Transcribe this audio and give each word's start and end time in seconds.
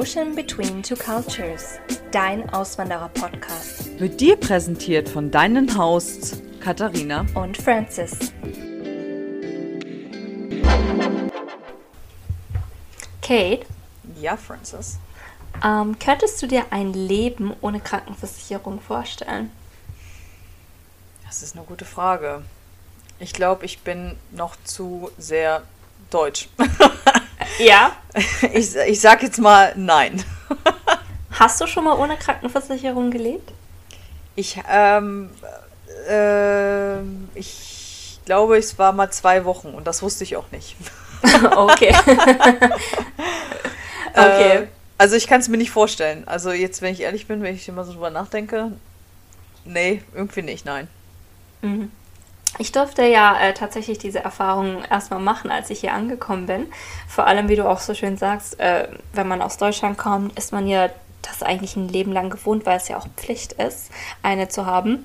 Ocean 0.00 0.34
Between 0.34 0.82
Two 0.82 0.96
Cultures, 0.96 1.78
dein 2.10 2.48
Auswanderer-Podcast. 2.48 4.00
Wird 4.00 4.18
dir 4.18 4.36
präsentiert 4.36 5.10
von 5.10 5.30
deinen 5.30 5.76
Hosts 5.76 6.40
Katharina 6.58 7.26
und 7.34 7.58
Francis. 7.58 8.32
Kate? 13.20 13.66
Ja, 14.18 14.38
Francis. 14.38 14.98
Ähm, 15.62 15.98
könntest 15.98 16.40
du 16.40 16.46
dir 16.46 16.64
ein 16.70 16.94
Leben 16.94 17.52
ohne 17.60 17.78
Krankenversicherung 17.78 18.80
vorstellen? 18.80 19.50
Das 21.26 21.42
ist 21.42 21.54
eine 21.54 21.66
gute 21.66 21.84
Frage. 21.84 22.42
Ich 23.18 23.34
glaube, 23.34 23.66
ich 23.66 23.80
bin 23.80 24.16
noch 24.30 24.56
zu 24.64 25.10
sehr 25.18 25.62
deutsch. 26.08 26.48
Ja. 27.58 27.92
Ich, 28.52 28.74
ich 28.74 29.00
sag 29.00 29.22
jetzt 29.22 29.38
mal 29.38 29.72
nein. 29.76 30.24
Hast 31.30 31.60
du 31.60 31.68
schon 31.68 31.84
mal 31.84 31.96
ohne 31.96 32.16
Krankenversicherung 32.16 33.12
gelebt? 33.12 33.52
Ich, 34.34 34.60
ähm, 34.68 35.30
äh, 36.08 36.98
ich 37.34 38.18
glaube, 38.24 38.58
es 38.58 38.78
war 38.78 38.92
mal 38.92 39.10
zwei 39.10 39.44
Wochen 39.44 39.68
und 39.68 39.86
das 39.86 40.02
wusste 40.02 40.24
ich 40.24 40.36
auch 40.36 40.50
nicht. 40.50 40.76
okay. 41.56 41.94
okay. 44.14 44.56
Äh, 44.56 44.66
also 44.98 45.16
ich 45.16 45.26
kann 45.26 45.40
es 45.40 45.48
mir 45.48 45.56
nicht 45.56 45.70
vorstellen. 45.70 46.26
Also 46.26 46.52
jetzt, 46.52 46.82
wenn 46.82 46.92
ich 46.92 47.00
ehrlich 47.00 47.26
bin, 47.26 47.42
wenn 47.42 47.54
ich 47.54 47.68
immer 47.68 47.84
so 47.84 47.92
drüber 47.92 48.10
nachdenke, 48.10 48.72
nee, 49.64 50.02
irgendwie 50.14 50.42
nicht, 50.42 50.64
nein. 50.66 50.88
Mhm. 51.62 51.90
Ich 52.58 52.72
durfte 52.72 53.04
ja 53.04 53.38
äh, 53.40 53.54
tatsächlich 53.54 53.98
diese 53.98 54.22
Erfahrung 54.22 54.82
erstmal 54.90 55.20
machen, 55.20 55.50
als 55.50 55.70
ich 55.70 55.80
hier 55.80 55.94
angekommen 55.94 56.46
bin. 56.46 56.66
Vor 57.08 57.26
allem, 57.26 57.48
wie 57.48 57.56
du 57.56 57.68
auch 57.68 57.80
so 57.80 57.94
schön 57.94 58.16
sagst, 58.16 58.58
äh, 58.60 58.88
wenn 59.12 59.28
man 59.28 59.40
aus 59.40 59.56
Deutschland 59.56 59.96
kommt, 59.96 60.36
ist 60.38 60.52
man 60.52 60.66
ja 60.66 60.90
das 61.22 61.42
eigentlich 61.42 61.76
ein 61.76 61.88
Leben 61.88 62.12
lang 62.12 62.30
gewohnt, 62.30 62.66
weil 62.66 62.78
es 62.78 62.88
ja 62.88 62.96
auch 62.96 63.06
Pflicht 63.16 63.52
ist, 63.52 63.90
eine 64.22 64.48
zu 64.48 64.66
haben. 64.66 65.04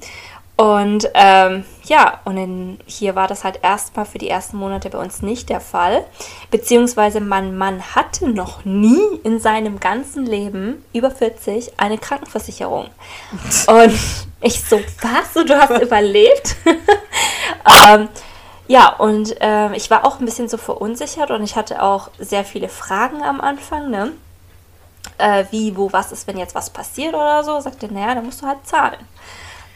Und 0.57 1.09
ähm, 1.15 1.65
ja, 1.83 2.21
und 2.23 2.37
in, 2.37 2.79
hier 2.85 3.15
war 3.15 3.27
das 3.27 3.43
halt 3.43 3.59
erstmal 3.61 4.05
für 4.05 4.19
die 4.19 4.29
ersten 4.29 4.55
Monate 4.55 4.89
bei 4.89 4.97
uns 4.97 5.21
nicht 5.21 5.49
der 5.49 5.59
Fall. 5.59 6.05
Beziehungsweise 6.49 7.19
mein 7.19 7.57
Mann 7.57 7.93
hatte 7.93 8.29
noch 8.29 8.63
nie 8.63 9.01
in 9.23 9.39
seinem 9.39 9.81
ganzen 9.81 10.25
Leben 10.25 10.83
über 10.93 11.11
40 11.11 11.73
eine 11.77 11.97
Krankenversicherung. 11.97 12.89
Und 13.67 13.99
ich 14.41 14.63
so, 14.63 14.79
was? 15.01 15.45
Du 15.45 15.57
hast 15.57 15.81
überlebt? 15.81 16.55
ähm, 17.87 18.07
ja, 18.67 18.89
und 18.89 19.39
äh, 19.41 19.75
ich 19.75 19.91
war 19.91 20.05
auch 20.05 20.19
ein 20.19 20.25
bisschen 20.25 20.49
so 20.49 20.57
verunsichert 20.57 21.29
und 21.29 21.43
ich 21.43 21.55
hatte 21.55 21.83
auch 21.83 22.09
sehr 22.17 22.43
viele 22.43 22.67
Fragen 22.67 23.21
am 23.21 23.39
Anfang, 23.39 23.91
ne? 23.91 24.11
Äh, 25.19 25.45
wie, 25.51 25.77
wo, 25.77 25.93
was 25.93 26.11
ist, 26.11 26.25
wenn 26.25 26.37
jetzt 26.39 26.55
was 26.55 26.71
passiert 26.71 27.13
oder 27.13 27.43
so? 27.43 27.59
Sagte, 27.59 27.93
naja, 27.93 28.15
dann 28.15 28.25
musst 28.25 28.41
du 28.41 28.47
halt 28.47 28.65
zahlen. 28.65 28.97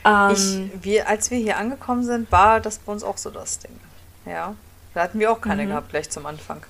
Ähm, 0.06 0.32
ich, 0.32 0.84
wir, 0.84 1.08
als 1.08 1.32
wir 1.32 1.38
hier 1.38 1.58
angekommen 1.58 2.04
sind, 2.04 2.32
war 2.32 2.60
das 2.60 2.80
bei 2.80 2.92
uns 2.92 3.04
auch 3.04 3.18
so 3.18 3.30
das 3.30 3.60
Ding. 3.60 3.80
Ja. 4.26 4.56
Da 4.94 5.02
hatten 5.02 5.20
wir 5.20 5.32
auch 5.32 5.42
keine 5.42 5.64
mhm. 5.64 5.70
gehabt, 5.70 5.90
gleich 5.90 6.10
zum 6.10 6.26
Anfang. 6.26 6.62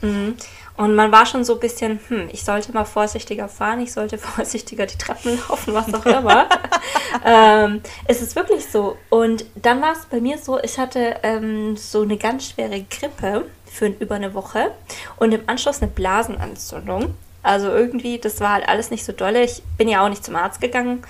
Mhm. 0.00 0.36
Und 0.76 0.94
man 0.94 1.12
war 1.12 1.26
schon 1.26 1.44
so 1.44 1.54
ein 1.54 1.60
bisschen, 1.60 2.00
hm, 2.08 2.28
ich 2.32 2.44
sollte 2.44 2.72
mal 2.72 2.84
vorsichtiger 2.84 3.48
fahren, 3.48 3.80
ich 3.80 3.92
sollte 3.92 4.18
vorsichtiger 4.18 4.86
die 4.86 4.98
Treppen 4.98 5.38
laufen, 5.48 5.74
was 5.74 5.92
auch 5.92 6.06
immer. 6.06 6.48
ähm, 7.24 7.82
es 8.06 8.22
ist 8.22 8.34
wirklich 8.34 8.66
so. 8.66 8.96
Und 9.10 9.44
dann 9.54 9.82
war 9.82 9.92
es 9.92 10.06
bei 10.06 10.20
mir 10.20 10.38
so, 10.38 10.58
ich 10.62 10.78
hatte 10.78 11.16
ähm, 11.22 11.76
so 11.76 12.02
eine 12.02 12.16
ganz 12.16 12.48
schwere 12.48 12.82
Grippe 12.82 13.46
für 13.66 13.86
über 13.86 14.16
eine 14.16 14.34
Woche 14.34 14.72
und 15.16 15.32
im 15.32 15.42
Anschluss 15.46 15.82
eine 15.82 15.90
Blasenentzündung. 15.90 17.14
Also 17.42 17.68
irgendwie, 17.68 18.18
das 18.18 18.40
war 18.40 18.52
halt 18.52 18.68
alles 18.68 18.90
nicht 18.90 19.04
so 19.04 19.12
dolle. 19.12 19.42
Ich 19.42 19.62
bin 19.76 19.88
ja 19.88 20.04
auch 20.04 20.08
nicht 20.08 20.24
zum 20.24 20.36
Arzt 20.36 20.60
gegangen. 20.60 21.02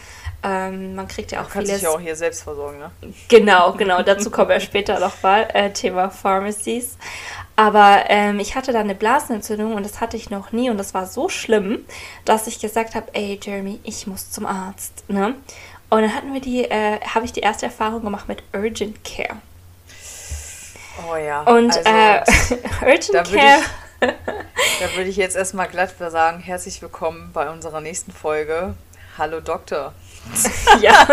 Ähm, 0.44 0.94
man 0.96 1.06
kriegt 1.06 1.30
ja 1.30 1.40
auch 1.40 1.46
du 1.46 1.52
kannst 1.52 1.68
vieles. 1.68 1.80
sich 1.80 1.88
ja 1.88 1.94
auch 1.94 2.00
hier 2.00 2.16
selbst 2.16 2.42
versorgen, 2.42 2.78
ne? 2.78 2.90
Genau, 3.28 3.72
genau. 3.72 4.02
Dazu 4.02 4.30
kommen 4.30 4.48
wir 4.48 4.60
später 4.60 4.98
noch 4.98 5.22
mal. 5.22 5.48
Äh, 5.52 5.72
Thema 5.72 6.10
Pharmacies. 6.10 6.96
Aber 7.54 8.04
ähm, 8.08 8.40
ich 8.40 8.56
hatte 8.56 8.72
da 8.72 8.80
eine 8.80 8.94
Blasenentzündung 8.94 9.74
und 9.74 9.84
das 9.84 10.00
hatte 10.00 10.16
ich 10.16 10.30
noch 10.30 10.52
nie 10.52 10.70
und 10.70 10.78
das 10.78 10.94
war 10.94 11.06
so 11.06 11.28
schlimm, 11.28 11.84
dass 12.24 12.46
ich 12.46 12.60
gesagt 12.60 12.94
habe, 12.94 13.06
ey 13.12 13.38
Jeremy, 13.40 13.78
ich 13.84 14.06
muss 14.06 14.30
zum 14.30 14.46
Arzt. 14.46 15.08
Ne? 15.08 15.34
Und 15.90 16.02
dann 16.02 16.14
hatten 16.14 16.32
wir 16.32 16.40
die, 16.40 16.64
äh, 16.64 16.98
habe 17.00 17.24
ich 17.24 17.32
die 17.32 17.40
erste 17.40 17.66
Erfahrung 17.66 18.02
gemacht 18.02 18.26
mit 18.26 18.42
Urgent 18.54 19.04
Care. 19.04 19.36
Oh 21.08 21.16
ja. 21.16 21.42
Und 21.42 21.76
also, 21.76 21.88
äh, 21.88 22.22
Urgent 22.90 23.30
Care. 23.30 23.62
da 24.00 24.96
würde 24.96 25.10
ich 25.10 25.16
jetzt 25.16 25.36
erstmal 25.36 25.68
glatt 25.68 25.94
sagen, 25.98 26.40
herzlich 26.40 26.80
willkommen 26.82 27.30
bei 27.32 27.50
unserer 27.50 27.80
nächsten 27.80 28.10
Folge. 28.10 28.74
Hallo 29.18 29.40
Doktor. 29.40 29.92
ja. 30.80 31.06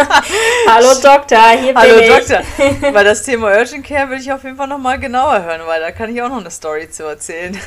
Hallo 0.67 0.93
Doktor, 1.01 1.49
hier 1.59 1.73
Hallo 1.75 1.99
bin 1.99 2.09
Doktor. 2.09 2.41
ich. 2.57 2.81
Weil 2.93 3.05
das 3.05 3.23
Thema 3.23 3.47
Urgent 3.47 3.85
Care 3.85 4.09
will 4.09 4.19
ich 4.19 4.31
auf 4.31 4.43
jeden 4.43 4.55
Fall 4.55 4.67
nochmal 4.67 4.99
genauer 4.99 5.43
hören, 5.43 5.61
weil 5.65 5.81
da 5.81 5.91
kann 5.91 6.13
ich 6.13 6.21
auch 6.21 6.29
noch 6.29 6.39
eine 6.39 6.51
Story 6.51 6.89
zu 6.89 7.03
erzählen. 7.03 7.59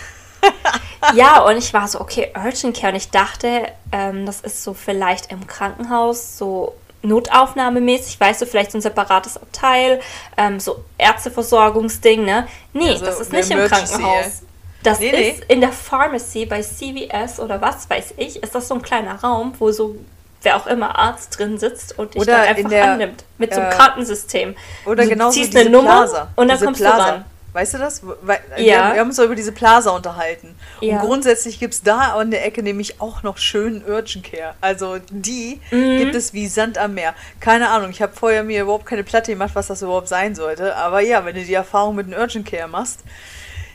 ja, 1.15 1.41
und 1.41 1.57
ich 1.57 1.73
war 1.75 1.87
so, 1.89 2.01
okay, 2.01 2.33
Urgent 2.37 2.77
Care. 2.77 2.93
Und 2.93 2.97
ich 2.97 3.11
dachte, 3.11 3.67
ähm, 3.93 4.27
das 4.27 4.41
ist 4.41 4.63
so 4.63 4.75
vielleicht 4.75 5.31
im 5.31 5.47
Krankenhaus 5.47 6.39
so 6.39 6.75
notaufnahmemäßig, 7.03 8.19
weißt 8.21 8.43
du, 8.43 8.47
vielleicht 8.47 8.73
so 8.73 8.79
ein 8.79 8.83
separates 8.83 9.37
Abteil, 9.37 10.01
ähm, 10.37 10.61
so 10.61 10.85
Ärzteversorgungsding, 10.99 12.25
ne? 12.25 12.47
Nee, 12.73 12.91
also 12.91 13.05
das 13.05 13.21
ist 13.21 13.33
nicht 13.33 13.51
im 13.51 13.67
Krankenhaus. 13.67 14.43
Das 14.85 14.99
nee, 14.99 15.09
ist 15.11 15.41
nee. 15.41 15.55
in 15.55 15.61
der 15.61 15.73
Pharmacy 15.73 16.47
bei 16.47 16.61
CVS 16.63 17.39
oder 17.41 17.61
was 17.61 17.89
weiß 17.89 18.15
ich, 18.17 18.43
ist 18.43 18.55
das 18.55 18.69
so 18.69 18.75
ein 18.75 18.83
kleiner 18.83 19.21
Raum, 19.21 19.53
wo 19.59 19.71
so 19.71 19.97
wer 20.43 20.57
auch 20.57 20.67
immer 20.67 20.99
Arzt 20.99 21.39
drin 21.39 21.59
sitzt 21.59 21.99
und 21.99 22.15
dich 22.15 22.25
dann 22.25 22.41
einfach 22.41 22.69
der, 22.69 22.93
annimmt. 22.93 23.25
Mit 23.39 23.55
so 23.55 23.61
einem 23.61 23.71
äh, 23.71 23.75
Kartensystem. 23.75 24.55
Oder 24.87 25.07
genau 25.07 25.31
so 25.31 25.41
eine 25.41 25.71
Nummer 25.71 26.03
Plaza, 26.03 26.29
und 26.37 26.49
dann 26.49 26.61
kommst 26.61 26.81
Plaza. 26.81 26.97
du 26.97 27.03
ran. 27.03 27.25
Weißt 27.53 27.75
du 27.75 27.79
das? 27.79 28.01
Weil, 28.23 28.41
ja. 28.57 28.57
Wir, 28.57 28.67
wir, 28.67 29.01
haben 29.01 29.09
uns 29.09 29.19
über 29.19 29.35
diese 29.35 29.53
Plaza 29.53 29.91
unterhalten. 29.91 30.55
Ja. 30.81 30.95
Und 30.95 31.07
grundsätzlich 31.07 31.61
gibt 31.61 31.75
es 31.75 31.83
da 31.83 32.15
an 32.15 32.31
der 32.31 32.47
Ecke 32.47 32.63
nämlich 32.63 33.01
auch 33.01 33.23
noch 33.23 33.37
schönen 33.37 33.85
Urgent 33.87 34.25
Care. 34.25 34.55
Also 34.63 34.99
die 35.11 35.61
mhm. 35.71 35.99
gibt 35.99 36.15
es 36.15 36.33
wie 36.33 36.47
Sand 36.47 36.79
am 36.79 36.95
Meer. 36.95 37.15
Keine 37.41 37.69
Ahnung, 37.69 37.91
ich 37.91 38.01
habe 38.01 38.15
vorher 38.15 38.43
mir 38.43 38.63
überhaupt 38.63 38.87
keine 38.87 39.05
Platte 39.05 39.33
gemacht, 39.33 39.51
was 39.53 39.67
das 39.67 39.83
überhaupt 39.83 40.09
sein 40.09 40.35
sollte. 40.35 40.77
Aber 40.77 41.01
ja, 41.01 41.27
wenn 41.27 41.35
du 41.35 41.45
die 41.45 41.53
Erfahrung 41.53 41.95
mit 41.95 42.07
einem 42.07 42.19
Urgent 42.19 42.47
Care 42.49 42.69
machst, 42.69 43.01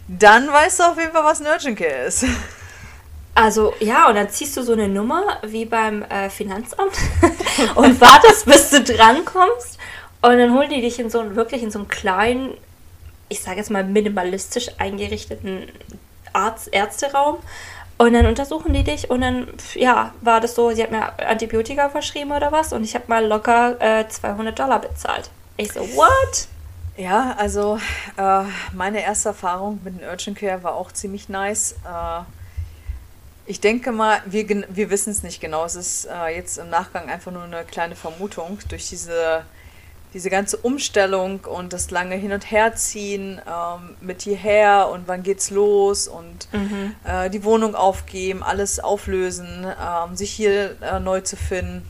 dann 0.08 0.52
weißt 0.52 0.80
du 0.80 0.84
auf 0.84 0.98
jeden 0.98 1.12
Fall, 1.12 1.24
was 1.24 1.40
ein 1.40 1.48
Urgent 1.48 1.78
Care 1.78 2.06
ist. 2.06 2.26
Also 3.38 3.76
ja, 3.80 4.10
und 4.10 4.16
dann 4.16 4.30
ziehst 4.30 4.58
du 4.58 4.64
so 4.64 4.74
eine 4.74 4.88
Nummer 4.88 5.38
wie 5.44 5.66
beim 5.66 6.02
äh, 6.02 6.28
Finanzamt 6.28 6.94
und 7.76 8.02
wartest, 8.02 8.48
bis 8.48 8.72
du 8.72 8.82
drankommst. 8.82 9.78
Und 10.24 10.40
dann 10.40 10.56
holen 10.56 10.72
die 10.72 10.82
dich 10.82 10.98
in 10.98 11.12
so 11.12 11.20
einen, 11.20 11.36
wirklich 11.36 11.62
in 11.62 11.70
so 11.70 11.78
einen 11.78 11.88
kleinen, 11.88 12.58
ich 13.30 13.44
sage 13.44 13.58
jetzt 13.58 13.70
mal 13.70 13.84
minimalistisch 13.84 14.72
eingerichteten 14.80 15.68
Arzt 16.34 16.70
Ärzteraum. 16.74 17.38
Und 18.00 18.14
dann 18.14 18.26
untersuchen 18.26 18.74
die 18.74 18.84
dich 18.84 19.12
und 19.12 19.22
dann, 19.22 19.48
ja, 19.76 20.16
war 20.22 20.42
das 20.42 20.56
so, 20.56 20.72
sie 20.72 20.82
hat 20.82 20.90
mir 20.90 21.20
Antibiotika 21.20 21.90
verschrieben 21.90 22.32
oder 22.32 22.52
was 22.52 22.74
und 22.74 22.84
ich 22.84 22.96
habe 22.96 23.06
mal 23.08 23.24
locker 23.24 23.80
äh, 23.80 24.08
200 24.08 24.58
Dollar 24.58 24.82
bezahlt. 24.82 25.30
Ich 25.58 25.74
so, 25.74 25.82
what? 25.82 26.48
Ja, 26.98 27.36
also 27.38 27.80
äh, 28.18 28.44
meine 28.74 29.04
erste 29.04 29.30
Erfahrung 29.30 29.80
mit 29.84 30.00
dem 30.00 30.08
Urgent 30.08 30.40
Care 30.40 30.64
war 30.64 30.74
auch 30.74 30.92
ziemlich 30.92 31.30
nice. 31.30 31.74
Äh, 31.86 32.22
ich 33.48 33.62
denke 33.62 33.92
mal, 33.92 34.22
wir, 34.26 34.46
wir 34.70 34.90
wissen 34.90 35.10
es 35.10 35.24
nicht 35.24 35.40
genau. 35.40 35.64
Es 35.64 35.76
ist 35.76 36.06
äh, 36.06 36.36
jetzt 36.36 36.58
im 36.58 36.70
Nachgang 36.70 37.10
einfach 37.10 37.32
nur 37.32 37.44
eine 37.44 37.64
kleine 37.64 37.96
Vermutung 37.96 38.60
durch 38.68 38.90
diese, 38.90 39.44
diese 40.14 40.30
ganze 40.30 40.58
Umstellung 40.58 41.40
und 41.46 41.72
das 41.72 41.90
lange 41.90 42.16
Hin- 42.16 42.34
und 42.34 42.52
Herziehen 42.52 43.42
ähm, 43.48 43.96
mit 44.02 44.22
hierher 44.22 44.90
und 44.92 45.08
wann 45.08 45.24
geht's 45.24 45.50
los 45.50 46.10
und 46.10 46.50
mhm. 46.52 46.94
äh, 47.06 47.30
die 47.30 47.46
Wohnung 47.46 47.74
aufgeben, 47.74 48.44
alles 48.44 48.80
auflösen, 48.82 49.66
ähm, 49.66 50.18
sich 50.18 50.32
hier 50.32 50.76
äh, 50.82 51.00
neu 51.00 51.22
zu 51.22 51.38
finden. 51.38 51.90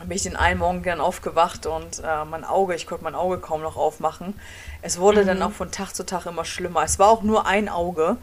Bin 0.00 0.12
ich 0.12 0.24
den 0.24 0.36
einen 0.36 0.58
Morgen 0.58 0.82
dann 0.82 1.00
aufgewacht 1.00 1.64
und 1.64 2.00
äh, 2.00 2.24
mein 2.26 2.44
Auge, 2.44 2.74
ich 2.74 2.86
konnte 2.86 3.04
mein 3.04 3.14
Auge 3.14 3.38
kaum 3.38 3.62
noch 3.62 3.78
aufmachen. 3.78 4.34
Es 4.82 4.98
wurde 4.98 5.22
mhm. 5.22 5.28
dann 5.28 5.42
auch 5.42 5.52
von 5.52 5.70
Tag 5.70 5.94
zu 5.94 6.04
Tag 6.04 6.26
immer 6.26 6.44
schlimmer. 6.44 6.82
Es 6.82 6.98
war 6.98 7.08
auch 7.08 7.22
nur 7.22 7.46
ein 7.46 7.70
Auge. 7.70 8.18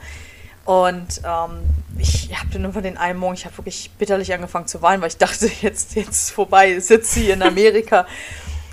Und 0.65 1.21
ähm, 1.25 1.61
ich 1.97 2.29
habe 2.37 2.49
dann 2.53 2.61
irgendwann 2.61 2.83
den 2.83 2.97
einen 2.97 3.19
Morgen, 3.19 3.33
ich 3.33 3.45
habe 3.45 3.57
wirklich 3.57 3.91
bitterlich 3.97 4.33
angefangen 4.33 4.67
zu 4.67 4.81
weinen, 4.81 5.01
weil 5.01 5.09
ich 5.09 5.17
dachte, 5.17 5.49
jetzt, 5.61 5.95
jetzt 5.95 6.31
vorbei, 6.31 6.75
ich 6.75 6.85
sitze 6.85 7.19
hier 7.19 7.33
in 7.33 7.41
Amerika, 7.41 8.05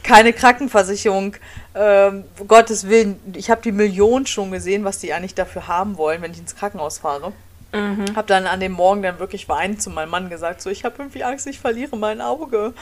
keine 0.03 0.33
Krankenversicherung, 0.33 1.37
ähm, 1.75 2.25
Gottes 2.47 2.89
Willen, 2.89 3.21
ich 3.35 3.51
habe 3.51 3.63
die 3.63 3.73
Millionen 3.73 4.27
schon 4.27 4.51
gesehen, 4.51 4.85
was 4.85 4.99
die 4.99 5.13
eigentlich 5.13 5.35
dafür 5.35 5.69
haben 5.69 5.97
wollen, 5.97 6.23
wenn 6.23 6.33
ich 6.33 6.39
ins 6.39 6.57
Krankenhaus 6.57 6.99
fahre. 6.99 7.33
Mhm. 7.73 8.17
Habe 8.17 8.27
dann 8.27 8.47
an 8.47 8.61
dem 8.61 8.73
Morgen 8.73 9.03
dann 9.03 9.19
wirklich 9.19 9.49
weinend 9.49 9.83
zu 9.83 9.91
meinem 9.91 10.11
Mann 10.11 10.31
gesagt, 10.31 10.63
so 10.63 10.71
ich 10.71 10.85
habe 10.85 10.97
irgendwie 10.99 11.25
Angst, 11.25 11.47
ich 11.47 11.59
verliere 11.59 11.97
mein 11.97 12.21
Auge. 12.21 12.73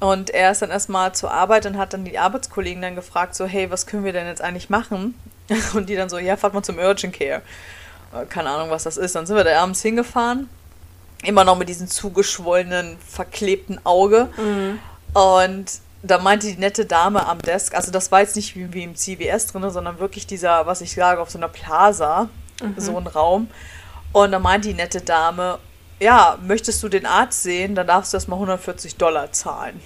Und 0.00 0.30
er 0.30 0.50
ist 0.50 0.62
dann 0.62 0.70
erstmal 0.70 1.14
zur 1.14 1.32
Arbeit 1.32 1.66
und 1.66 1.78
hat 1.78 1.92
dann 1.92 2.04
die 2.04 2.18
Arbeitskollegen 2.18 2.82
dann 2.82 2.94
gefragt, 2.94 3.34
so 3.34 3.46
hey, 3.46 3.70
was 3.70 3.86
können 3.86 4.04
wir 4.04 4.12
denn 4.12 4.26
jetzt 4.26 4.42
eigentlich 4.42 4.70
machen? 4.70 5.14
Und 5.74 5.88
die 5.88 5.94
dann 5.94 6.08
so, 6.08 6.18
ja, 6.18 6.36
fahrt 6.36 6.54
mal 6.54 6.62
zum 6.62 6.78
Urgent 6.78 7.14
Care. 7.14 7.42
Äh, 8.14 8.26
keine 8.26 8.50
Ahnung, 8.50 8.70
was 8.70 8.84
das 8.84 8.96
ist. 8.96 9.14
Dann 9.14 9.26
sind 9.26 9.36
wir 9.36 9.44
da 9.44 9.60
abends 9.62 9.82
hingefahren. 9.82 10.48
Immer 11.22 11.44
noch 11.44 11.56
mit 11.56 11.68
diesem 11.68 11.88
zugeschwollenen, 11.88 12.98
verklebten 12.98 13.80
Auge. 13.84 14.28
Mhm. 14.36 14.78
Und 15.14 15.72
da 16.02 16.18
meinte 16.18 16.46
die 16.46 16.58
nette 16.58 16.84
Dame 16.84 17.26
am 17.26 17.38
Desk, 17.38 17.74
also 17.74 17.90
das 17.90 18.12
war 18.12 18.20
jetzt 18.20 18.36
nicht 18.36 18.56
wie, 18.56 18.72
wie 18.74 18.82
im 18.82 18.94
CVS 18.94 19.46
drin, 19.46 19.68
sondern 19.70 19.98
wirklich 19.98 20.26
dieser, 20.26 20.66
was 20.66 20.82
ich 20.82 20.92
sage, 20.92 21.20
auf 21.20 21.30
so 21.30 21.38
einer 21.38 21.48
Plaza, 21.48 22.28
so 22.76 22.98
ein 22.98 23.06
Raum. 23.06 23.48
Und 24.12 24.32
da 24.32 24.38
meinte 24.38 24.68
die 24.68 24.74
nette 24.74 25.00
Dame, 25.00 25.58
ja, 26.00 26.38
möchtest 26.42 26.82
du 26.82 26.88
den 26.88 27.06
Arzt 27.06 27.42
sehen, 27.42 27.74
dann 27.74 27.86
darfst 27.86 28.12
du 28.12 28.18
erstmal 28.18 28.36
140 28.36 28.96
Dollar 28.96 29.32
zahlen. 29.32 29.80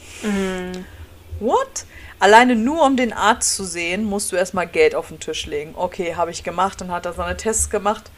What? 1.40 1.86
Alleine 2.18 2.56
nur 2.56 2.84
um 2.84 2.96
den 2.96 3.12
Arzt 3.12 3.54
zu 3.54 3.64
sehen, 3.64 4.04
musst 4.04 4.32
du 4.32 4.36
erstmal 4.36 4.66
Geld 4.66 4.96
auf 4.96 5.08
den 5.08 5.20
Tisch 5.20 5.46
legen. 5.46 5.74
Okay, 5.76 6.16
habe 6.16 6.32
ich 6.32 6.42
gemacht 6.42 6.82
und 6.82 6.90
hat 6.90 7.06
da 7.06 7.12
seine 7.12 7.36
Tests 7.36 7.70
gemacht. 7.70 8.10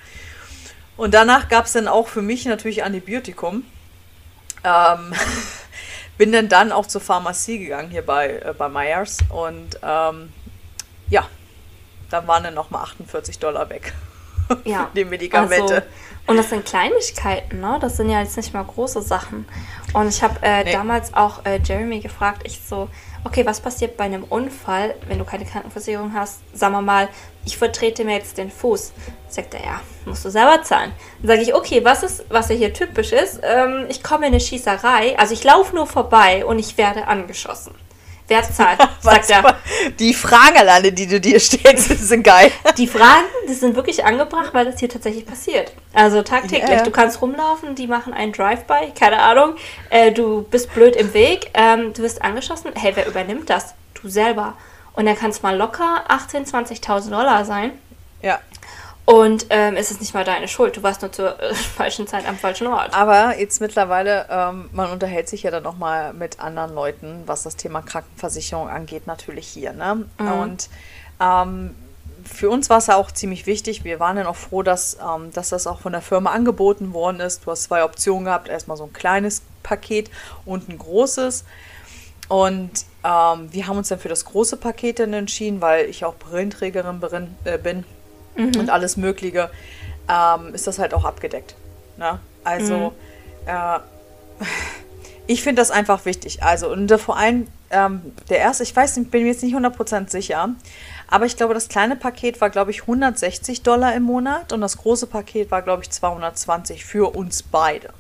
Und 1.01 1.15
danach 1.15 1.49
gab 1.49 1.65
es 1.65 1.73
dann 1.73 1.89
auch 1.89 2.09
für 2.09 2.21
mich 2.21 2.45
natürlich 2.45 2.85
Antibiotikum. 2.85 3.65
Ähm, 4.63 5.15
bin 6.19 6.31
dann 6.31 6.51
dann 6.51 6.73
auch 6.73 6.85
zur 6.85 7.01
Pharmazie 7.01 7.59
gegangen 7.59 7.89
hier 7.89 8.05
bei, 8.05 8.29
äh, 8.29 8.53
bei 8.53 8.69
Myers 8.69 9.17
und 9.31 9.81
ähm, 9.83 10.31
ja, 11.09 11.27
dann 12.11 12.29
waren 12.29 12.45
dann 12.45 12.53
nochmal 12.53 12.83
48 12.83 13.39
Dollar 13.39 13.71
weg. 13.71 13.95
Ja. 14.65 14.91
Die 14.97 15.05
Medikamente. 15.05 15.75
Also, 15.75 15.87
und 16.27 16.37
das 16.37 16.51
sind 16.51 16.67
Kleinigkeiten, 16.67 17.61
ne? 17.61 17.79
Das 17.81 17.97
sind 17.97 18.11
ja 18.11 18.21
jetzt 18.21 18.37
nicht 18.37 18.53
mal 18.53 18.65
große 18.65 19.01
Sachen. 19.01 19.47
Und 19.93 20.09
ich 20.09 20.25
habe 20.25 20.41
äh, 20.43 20.65
Nee. 20.65 20.73
damals 20.73 21.15
auch 21.15 21.45
äh, 21.45 21.61
Jeremy 21.63 22.01
gefragt, 22.01 22.43
ich 22.43 22.61
so, 22.61 22.89
okay, 23.23 23.47
was 23.47 23.61
passiert 23.61 23.97
bei 23.97 24.05
einem 24.05 24.25
Unfall, 24.25 24.97
wenn 25.07 25.21
du 25.21 25.25
keine 25.25 25.45
Krankenversicherung 25.45 26.15
hast? 26.15 26.41
Sagen 26.53 26.75
wir 26.75 26.83
mal, 26.83 27.09
ich 27.51 27.59
vertrete 27.59 28.05
mir 28.05 28.15
jetzt 28.15 28.39
den 28.39 28.51
Fuß. 28.51 28.93
Sagt 29.29 29.55
er, 29.55 29.61
ja, 29.61 29.81
musst 30.05 30.25
du 30.25 30.31
selber 30.31 30.63
zahlen. 30.63 30.93
Dann 31.19 31.29
sage 31.29 31.43
ich, 31.43 31.55
okay, 31.55 31.85
was 31.85 32.03
ist, 32.03 32.25
was 32.29 32.49
ja 32.49 32.55
hier 32.55 32.73
typisch 32.73 33.13
ist? 33.13 33.41
Ähm, 33.43 33.87
ich 33.89 34.03
komme 34.03 34.27
in 34.27 34.33
eine 34.33 34.41
Schießerei, 34.41 35.19
also 35.19 35.35
ich 35.35 35.43
laufe 35.43 35.75
nur 35.75 35.87
vorbei 35.87 36.45
und 36.45 36.59
ich 36.59 36.79
werde 36.79 37.07
angeschossen. 37.07 37.75
Wer 38.29 38.45
zahlt? 38.45 38.79
Sagt 39.01 39.29
er. 39.31 39.57
Die 39.99 40.15
Fragen 40.15 40.57
alleine, 40.57 40.93
die 40.93 41.09
du 41.09 41.21
dir 41.21 41.41
stellst, 41.41 41.89
sind 42.09 42.23
geil. 42.23 42.53
Die 42.79 42.87
Fragen, 42.87 43.27
die 43.49 43.55
sind 43.55 43.75
wirklich 43.75 44.05
angebracht, 44.05 44.51
weil 44.53 44.65
das 44.65 44.79
hier 44.79 44.89
tatsächlich 44.89 45.27
passiert. 45.27 45.73
Also 45.93 46.23
tagtäglich. 46.23 46.71
Ja. 46.71 46.85
Du 46.85 46.93
kannst 46.93 47.21
rumlaufen, 47.21 47.75
die 47.75 47.89
machen 47.89 48.13
einen 48.13 48.31
Drive-by, 48.33 48.93
keine 48.97 49.19
Ahnung. 49.19 49.57
Äh, 49.91 50.13
du 50.13 50.43
bist 50.43 50.73
blöd 50.73 50.95
im 50.95 51.13
Weg, 51.13 51.51
ähm, 51.55 51.93
du 51.93 52.03
wirst 52.03 52.23
angeschossen. 52.23 52.71
Hey, 52.77 52.93
wer 52.95 53.09
übernimmt 53.09 53.51
das? 53.51 53.75
Du 54.01 54.09
selber. 54.09 54.55
Und 54.93 55.07
dann 55.07 55.17
kann 55.17 55.31
es 55.31 55.43
mal 55.43 55.57
locker 55.57 56.05
18.000, 56.09 56.83
20.000 56.83 57.11
Dollar 57.11 57.45
sein. 57.45 57.73
Ja. 58.23 58.39
Und 59.05 59.47
ähm, 59.51 59.75
es 59.77 59.91
ist 59.91 60.01
nicht 60.01 60.15
mal 60.15 60.25
deine 60.25 60.47
Schuld. 60.47 60.77
Du 60.77 60.83
warst 60.83 61.03
nur 61.03 61.11
zur 61.11 61.41
äh, 61.41 61.55
falschen 61.77 62.07
Zeit 62.07 62.29
am 62.29 62.37
falschen 62.37 62.67
Ort. 62.69 62.95
Aber 62.95 63.39
jetzt 63.39 63.61
mittlerweile, 63.61 64.27
ähm, 64.31 64.71
man 64.73 64.91
unterhält 64.91 65.29
sich 65.29 65.43
ja 65.43 65.51
dann 65.51 65.67
auch 65.67 65.77
mal 65.77 66.13
mit 66.13 66.39
anderen 66.39 66.75
Leuten, 66.75 67.23
was 67.27 67.43
das 67.43 67.57
Thema 67.57 67.83
Krankenversicherung 67.83 68.69
angeht, 68.69 69.07
natürlich 69.07 69.49
hier. 69.49 69.73
Ne? 69.73 70.07
Und 70.19 70.69
ähm, 71.21 71.75
für 72.25 72.51
uns 72.51 72.71
war 72.71 72.79
es 72.79 72.87
ja 72.87 72.97
auch 72.97 73.11
ziemlich 73.11 73.47
wichtig. 73.47 73.85
Wir 73.85 73.99
waren 74.01 74.17
dann 74.17 74.27
auch 74.27 74.37
froh, 74.37 74.63
dass, 74.63 74.97
ähm, 74.97 75.33
dass 75.33 75.49
das 75.49 75.67
auch 75.67 75.81
von 75.81 75.93
der 75.93 76.03
Firma 76.03 76.31
angeboten 76.31 76.93
worden 76.93 77.21
ist. 77.21 77.47
Du 77.47 77.51
hast 77.51 77.65
zwei 77.65 77.83
Optionen 77.85 78.25
gehabt. 78.25 78.49
Erstmal 78.49 78.77
so 78.77 78.85
ein 78.85 78.93
kleines 78.93 79.43
Paket 79.63 80.11
und 80.45 80.69
ein 80.69 80.79
großes. 80.79 81.45
Und 82.29 82.71
ähm, 83.05 83.53
wir 83.53 83.67
haben 83.67 83.79
uns 83.79 83.89
dann 83.89 83.99
für 83.99 84.09
das 84.09 84.25
große 84.25 84.57
Paket 84.57 84.99
dann 84.99 85.13
entschieden, 85.13 85.61
weil 85.61 85.87
ich 85.87 86.05
auch 86.05 86.15
Brillenträgerin 86.17 87.01
äh, 87.45 87.59
bin 87.59 87.85
und 88.37 88.71
alles 88.71 88.97
Mögliche, 88.97 89.51
ähm, 90.09 90.55
ist 90.55 90.67
das 90.67 90.79
halt 90.79 90.95
auch 90.95 91.05
abgedeckt. 91.05 91.55
Ne? 91.97 92.19
Also, 92.45 92.93
äh, 93.47 93.79
ich 95.27 95.43
finde 95.43 95.63
das 95.63 95.71
einfach 95.71 96.05
wichtig. 96.05 96.43
Also, 96.43 96.71
und 96.71 96.91
vor 97.01 97.17
allem 97.17 97.47
ähm, 97.71 98.03
der 98.29 98.39
erste, 98.39 98.65
ich 98.65 98.75
weiß 98.75 98.97
nicht, 98.97 99.11
bin 99.11 99.23
mir 99.23 99.29
jetzt 99.29 99.43
nicht 99.43 99.55
100% 99.55 100.11
sicher, 100.11 100.51
aber 101.09 101.27
ich 101.27 101.37
glaube, 101.37 101.55
das 101.55 101.69
kleine 101.69 101.97
Paket 101.97 102.41
war, 102.41 102.51
glaube 102.51 102.71
ich, 102.71 102.83
160 102.83 103.63
Dollar 103.63 103.95
im 103.95 104.03
Monat 104.03 104.53
und 104.53 104.61
das 104.61 104.77
große 104.79 105.07
Paket 105.07 105.51
war, 105.51 105.63
glaube 105.63 105.83
ich, 105.83 105.91
220 105.91 106.85
für 106.85 107.15
uns 107.15 107.43
beide. 107.43 107.91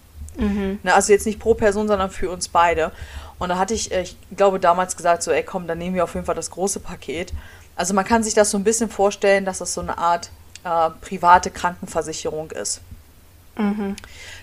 Ne, 0.83 0.95
also 0.95 1.13
jetzt 1.13 1.27
nicht 1.27 1.39
pro 1.39 1.55
Person, 1.55 1.89
sondern 1.89 2.11
für 2.11 2.31
uns 2.31 2.49
beide. 2.49 2.93
Und 3.41 3.49
da 3.49 3.59
hatte 3.59 3.75
ich, 3.75 3.91
äh, 3.91 4.03
ich 4.03 4.17
glaube, 4.37 4.61
damals 4.61 4.97
gesagt, 4.97 5.25
so, 5.25 5.33
ey, 5.33 5.43
komm, 5.43 5.67
dann 5.67 5.79
nehmen 5.79 5.97
wir 5.97 6.05
auf 6.05 6.15
jeden 6.15 6.27
Fall 6.27 6.37
das 6.37 6.51
große 6.53 6.79
Paket. 6.79 7.33
Also 7.75 7.95
man 7.95 8.05
kann 8.05 8.23
sich 8.23 8.35
das 8.35 8.51
so 8.51 8.59
ein 8.59 8.63
bisschen 8.65 8.89
vorstellen, 8.91 9.45
dass 9.45 9.59
das 9.59 9.75
so 9.75 9.81
eine 9.81 9.99
Art 9.99 10.31
äh, 10.65 10.91
private 11.01 11.51
Krankenversicherung 11.51 12.53
ist. 12.53 12.81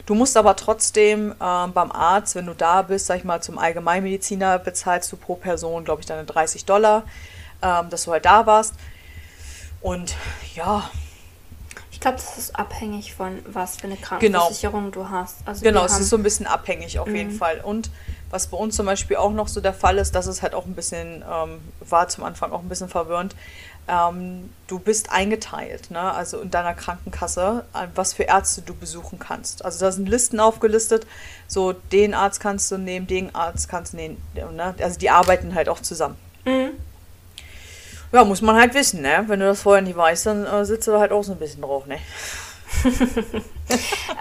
Du 0.05 0.13
musst 0.15 0.35
aber 0.37 0.55
trotzdem 0.55 1.33
ähm, 1.41 1.73
beim 1.73 1.91
Arzt, 1.91 2.35
wenn 2.35 2.45
du 2.45 2.53
da 2.53 2.81
bist, 2.81 3.05
sag 3.07 3.17
ich 3.17 3.23
mal, 3.23 3.41
zum 3.41 3.57
Allgemeinmediziner 3.57 4.59
bezahlst 4.59 5.11
du 5.11 5.17
pro 5.17 5.35
Person, 5.35 5.85
glaube 5.85 6.01
ich, 6.01 6.05
deine 6.07 6.23
30 6.25 6.65
Dollar, 6.65 7.03
ähm, 7.63 7.89
dass 7.89 8.03
du 8.03 8.11
halt 8.11 8.25
da 8.25 8.45
warst. 8.45 8.73
Und 9.81 10.15
ja, 10.55 10.89
Ich 11.91 11.99
glaube, 11.99 12.17
das 12.17 12.37
ist 12.37 12.55
abhängig 12.55 13.15
von 13.15 13.39
was 13.47 13.77
für 13.77 13.85
eine 13.87 13.97
Krankenversicherung 13.97 14.91
du 14.91 15.09
hast. 15.09 15.37
Also 15.45 15.63
Genau, 15.63 15.83
es 15.85 15.99
ist 15.99 16.09
so 16.09 16.17
ein 16.17 16.23
bisschen 16.23 16.45
abhängig 16.45 16.99
auf 16.99 17.07
jeden 17.07 17.31
Fall. 17.31 17.61
Und 17.61 17.89
was 18.29 18.47
bei 18.47 18.57
uns 18.57 18.75
zum 18.75 18.85
Beispiel 18.85 19.17
auch 19.17 19.31
noch 19.31 19.47
so 19.47 19.61
der 19.61 19.73
Fall 19.73 19.97
ist, 19.97 20.15
dass 20.15 20.27
es 20.27 20.41
halt 20.41 20.53
auch 20.53 20.65
ein 20.65 20.73
bisschen, 20.73 21.23
ähm, 21.31 21.59
war 21.81 22.07
zum 22.07 22.23
Anfang 22.23 22.51
auch 22.51 22.61
ein 22.61 22.69
bisschen 22.69 22.89
verwirrend, 22.89 23.35
ähm, 23.87 24.49
du 24.67 24.79
bist 24.79 25.11
eingeteilt, 25.11 25.91
ne? 25.91 26.13
also 26.13 26.41
in 26.41 26.51
deiner 26.51 26.73
Krankenkasse, 26.73 27.63
an 27.71 27.89
was 27.95 28.13
für 28.13 28.23
Ärzte 28.23 28.61
du 28.61 28.75
besuchen 28.75 29.17
kannst. 29.17 29.63
Also 29.63 29.79
da 29.79 29.91
sind 29.91 30.09
Listen 30.09 30.39
aufgelistet, 30.39 31.07
so 31.47 31.71
den 31.71 32.13
Arzt 32.13 32.41
kannst 32.41 32.69
du 32.71 32.77
nehmen, 32.77 33.07
den 33.07 33.33
Arzt 33.33 33.69
kannst 33.69 33.93
du 33.93 33.97
nehmen, 33.97 34.21
ne? 34.33 34.75
also 34.79 34.99
die 34.99 35.09
arbeiten 35.09 35.55
halt 35.55 35.69
auch 35.69 35.79
zusammen. 35.79 36.17
Mhm. 36.45 36.71
Ja, 38.11 38.23
muss 38.23 38.41
man 38.41 38.55
halt 38.55 38.73
wissen, 38.73 39.01
ne? 39.01 39.25
Wenn 39.27 39.41
du 39.41 39.47
das 39.47 39.61
vorher 39.61 39.81
nicht 39.81 39.97
weißt, 39.97 40.27
dann 40.27 40.45
äh, 40.45 40.63
sitzt 40.63 40.87
du 40.87 40.91
da 40.91 40.99
halt 41.01 41.11
auch 41.11 41.23
so 41.23 41.33
ein 41.33 41.39
bisschen 41.39 41.61
drauf, 41.61 41.85
ne? 41.87 41.97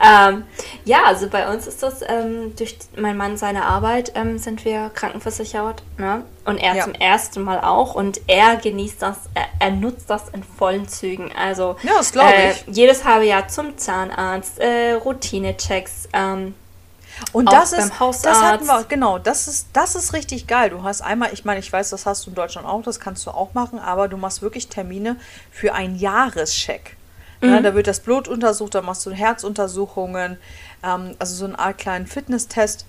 Ähm, 0.03 0.43
ja, 0.85 1.05
also 1.07 1.29
bei 1.29 1.49
uns 1.53 1.67
ist 1.69 1.83
das 1.83 2.01
ähm, 2.07 2.55
durch 2.57 2.77
mein 2.97 3.17
Mann 3.17 3.37
seine 3.37 3.65
Arbeit 3.65 4.13
ähm, 4.17 4.39
sind 4.39 4.65
wir 4.65 4.91
krankenversichert, 4.93 5.83
ne? 5.99 6.23
Und 6.45 6.59
er 6.59 6.75
Ja. 6.75 6.85
zum 6.85 6.95
ersten 6.95 7.43
Mal 7.43 7.61
auch 7.61 7.95
und 7.95 8.21
er 8.27 8.57
genießt 8.57 9.01
das, 9.03 9.17
er, 9.35 9.47
er 9.61 9.71
nutzt 9.71 10.11
das 10.11 10.29
in 10.31 10.43
vollen 10.43 10.89
Zügen. 10.89 11.31
Also 11.37 11.77
Ja, 11.83 11.93
das 11.97 12.13
glaub 12.13 12.29
äh, 12.29 12.51
ich. 12.51 12.65
jedes 12.67 13.05
halbe 13.05 13.27
Jahr 13.27 13.47
zum 13.49 13.79
Zahnarzt, 13.79 14.59
äh, 14.59 14.95
Routinechecks, 14.95 16.09
ähm, 16.13 16.55
Und 17.33 17.49
Auch 17.49 17.53
das 17.53 17.71
beim 17.71 17.89
ist, 17.89 18.25
das 18.25 18.43
hatten 18.43 18.67
wir, 18.67 18.85
genau, 18.89 19.19
das 19.19 19.49
ist, 19.49 19.69
das 19.73 19.95
ist 19.95 20.13
richtig 20.13 20.47
geil. 20.47 20.71
Du 20.71 20.83
hast 20.83 21.01
einmal, 21.01 21.33
ich 21.33 21.45
meine, 21.45 21.61
ich 21.61 21.73
weiß, 21.73 21.91
das 21.91 22.05
hast 22.05 22.27
du 22.27 22.31
in 22.31 22.35
Deutschland 22.35 22.67
auch, 22.67 22.83
das 22.83 23.01
kannst 23.01 23.25
du 23.27 23.31
auch 23.31 23.55
machen, 23.55 23.79
aber 23.79 24.09
du 24.09 24.17
machst 24.19 24.43
wirklich 24.43 24.69
Termine 24.69 25.17
für 25.51 25.73
einen 25.73 25.97
Jahrescheck. 25.97 26.97
Ja, 27.41 27.61
da 27.61 27.75
wird 27.75 27.87
das 27.87 28.01
Blut 28.01 28.29
untersucht, 28.29 28.75
da 28.75 28.83
machst 28.83 29.05
du 29.07 29.13
Herzuntersuchungen, 29.13 30.39
ähm, 30.83 31.15
also 31.19 31.35
so 31.35 31.45
eine 31.45 31.59
Art 31.59 31.79
kleinen 31.79 32.07
Fitnesstest. 32.07 32.87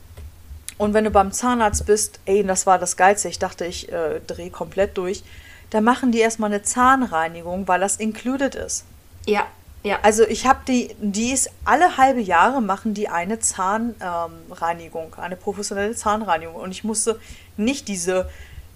Und 0.77 0.93
wenn 0.93 1.03
du 1.03 1.11
beim 1.11 1.31
Zahnarzt 1.31 1.85
bist, 1.85 2.19
ey, 2.25 2.43
das 2.43 2.65
war 2.65 2.79
das 2.79 2.97
Geilste, 2.97 3.29
ich 3.29 3.39
dachte, 3.39 3.65
ich 3.65 3.91
äh, 3.91 4.21
drehe 4.25 4.51
komplett 4.51 4.97
durch, 4.97 5.23
da 5.69 5.81
machen 5.81 6.11
die 6.11 6.19
erstmal 6.19 6.51
eine 6.51 6.61
Zahnreinigung, 6.61 7.67
weil 7.67 7.79
das 7.79 7.97
included 7.97 8.55
ist. 8.55 8.85
ja, 9.25 9.47
ja. 9.83 9.99
Also 10.01 10.23
ich 10.27 10.45
habe 10.45 10.59
die, 10.67 10.95
die 10.99 11.31
ist 11.31 11.49
alle 11.63 11.97
halbe 11.97 12.19
Jahre 12.19 12.61
machen 12.61 12.93
die 12.93 13.09
eine 13.09 13.39
Zahnreinigung, 13.39 15.15
ähm, 15.17 15.23
eine 15.23 15.35
professionelle 15.35 15.95
Zahnreinigung. 15.95 16.55
Und 16.55 16.71
ich 16.71 16.83
musste 16.83 17.19
nicht 17.55 17.87
diese 17.87 18.29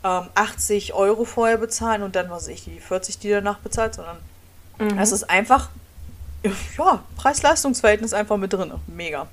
ähm, 0.04 0.28
80 0.36 0.94
Euro 0.94 1.25
vorher 1.25 1.58
bezahlen 1.58 2.04
und 2.04 2.16
dann, 2.16 2.30
was 2.30 2.44
weiß 2.44 2.50
ich, 2.50 2.63
die 2.63 2.80
40, 2.80 3.20
die 3.20 3.30
danach 3.30 3.60
bezahlt, 3.60 3.96
sondern 3.96 4.18
es 4.98 5.12
ist 5.12 5.30
einfach, 5.30 5.70
ja, 6.78 7.00
Preis-Leistungs-Verhältnis 7.18 8.14
einfach 8.14 8.38
mit 8.38 8.54
drin. 8.54 8.72
Mega. 8.88 9.28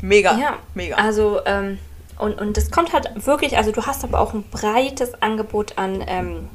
Mega. 0.00 0.36
Ja, 0.36 0.54
Mega. 0.74 0.96
Also, 0.96 1.40
ähm, 1.46 1.78
und, 2.18 2.40
und 2.40 2.56
das 2.56 2.70
kommt 2.70 2.92
halt 2.92 3.10
wirklich, 3.26 3.56
also 3.56 3.72
du 3.72 3.84
hast 3.86 4.04
aber 4.04 4.20
auch 4.20 4.34
ein 4.34 4.44
breites 4.50 5.20
Angebot 5.22 5.76
an 5.78 6.02
ähm, 6.06 6.48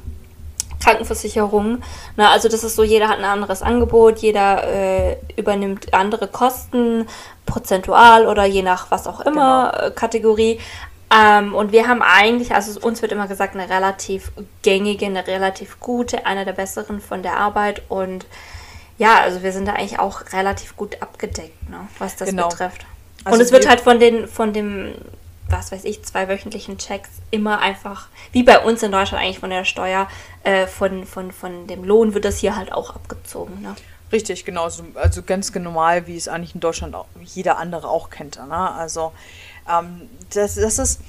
Krankenversicherungen. 0.82 1.82
Na, 2.16 2.30
also 2.30 2.48
das 2.48 2.64
ist 2.64 2.76
so, 2.76 2.82
jeder 2.82 3.08
hat 3.08 3.18
ein 3.18 3.24
anderes 3.24 3.62
Angebot, 3.62 4.18
jeder 4.20 4.64
äh, 4.64 5.16
übernimmt 5.36 5.92
andere 5.92 6.26
Kosten, 6.26 7.06
prozentual 7.46 8.26
oder 8.26 8.44
je 8.46 8.62
nach 8.62 8.90
was 8.90 9.06
auch 9.06 9.20
immer 9.20 9.72
Genau. 9.72 9.86
äh, 9.86 9.90
Kategorie. 9.90 10.58
Ähm, 11.12 11.54
und 11.54 11.72
wir 11.72 11.88
haben 11.88 12.02
eigentlich, 12.02 12.54
also 12.54 12.78
uns 12.80 13.02
wird 13.02 13.10
immer 13.12 13.26
gesagt, 13.26 13.54
eine 13.56 13.68
relativ 13.68 14.30
gängige, 14.62 15.06
eine 15.06 15.26
relativ 15.26 15.80
gute, 15.80 16.24
eine 16.26 16.44
der 16.44 16.52
besseren 16.52 17.00
von 17.00 17.22
der 17.22 17.36
Arbeit 17.36 17.82
und 17.88 18.26
ja, 18.98 19.18
also 19.20 19.42
wir 19.42 19.52
sind 19.52 19.66
da 19.66 19.72
eigentlich 19.72 19.98
auch 19.98 20.22
relativ 20.32 20.76
gut 20.76 21.00
abgedeckt, 21.02 21.68
ne, 21.70 21.88
was 21.98 22.16
das 22.16 22.28
Genau. 22.30 22.48
betrifft. 22.48 22.84
Also 23.24 23.38
und 23.38 23.44
es 23.44 23.50
wird 23.50 23.64
wir- 23.64 23.70
halt 23.70 23.80
von 23.80 23.98
den, 23.98 24.28
von 24.28 24.52
dem, 24.52 24.94
was 25.48 25.72
weiß 25.72 25.84
ich, 25.84 26.02
zwei 26.04 26.28
wöchentlichen 26.28 26.78
Checks 26.78 27.08
immer 27.32 27.58
einfach, 27.60 28.06
wie 28.30 28.42
bei 28.44 28.60
uns 28.60 28.82
in 28.84 28.92
Deutschland 28.92 29.24
eigentlich 29.24 29.40
von 29.40 29.50
der 29.50 29.64
Steuer, 29.64 30.06
äh, 30.44 30.66
von, 30.68 31.06
von, 31.06 31.32
von 31.32 31.66
dem 31.66 31.82
Lohn 31.82 32.14
wird 32.14 32.24
das 32.24 32.38
hier 32.38 32.54
halt 32.56 32.72
auch 32.72 32.94
abgezogen. 32.94 33.60
Ne? 33.62 33.74
Richtig, 34.12 34.44
genau. 34.44 34.64
Also, 34.64 34.84
also 34.94 35.22
ganz 35.22 35.52
normal, 35.54 36.06
wie 36.06 36.16
es 36.16 36.28
eigentlich 36.28 36.54
in 36.54 36.60
Deutschland 36.60 36.94
auch, 36.94 37.06
jeder 37.20 37.58
andere 37.58 37.88
auch 37.88 38.10
kennt. 38.10 38.36
Ne? 38.36 38.70
Also 38.72 39.12
ähm, 39.68 40.08
das, 40.32 40.54
das 40.54 40.78
ist, 40.78 41.00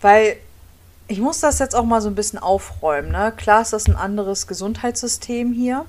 weil 0.00 0.36
ich 1.08 1.20
muss 1.20 1.40
das 1.40 1.58
jetzt 1.58 1.74
auch 1.74 1.84
mal 1.84 2.00
so 2.00 2.08
ein 2.08 2.14
bisschen 2.14 2.38
aufräumen. 2.38 3.10
Ne? 3.10 3.32
Klar 3.36 3.62
ist 3.62 3.72
das 3.72 3.86
ein 3.86 3.96
anderes 3.96 4.46
Gesundheitssystem 4.46 5.52
hier. 5.52 5.86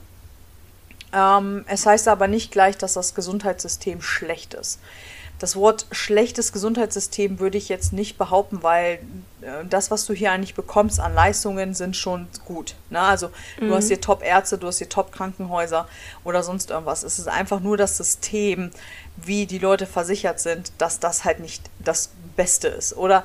Ähm, 1.12 1.66
es 1.68 1.86
heißt 1.86 2.08
aber 2.08 2.28
nicht 2.28 2.52
gleich, 2.52 2.78
dass 2.78 2.94
das 2.94 3.16
Gesundheitssystem 3.16 4.02
schlecht 4.02 4.54
ist. 4.54 4.80
Das 5.40 5.56
Wort 5.56 5.86
schlechtes 5.92 6.52
Gesundheitssystem 6.52 7.40
würde 7.40 7.58
ich 7.58 7.70
jetzt 7.70 7.94
nicht 7.94 8.18
behaupten, 8.18 8.62
weil 8.62 9.00
äh, 9.42 9.66
das, 9.70 9.90
was 9.90 10.06
du 10.06 10.14
hier 10.14 10.32
eigentlich 10.32 10.54
bekommst 10.54 11.00
an 11.00 11.16
Leistungen, 11.16 11.74
sind 11.74 11.96
schon 11.96 12.28
gut. 12.46 12.76
Ne? 12.90 13.00
Also 13.00 13.30
mhm. 13.60 13.70
du 13.70 13.76
hast 13.76 13.88
hier 13.88 14.02
Top-Ärzte, 14.02 14.58
du 14.58 14.68
hast 14.68 14.80
hier 14.80 14.90
Top-Krankenhäuser 14.90 15.88
oder 16.26 16.44
sonst 16.44 16.70
irgendwas. 16.70 17.04
Es 17.04 17.20
ist 17.20 17.30
einfach 17.30 17.62
nur 17.62 17.78
das 17.78 17.96
System, 17.96 18.72
wie 19.16 19.46
die 19.46 19.60
Leute 19.60 19.86
versichert 19.86 20.40
sind, 20.40 20.74
dass 20.78 21.00
das 21.00 21.24
halt 21.24 21.40
nicht 21.40 21.64
das 21.80 22.12
Beste 22.36 22.68
ist. 22.68 22.96
Oder 22.96 23.24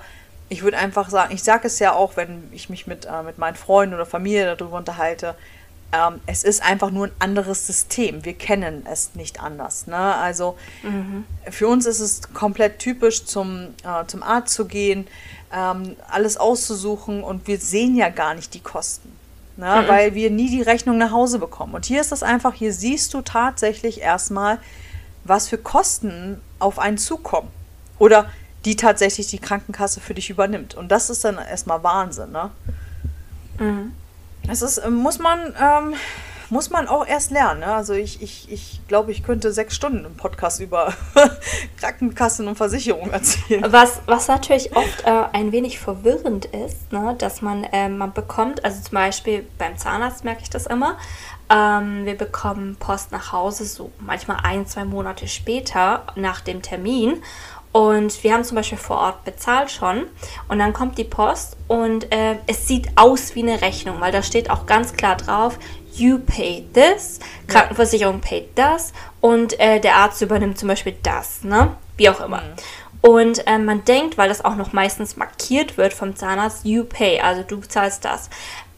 ich 0.49 0.63
würde 0.63 0.77
einfach 0.77 1.11
sagen, 1.11 1.35
ich 1.35 1.43
sage 1.43 1.67
es 1.67 1.79
ja 1.81 1.95
auch, 1.95 2.17
wenn 2.17 2.49
ich 2.53 2.69
mich 2.69 2.87
mit, 2.87 3.07
äh, 3.07 3.23
mit 3.25 3.39
meinen 3.39 3.57
Freunden 3.57 3.95
oder 3.95 4.07
Familie 4.07 4.55
darüber 4.57 4.77
unterhalte, 4.77 5.35
ähm, 5.95 6.21
es 6.27 6.43
ist 6.43 6.63
einfach 6.63 6.91
nur 6.91 7.07
ein 7.07 7.13
anderes 7.21 7.67
System. 7.67 8.25
Wir 8.25 8.35
kennen 8.35 8.85
es 8.91 9.15
nicht 9.15 9.41
anders. 9.41 9.87
Ne? 9.87 9.97
Also 9.97 10.57
mhm. 10.83 11.25
für 11.51 11.69
uns 11.69 11.87
ist 11.87 12.01
es 12.01 12.33
komplett 12.33 12.79
typisch, 12.81 13.25
zum, 13.25 13.69
äh, 13.85 14.05
zum 14.07 14.23
Arzt 14.23 14.55
zu 14.55 14.67
gehen, 14.67 15.07
ähm, 15.53 15.97
alles 16.11 16.37
auszusuchen 16.37 17.23
und 17.23 17.47
wir 17.47 17.59
sehen 17.59 17.95
ja 17.97 18.09
gar 18.09 18.35
nicht 18.35 18.55
die 18.55 18.61
Kosten. 18.61 19.13
Ne? 19.57 19.83
Mhm. 19.83 19.89
Weil 19.89 20.15
wir 20.15 20.31
nie 20.31 20.51
die 20.51 20.63
Rechnung 20.63 20.99
nach 20.99 21.13
Hause 21.13 21.39
bekommen. 21.39 21.75
Und 21.75 21.85
hier 21.85 22.01
ist 22.01 22.11
das 22.11 22.23
einfach, 22.23 22.55
hier 22.55 22.73
siehst 22.73 23.15
du 23.15 23.21
tatsächlich 23.21 24.01
erstmal, 24.01 24.59
was 25.23 25.49
für 25.49 25.59
Kosten 25.59 26.41
auf 26.59 26.79
einen 26.79 26.99
zukommen. 26.99 27.49
Oder 27.99 28.29
die 28.65 28.75
tatsächlich 28.75 29.29
die 29.29 29.39
Krankenkasse 29.39 30.01
für 30.01 30.15
dich 30.15 30.31
übernimmt. 30.31 30.75
Und 30.75 30.89
das 30.89 31.09
ist 31.09 31.25
dann 31.25 31.39
erstmal 31.39 31.85
Wahnsinn, 31.85 32.33
ne? 32.33 32.51
Mhm. 33.61 33.93
Es 34.49 34.63
ist, 34.63 34.79
äh, 34.79 34.91
muss 34.91 35.19
man, 35.19 35.55
ähm, 35.61 35.95
muss 36.51 36.71
man 36.71 36.87
auch 36.87 37.07
erst 37.07 37.31
lernen. 37.31 37.61
Ne? 37.61 37.67
Also 37.67 37.95
ich, 37.95 38.23
ich, 38.23 38.51
ich 38.51 38.81
glaube, 38.87 39.11
ich 39.13 39.23
könnte 39.23 39.53
sechs 39.53 39.75
Stunden 39.75 40.05
im 40.05 40.17
Podcast 40.17 40.61
über 40.61 40.93
Krankenkassen 41.81 42.47
und 42.47 42.57
Versicherungen 42.57 43.13
erzählen. 43.13 43.65
Was, 43.73 44.03
was 44.07 44.29
natürlich 44.29 44.77
oft 44.77 45.05
äh, 45.05 45.25
ein 45.33 45.53
wenig 45.53 45.79
verwirrend 45.79 46.45
ist, 46.47 46.93
ne? 46.93 47.15
dass 47.19 47.43
man, 47.43 47.65
äh, 47.65 47.89
man 47.89 48.13
bekommt, 48.13 48.65
also 48.65 48.83
zum 48.83 48.95
Beispiel 48.95 49.47
beim 49.59 49.79
Zahnarzt 49.79 50.25
merke 50.25 50.43
ich 50.43 50.51
das 50.51 50.67
immer, 50.67 50.99
ähm, 51.51 52.07
wir 52.07 52.17
bekommen 52.17 52.77
Post 52.77 53.13
nach 53.13 53.33
Hause 53.33 53.65
so 53.65 53.93
manchmal 53.99 54.39
ein, 54.43 54.67
zwei 54.67 54.85
Monate 54.85 55.29
später 55.29 56.05
nach 56.17 56.41
dem 56.41 56.63
Termin 56.63 57.23
und 57.75 58.23
wir 58.23 58.33
haben 58.33 58.45
zum 58.45 58.55
Beispiel 58.55 58.79
vor 58.79 58.99
Ort 58.99 59.25
bezahlt 59.25 59.69
schon. 59.69 60.07
Und 60.47 60.61
dann 60.61 60.73
kommt 60.73 60.97
die 60.97 61.03
Post 61.03 61.57
und 61.67 62.13
äh, 62.13 62.37
es 62.47 62.69
sieht 62.69 62.87
aus 62.95 63.35
wie 63.35 63.43
eine 63.43 63.61
Rechnung, 63.63 64.01
weil 64.01 64.13
da 64.13 64.23
steht 64.23 64.49
auch 64.49 64.67
ganz 64.67 64.93
klar 64.93 65.17
drauf, 65.17 65.59
you 65.93 66.21
pay 66.21 66.65
this, 66.73 67.19
Krankenversicherung 67.49 68.21
paid 68.21 68.51
das 68.55 68.93
und 69.21 69.59
äh, 69.59 69.81
der 69.81 69.97
Arzt 69.97 70.23
übernimmt 70.23 70.57
zum 70.57 70.69
Beispiel 70.69 70.95
das, 71.03 71.43
ne? 71.43 71.77
Wie 71.97 72.09
auch 72.09 72.21
immer. 72.21 72.43
Mhm. 72.43 73.11
Und 73.11 73.47
äh, 73.49 73.59
man 73.59 73.85
denkt, 73.85 74.19
weil 74.19 74.29
das 74.29 74.45
auch 74.45 74.55
noch 74.55 74.73
meistens 74.73 75.17
markiert 75.17 75.77
wird 75.77 75.95
vom 75.95 76.15
Zahnarzt, 76.15 76.65
you 76.65 76.85
pay, 76.85 77.21
also 77.21 77.43
du 77.43 77.59
bezahlst 77.59 78.05
das. 78.05 78.31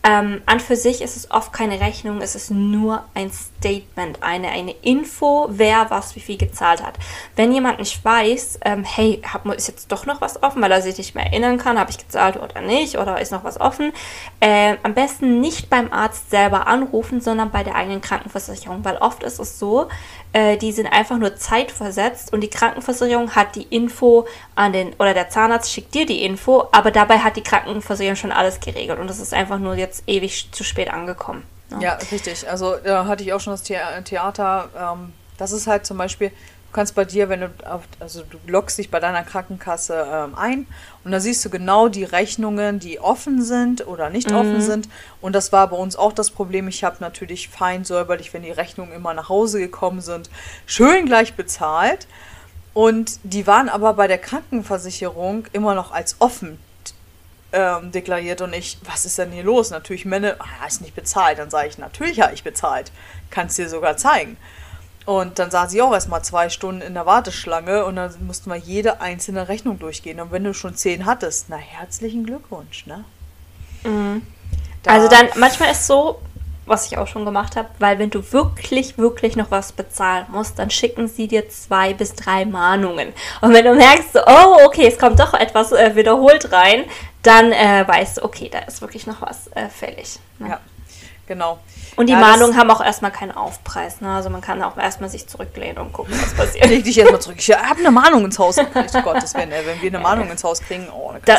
Ähm, 0.08 0.40
an 0.46 0.60
für 0.60 0.76
sich 0.76 1.02
ist 1.02 1.16
es 1.16 1.32
oft 1.32 1.52
keine 1.52 1.80
Rechnung, 1.80 2.20
es 2.20 2.36
ist 2.36 2.52
nur 2.52 3.02
ein 3.14 3.32
Statement, 3.32 4.22
eine, 4.22 4.50
eine 4.50 4.70
Info, 4.82 5.48
wer 5.50 5.90
was 5.90 6.14
wie 6.14 6.20
viel 6.20 6.36
gezahlt 6.36 6.80
hat. 6.80 6.94
Wenn 7.34 7.52
jemand 7.52 7.80
nicht 7.80 8.04
weiß, 8.04 8.60
ähm, 8.64 8.84
hey, 8.84 9.20
hab, 9.32 9.44
ist 9.46 9.66
jetzt 9.66 9.90
doch 9.90 10.06
noch 10.06 10.20
was 10.20 10.40
offen, 10.44 10.62
weil 10.62 10.70
er 10.70 10.80
sich 10.80 10.96
nicht 10.96 11.16
mehr 11.16 11.26
erinnern 11.26 11.58
kann, 11.58 11.76
habe 11.76 11.90
ich 11.90 11.98
gezahlt 11.98 12.36
oder 12.36 12.60
nicht, 12.60 12.98
oder 12.98 13.20
ist 13.20 13.32
noch 13.32 13.42
was 13.42 13.60
offen, 13.60 13.92
äh, 14.38 14.76
am 14.84 14.94
besten 14.94 15.40
nicht 15.40 15.70
beim 15.70 15.92
Arzt 15.92 16.30
selber 16.30 16.68
anrufen, 16.68 17.20
sondern 17.20 17.50
bei 17.50 17.64
der 17.64 17.74
eigenen 17.74 18.00
Krankenversicherung, 18.00 18.84
weil 18.84 18.98
oft 18.98 19.24
ist 19.24 19.40
es 19.40 19.58
so, 19.58 19.88
äh, 20.32 20.56
die 20.56 20.70
sind 20.70 20.86
einfach 20.86 21.18
nur 21.18 21.34
zeitversetzt 21.34 22.32
und 22.32 22.42
die 22.42 22.50
Krankenversicherung 22.50 23.34
hat 23.34 23.56
die 23.56 23.66
Info 23.70 24.26
an 24.54 24.72
den, 24.72 24.92
oder 25.00 25.14
der 25.14 25.30
Zahnarzt 25.30 25.72
schickt 25.72 25.94
dir 25.94 26.06
die 26.06 26.24
Info, 26.24 26.68
aber 26.70 26.92
dabei 26.92 27.18
hat 27.18 27.36
die 27.36 27.42
Krankenversicherung 27.42 28.16
schon 28.16 28.32
alles 28.32 28.60
geregelt 28.60 29.00
und 29.00 29.08
das 29.08 29.18
ist 29.18 29.34
einfach 29.34 29.58
nur 29.58 29.74
jetzt 29.74 29.95
ewig 30.06 30.48
zu 30.52 30.64
spät 30.64 30.90
angekommen. 30.92 31.42
Ne? 31.70 31.82
Ja, 31.82 31.98
richtig. 32.12 32.48
Also 32.48 32.76
da 32.82 33.06
hatte 33.06 33.24
ich 33.24 33.32
auch 33.32 33.40
schon 33.40 33.52
das 33.52 33.62
Theater, 33.62 34.68
ähm, 34.78 35.12
das 35.38 35.52
ist 35.52 35.66
halt 35.66 35.86
zum 35.86 35.98
Beispiel, 35.98 36.30
kannst 36.76 36.94
bei 36.94 37.06
dir, 37.06 37.30
wenn 37.30 37.40
du 37.40 37.50
auf, 37.64 37.84
also 38.00 38.22
du 38.22 38.38
loggst 38.46 38.76
dich 38.76 38.90
bei 38.90 39.00
deiner 39.00 39.22
Krankenkasse 39.22 40.06
ähm, 40.12 40.34
ein 40.34 40.66
und 41.04 41.10
da 41.10 41.20
siehst 41.20 41.42
du 41.42 41.48
genau 41.48 41.88
die 41.88 42.04
Rechnungen, 42.04 42.78
die 42.78 43.00
offen 43.00 43.42
sind 43.42 43.86
oder 43.86 44.10
nicht 44.10 44.30
mhm. 44.30 44.36
offen 44.36 44.60
sind. 44.60 44.88
Und 45.22 45.32
das 45.32 45.52
war 45.52 45.68
bei 45.68 45.76
uns 45.76 45.96
auch 45.96 46.12
das 46.12 46.30
Problem. 46.30 46.68
Ich 46.68 46.84
habe 46.84 46.96
natürlich 47.00 47.48
fein 47.48 47.84
säuberlich, 47.84 48.34
wenn 48.34 48.42
die 48.42 48.50
Rechnungen 48.50 48.92
immer 48.92 49.14
nach 49.14 49.30
Hause 49.30 49.58
gekommen 49.58 50.02
sind, 50.02 50.28
schön 50.66 51.06
gleich 51.06 51.32
bezahlt. 51.32 52.06
Und 52.74 53.20
die 53.22 53.46
waren 53.46 53.70
aber 53.70 53.94
bei 53.94 54.06
der 54.06 54.18
Krankenversicherung 54.18 55.46
immer 55.54 55.74
noch 55.74 55.92
als 55.92 56.16
offen 56.18 56.58
ähm, 57.56 57.90
deklariert 57.90 58.42
und 58.42 58.52
ich, 58.52 58.78
was 58.84 59.06
ist 59.06 59.18
denn 59.18 59.32
hier 59.32 59.44
los? 59.44 59.70
Natürlich, 59.70 60.04
Männer, 60.04 60.36
ah, 60.38 60.66
ist 60.66 60.82
nicht 60.82 60.94
bezahlt. 60.94 61.38
Dann 61.38 61.50
sage 61.50 61.68
ich, 61.68 61.78
natürlich 61.78 62.20
habe 62.20 62.34
ich 62.34 62.44
bezahlt. 62.44 62.92
Kannst 63.30 63.56
dir 63.56 63.68
sogar 63.68 63.96
zeigen. 63.96 64.36
Und 65.06 65.38
dann 65.38 65.50
saß 65.50 65.72
ich 65.72 65.80
auch 65.80 65.92
erstmal 65.92 66.22
zwei 66.22 66.50
Stunden 66.50 66.82
in 66.82 66.94
der 66.94 67.06
Warteschlange 67.06 67.84
und 67.84 67.96
dann 67.96 68.12
mussten 68.26 68.50
wir 68.50 68.56
jede 68.56 69.00
einzelne 69.00 69.48
Rechnung 69.48 69.78
durchgehen. 69.78 70.20
Und 70.20 70.32
wenn 70.32 70.44
du 70.44 70.52
schon 70.52 70.74
zehn 70.74 71.06
hattest, 71.06 71.46
na 71.48 71.56
herzlichen 71.56 72.26
Glückwunsch, 72.26 72.86
ne? 72.86 73.04
Mhm. 73.84 74.22
Da 74.82 74.90
also 74.90 75.08
dann, 75.08 75.28
manchmal 75.36 75.70
ist 75.70 75.86
so, 75.86 76.20
was 76.66 76.86
ich 76.86 76.98
auch 76.98 77.06
schon 77.06 77.24
gemacht 77.24 77.54
habe, 77.54 77.68
weil 77.78 77.98
wenn 77.98 78.10
du 78.10 78.32
wirklich, 78.32 78.98
wirklich 78.98 79.36
noch 79.36 79.52
was 79.52 79.72
bezahlen 79.72 80.26
musst, 80.30 80.58
dann 80.58 80.70
schicken 80.70 81.06
sie 81.06 81.28
dir 81.28 81.48
zwei 81.48 81.94
bis 81.94 82.14
drei 82.14 82.44
Mahnungen. 82.44 83.12
Und 83.40 83.54
wenn 83.54 83.64
du 83.64 83.74
merkst, 83.74 84.16
oh, 84.26 84.64
okay, 84.66 84.88
es 84.88 84.98
kommt 84.98 85.20
doch 85.20 85.32
etwas 85.34 85.70
äh, 85.70 85.94
wiederholt 85.94 86.52
rein, 86.52 86.84
dann 87.26 87.52
äh, 87.52 87.86
weißt 87.86 88.18
du, 88.18 88.24
okay, 88.24 88.48
da 88.50 88.60
ist 88.60 88.80
wirklich 88.80 89.06
noch 89.06 89.20
was 89.22 89.48
äh, 89.54 89.68
fällig. 89.68 90.18
Ne? 90.38 90.50
Ja, 90.50 90.60
genau. 91.26 91.58
Und 91.96 92.08
die 92.08 92.12
ja, 92.12 92.20
Mahnungen 92.20 92.56
haben 92.56 92.70
auch 92.70 92.84
erstmal 92.84 93.10
keinen 93.10 93.32
Aufpreis. 93.32 94.00
Ne? 94.00 94.14
Also 94.14 94.28
man 94.28 94.42
kann 94.42 94.62
auch 94.62 94.76
erstmal 94.76 95.08
sich 95.08 95.26
zurücklehnen 95.26 95.78
und 95.78 95.92
gucken, 95.92 96.14
was 96.20 96.34
passiert. 96.34 96.66
Leg 96.68 96.84
dich 96.84 96.98
erstmal 96.98 97.20
zurück. 97.20 97.36
Ich 97.38 97.50
habe 97.50 97.78
eine 97.78 97.90
Mahnung 97.90 98.24
ins 98.26 98.38
Haus 98.38 98.56
gekriegt. 98.56 98.92
Oh 98.94 99.00
Gottes 99.02 99.34
Willen, 99.34 99.50
wenn 99.50 99.80
wir 99.80 99.88
eine 99.88 99.98
Mahnung 99.98 100.30
ins 100.30 100.44
Haus 100.44 100.60
kriegen, 100.60 100.88
oh, 100.90 101.14
da, 101.24 101.38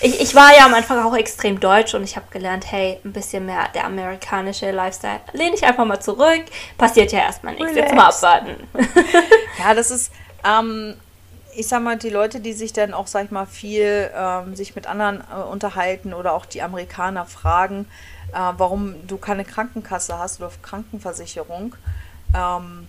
ich, 0.00 0.20
ich 0.20 0.34
war 0.34 0.54
ja 0.56 0.66
am 0.66 0.74
Anfang 0.74 1.02
auch 1.02 1.16
extrem 1.16 1.58
deutsch 1.58 1.94
und 1.94 2.04
ich 2.04 2.16
habe 2.16 2.26
gelernt, 2.30 2.70
hey, 2.70 3.00
ein 3.04 3.12
bisschen 3.12 3.46
mehr 3.46 3.68
der 3.74 3.86
amerikanische 3.86 4.70
Lifestyle. 4.70 5.20
Lehne 5.32 5.54
ich 5.54 5.64
einfach 5.64 5.86
mal 5.86 6.00
zurück. 6.00 6.44
Passiert 6.76 7.10
ja 7.12 7.20
erstmal 7.20 7.54
nichts. 7.54 7.70
Relax. 7.70 7.90
Jetzt 7.90 7.94
mal 7.94 8.08
abwarten. 8.08 8.68
ja, 9.58 9.74
das 9.74 9.90
ist, 9.90 10.12
ähm, 10.44 10.96
ich 11.56 11.68
sag 11.68 11.82
mal, 11.82 11.96
die 11.96 12.10
Leute, 12.10 12.40
die 12.40 12.52
sich 12.52 12.72
dann 12.72 12.94
auch, 12.94 13.06
sag 13.06 13.26
ich 13.26 13.30
mal, 13.30 13.46
viel 13.46 14.10
ähm, 14.14 14.56
sich 14.56 14.74
mit 14.74 14.86
anderen 14.86 15.20
äh, 15.20 15.42
unterhalten 15.42 16.14
oder 16.14 16.32
auch 16.32 16.46
die 16.46 16.62
Amerikaner 16.62 17.26
fragen, 17.26 17.86
äh, 18.32 18.52
warum 18.56 18.94
du 19.06 19.16
keine 19.16 19.44
Krankenkasse 19.44 20.18
hast 20.18 20.40
oder 20.40 20.50
Krankenversicherung, 20.62 21.76
ähm, 22.34 22.88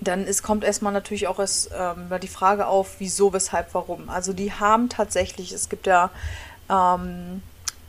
dann 0.00 0.26
ist, 0.26 0.42
kommt 0.42 0.64
erstmal 0.64 0.92
natürlich 0.92 1.28
auch 1.28 1.38
erst, 1.38 1.70
ähm, 1.76 2.08
die 2.20 2.28
Frage 2.28 2.66
auf, 2.66 2.96
wieso, 2.98 3.32
weshalb, 3.32 3.74
warum. 3.74 4.08
Also 4.08 4.32
die 4.32 4.52
haben 4.52 4.88
tatsächlich, 4.88 5.52
es 5.52 5.68
gibt 5.68 5.86
ja, 5.86 6.10
ähm, 6.68 7.42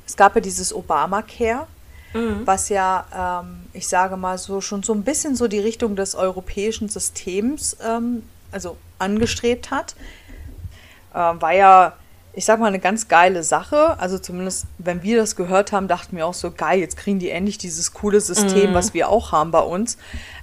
es 0.05 0.15
gab 0.15 0.36
ja 0.36 0.41
dieses 0.41 0.74
Obamacare, 0.74 1.67
mhm. 2.13 2.46
was 2.46 2.70
ja, 2.70 3.41
ähm, 3.43 3.65
ich 3.74 3.88
sage 3.88 4.17
mal 4.17 4.38
so, 4.38 4.62
schon 4.62 4.84
so 4.84 4.93
ein 4.93 5.03
bisschen 5.03 5.36
so 5.36 5.48
die 5.48 5.60
Richtung 5.60 5.96
des 5.96 6.15
europäischen 6.15 6.89
Systems, 6.89 7.77
ähm, 7.84 8.24
also 8.54 8.78
angestrebt 9.00 9.72
hat. 9.72 9.96
Äh, 11.14 11.18
war 11.18 11.54
ja 11.54 11.94
ich 12.34 12.46
sag 12.46 12.60
mal, 12.60 12.68
eine 12.68 12.80
ganz 12.80 13.08
geile 13.08 13.44
Sache. 13.44 13.98
Also 14.00 14.18
zumindest, 14.18 14.66
wenn 14.80 15.04
wir 15.04 15.18
das 15.18 15.36
gehört 15.36 15.72
haben, 15.72 15.88
dachten 15.88 16.18
wir 16.18 16.26
auch 16.26 16.34
so, 16.34 16.52
geil, 16.52 16.80
jetzt 16.80 16.98
kriegen 16.98 17.20
die 17.20 17.30
endlich 17.30 17.60
dieses 17.60 17.94
coole 17.94 18.20
System, 18.20 18.72
mm. 18.72 18.74
was 18.74 18.94
wir 18.94 19.10
auch 19.10 19.32
haben 19.32 19.52
bei 19.52 19.60
uns. 19.60 19.98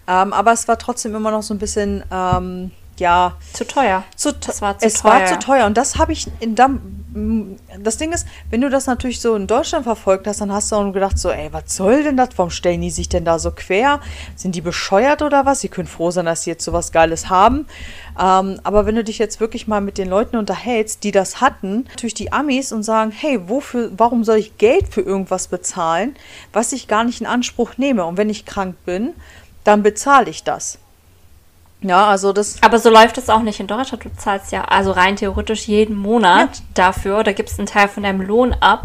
Ähm, 0.06 0.32
aber 0.32 0.52
es 0.52 0.68
war 0.68 0.78
trotzdem 0.78 1.14
immer 1.16 1.32
noch 1.32 1.42
so 1.42 1.52
ein 1.52 1.58
bisschen, 1.58 2.04
ähm, 2.12 2.70
ja. 2.98 3.36
Zu 3.52 3.66
teuer. 3.66 4.04
Zu 4.14 4.34
es 4.48 4.62
war 4.62 4.78
zu 4.78 4.86
es 4.86 4.94
teuer. 5.02 5.12
war 5.12 5.26
zu 5.26 5.38
teuer. 5.40 5.66
Und 5.66 5.76
das 5.76 5.96
habe 5.96 6.12
ich 6.12 6.28
in 6.38 6.54
das 7.12 7.96
Ding 7.96 8.12
ist, 8.12 8.26
wenn 8.50 8.60
du 8.60 8.70
das 8.70 8.86
natürlich 8.86 9.20
so 9.20 9.34
in 9.34 9.46
Deutschland 9.46 9.84
verfolgt 9.84 10.26
hast, 10.26 10.40
dann 10.40 10.52
hast 10.52 10.70
du 10.70 10.76
auch 10.76 10.92
gedacht, 10.92 11.18
so, 11.18 11.30
ey, 11.30 11.52
was 11.52 11.74
soll 11.74 12.04
denn 12.04 12.16
das? 12.16 12.30
Warum 12.36 12.50
stellen 12.50 12.80
die 12.80 12.90
sich 12.90 13.08
denn 13.08 13.24
da 13.24 13.38
so 13.38 13.50
quer? 13.50 14.00
Sind 14.36 14.54
die 14.54 14.60
bescheuert 14.60 15.22
oder 15.22 15.44
was? 15.44 15.60
Sie 15.60 15.68
können 15.68 15.88
froh 15.88 16.10
sein, 16.10 16.26
dass 16.26 16.44
sie 16.44 16.50
jetzt 16.50 16.64
so 16.64 16.72
was 16.72 16.92
Geiles 16.92 17.28
haben. 17.28 17.66
Ähm, 18.18 18.60
aber 18.62 18.86
wenn 18.86 18.94
du 18.94 19.04
dich 19.04 19.18
jetzt 19.18 19.40
wirklich 19.40 19.66
mal 19.66 19.80
mit 19.80 19.98
den 19.98 20.08
Leuten 20.08 20.36
unterhältst, 20.36 21.02
die 21.02 21.10
das 21.12 21.40
hatten, 21.40 21.84
natürlich 21.88 22.14
die 22.14 22.32
Amis 22.32 22.72
und 22.72 22.82
sagen, 22.82 23.10
hey, 23.10 23.40
wofür, 23.48 23.90
warum 23.96 24.24
soll 24.24 24.38
ich 24.38 24.58
Geld 24.58 24.88
für 24.88 25.00
irgendwas 25.00 25.48
bezahlen, 25.48 26.14
was 26.52 26.72
ich 26.72 26.86
gar 26.86 27.04
nicht 27.04 27.20
in 27.20 27.26
Anspruch 27.26 27.76
nehme? 27.76 28.04
Und 28.04 28.16
wenn 28.16 28.30
ich 28.30 28.46
krank 28.46 28.76
bin, 28.84 29.14
dann 29.64 29.82
bezahle 29.82 30.30
ich 30.30 30.44
das. 30.44 30.78
Ja, 31.82 32.06
also 32.08 32.32
das. 32.32 32.62
Aber 32.62 32.78
so 32.78 32.90
läuft 32.90 33.16
es 33.18 33.28
auch 33.30 33.42
nicht 33.42 33.60
in 33.60 33.66
Deutschland. 33.66 34.04
Du 34.04 34.10
zahlst 34.16 34.52
ja 34.52 34.64
also 34.64 34.90
rein 34.90 35.16
theoretisch 35.16 35.66
jeden 35.66 35.96
Monat 35.96 36.56
ja. 36.56 36.64
dafür 36.74 37.18
oder 37.18 37.32
gibst 37.32 37.58
einen 37.58 37.66
Teil 37.66 37.88
von 37.88 38.02
deinem 38.02 38.20
Lohn 38.20 38.54
ab. 38.60 38.84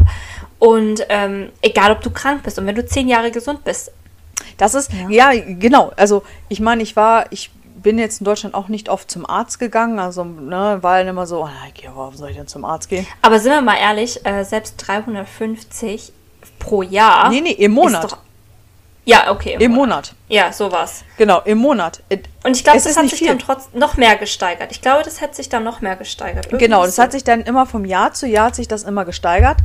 Und 0.58 1.04
ähm, 1.10 1.50
egal, 1.60 1.92
ob 1.92 2.00
du 2.00 2.10
krank 2.10 2.42
bist 2.42 2.58
und 2.58 2.66
wenn 2.66 2.74
du 2.74 2.86
zehn 2.86 3.08
Jahre 3.08 3.30
gesund 3.30 3.64
bist. 3.64 3.92
Das 4.56 4.74
ist, 4.74 4.90
ja, 5.10 5.30
ja 5.30 5.42
genau. 5.46 5.92
Also 5.96 6.22
ich 6.48 6.60
meine, 6.60 6.82
ich 6.82 6.96
war, 6.96 7.30
ich 7.30 7.50
bin 7.86 7.98
jetzt 7.98 8.20
in 8.20 8.24
Deutschland 8.24 8.54
auch 8.54 8.68
nicht 8.68 8.88
oft 8.88 9.10
zum 9.10 9.24
Arzt 9.28 9.58
gegangen. 9.58 9.98
Also, 9.98 10.24
ne, 10.24 10.78
war 10.80 10.98
dann 10.98 11.08
immer 11.08 11.26
so, 11.26 11.44
oh, 11.44 11.48
okay, 11.68 11.88
warum 11.94 12.16
soll 12.16 12.30
ich 12.30 12.36
denn 12.36 12.48
zum 12.48 12.64
Arzt 12.64 12.88
gehen? 12.88 13.06
Aber 13.22 13.38
sind 13.38 13.52
wir 13.52 13.60
mal 13.60 13.76
ehrlich, 13.76 14.24
äh, 14.26 14.44
selbst 14.44 14.74
350 14.78 16.12
pro 16.58 16.82
Jahr. 16.82 17.28
Nee, 17.30 17.42
nee, 17.42 17.52
im 17.52 17.72
Monat. 17.72 18.04
Doch, 18.04 18.18
ja, 19.06 19.30
okay. 19.30 19.54
Im, 19.54 19.60
Im 19.60 19.70
Monat. 19.72 19.86
Monat. 19.86 20.14
Ja, 20.28 20.52
sowas. 20.52 21.04
Genau, 21.16 21.40
im 21.42 21.58
Monat. 21.58 22.02
Und 22.44 22.56
ich 22.56 22.64
glaube, 22.64 22.80
das 22.82 22.96
hat 22.96 23.08
sich 23.08 23.18
viel. 23.18 23.28
dann 23.28 23.38
trotzdem 23.38 23.80
noch 23.80 23.96
mehr 23.96 24.16
gesteigert. 24.16 24.72
Ich 24.72 24.82
glaube, 24.82 25.04
das 25.04 25.22
hat 25.22 25.34
sich 25.34 25.48
dann 25.48 25.64
noch 25.64 25.80
mehr 25.80 25.96
gesteigert. 25.96 26.46
Irgendwie 26.46 26.64
genau, 26.64 26.84
das 26.84 26.96
so. 26.96 27.02
hat 27.02 27.12
sich 27.12 27.24
dann 27.24 27.42
immer 27.42 27.66
vom 27.66 27.84
Jahr 27.84 28.12
zu 28.12 28.26
Jahr 28.26 28.46
hat 28.46 28.56
sich 28.56 28.68
das 28.68 28.82
immer 28.82 29.04
gesteigert, 29.04 29.58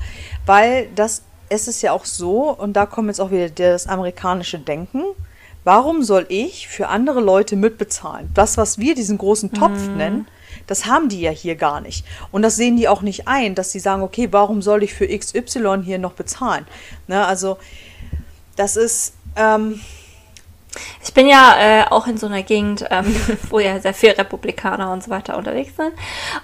weil 0.45 0.88
das 0.95 1.24
es 1.51 1.67
ist 1.67 1.81
ja 1.81 1.91
auch 1.91 2.05
so, 2.05 2.50
und 2.50 2.74
da 2.74 2.86
kommt 2.86 3.10
jetzt 3.10 3.19
auch 3.19 3.29
wieder 3.29 3.50
das 3.50 3.86
amerikanische 3.86 4.57
Denken. 4.57 5.03
Warum 5.65 6.01
soll 6.01 6.25
ich 6.29 6.69
für 6.69 6.88
andere 6.88 7.19
Leute 7.19 7.57
mitbezahlen? 7.57 8.29
Das, 8.33 8.57
was 8.57 8.79
wir 8.79 8.95
diesen 8.95 9.17
großen 9.17 9.51
Topf 9.51 9.88
mhm. 9.88 9.98
nennen, 9.98 10.27
das 10.67 10.86
haben 10.86 11.10
die 11.10 11.19
ja 11.19 11.31
hier 11.31 11.55
gar 11.55 11.81
nicht. 11.81 12.05
Und 12.31 12.41
das 12.43 12.55
sehen 12.55 12.77
die 12.77 12.88
auch 12.88 13.01
nicht 13.01 13.27
ein, 13.27 13.53
dass 13.53 13.74
sie 13.74 13.79
sagen, 13.79 14.01
okay, 14.01 14.29
warum 14.31 14.62
soll 14.62 14.81
ich 14.81 14.93
für 14.93 15.05
XY 15.05 15.81
hier 15.83 16.00
noch 16.00 16.13
bezahlen? 16.13 16.65
Ne, 17.07 17.25
also, 17.25 17.57
das 18.55 18.77
ist. 18.77 19.15
Ähm, 19.35 19.81
ich 21.03 21.13
bin 21.13 21.27
ja 21.27 21.55
äh, 21.59 21.83
auch 21.89 22.07
in 22.07 22.17
so 22.17 22.27
einer 22.27 22.43
Gegend, 22.43 22.85
ähm, 22.89 23.15
wo 23.50 23.59
ja 23.59 23.79
sehr 23.79 23.93
viele 23.93 24.17
Republikaner 24.17 24.91
und 24.91 25.03
so 25.03 25.09
weiter 25.09 25.38
unterwegs 25.38 25.73
sind. 25.75 25.93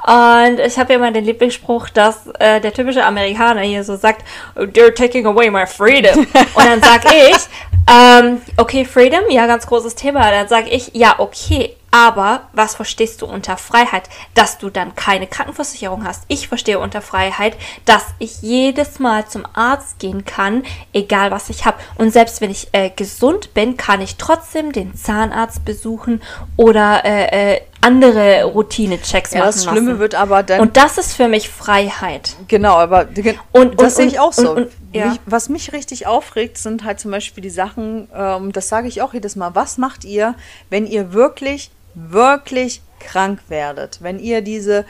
Und 0.04 0.60
ich 0.60 0.78
habe 0.78 0.94
ja 0.94 1.00
immer 1.00 1.12
den 1.12 1.26
Lieblingsspruch, 1.26 1.90
dass 1.90 2.28
äh, 2.40 2.60
der 2.60 2.74
typische 2.74 3.06
Amerikaner 3.06 3.62
hier 3.62 3.84
so 3.84 3.96
sagt, 3.96 4.26
they're 4.56 4.94
taking 4.94 5.26
away 5.26 5.50
my 5.50 5.66
freedom. 5.66 6.20
Und 6.20 6.66
dann 6.66 6.82
sag 6.82 7.06
ich, 7.14 7.48
ähm, 7.90 8.42
okay, 8.58 8.84
Freedom, 8.84 9.22
ja, 9.30 9.48
ganz 9.48 9.66
großes 9.66 9.96
Thema. 9.96 10.30
Dann 10.30 10.48
sage 10.50 10.70
ich, 10.70 10.92
ja, 10.94 11.16
okay, 11.20 11.76
aber 11.98 12.44
was 12.54 12.76
verstehst 12.76 13.24
du 13.24 13.26
unter 13.26 13.58
Freiheit? 13.58 14.08
Dass 14.36 14.60
du 14.60 14.70
dann 14.70 14.94
keine 14.94 15.26
Krankenversicherung 15.26 16.06
hast. 16.06 16.26
Ich 16.28 16.48
verstehe 16.48 16.78
unter 16.78 17.02
Freiheit, 17.02 17.58
dass 17.86 18.04
ich 18.20 18.44
jedes 18.44 19.00
Mal 19.00 19.28
zum 19.28 19.48
Arzt 19.54 19.98
gehen 19.98 20.24
kann, 20.24 20.62
egal 20.94 21.32
was 21.32 21.50
ich 21.50 21.66
habe. 21.66 21.78
Und 21.96 22.14
selbst 22.14 22.40
wenn 22.40 22.52
ich 22.52 22.68
äh, 22.74 22.92
gesund 22.92 23.56
bin, 23.56 23.78
kann 23.78 24.00
ich 24.02 24.18
trotzdem 24.18 24.74
den 24.74 24.94
Zahnarzt 24.94 25.66
besuchen 25.66 26.22
oder 26.56 27.04
äh, 27.04 27.56
äh, 27.56 27.62
andere 27.82 28.44
Routine-Checks 28.44 29.32
ja, 29.32 29.40
machen 29.40 29.48
Das 29.48 29.64
Schlimme 29.64 29.90
lassen. 29.92 30.00
wird 30.00 30.14
aber 30.14 30.44
dann. 30.44 30.60
Und 30.60 30.78
das 30.78 31.00
ist 31.00 31.14
für 31.14 31.28
mich 31.28 31.50
Freiheit. 31.50 32.36
Genau, 32.48 32.76
aber 32.76 33.08
und, 33.54 33.82
das 33.82 33.96
sehe 33.96 34.06
ich 34.06 34.20
auch 34.20 34.34
so. 34.34 34.52
Und, 34.52 34.68
ja. 34.94 35.08
mich, 35.08 35.20
was 35.26 35.50
mich 35.50 35.74
richtig 35.74 36.06
aufregt, 36.06 36.58
sind 36.58 36.84
halt 36.84 37.00
zum 37.00 37.12
Beispiel 37.12 37.42
die 37.42 37.50
Sachen, 37.50 38.08
ähm, 38.14 38.52
das 38.52 38.70
sage 38.70 38.88
ich 38.88 39.02
auch 39.02 39.14
jedes 39.14 39.36
Mal, 39.36 39.56
was 39.56 39.78
macht 39.78 40.06
ihr, 40.06 40.36
wenn 40.70 40.86
ihr 40.86 41.14
wirklich 41.14 41.72
wirklich 41.98 42.82
krank 43.00 43.40
werdet, 43.48 44.00
wenn 44.02 44.20
ihr 44.20 44.42
diese, 44.42 44.86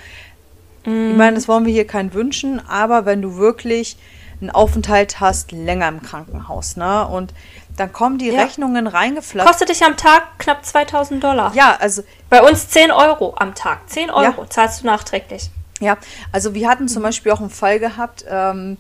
mm. 0.85 1.11
ich 1.11 1.17
meine, 1.17 1.35
das 1.35 1.47
wollen 1.47 1.65
wir 1.65 1.73
hier 1.73 1.87
keinen 1.87 2.13
wünschen, 2.13 2.61
aber 2.67 3.05
wenn 3.05 3.21
du 3.21 3.37
wirklich 3.37 3.97
einen 4.41 4.51
Aufenthalt 4.51 5.19
hast, 5.19 5.51
länger 5.51 5.87
im 5.87 6.01
Krankenhaus, 6.01 6.77
ne? 6.77 7.07
Und 7.07 7.33
dann 7.75 7.91
kommen 7.91 8.17
die 8.17 8.29
ja. 8.29 8.41
Rechnungen 8.41 8.87
reingeflattert. 8.87 9.51
Kostet 9.51 9.69
dich 9.69 9.83
am 9.83 9.97
Tag 9.97 10.39
knapp 10.39 10.65
2000 10.65 11.23
Dollar. 11.23 11.53
Ja, 11.55 11.77
also. 11.79 12.03
Bei 12.29 12.41
uns 12.41 12.69
10 12.69 12.91
Euro 12.91 13.35
am 13.37 13.55
Tag. 13.55 13.89
10 13.89 14.09
Euro 14.09 14.41
ja. 14.41 14.49
zahlst 14.49 14.81
du 14.81 14.87
nachträglich. 14.87 15.49
Ja, 15.79 15.97
also 16.31 16.53
wir 16.53 16.67
hatten 16.67 16.87
zum 16.87 17.03
Beispiel 17.03 17.31
auch 17.31 17.39
einen 17.39 17.51
Fall 17.51 17.79
gehabt, 17.79 18.25
ähm, 18.27 18.77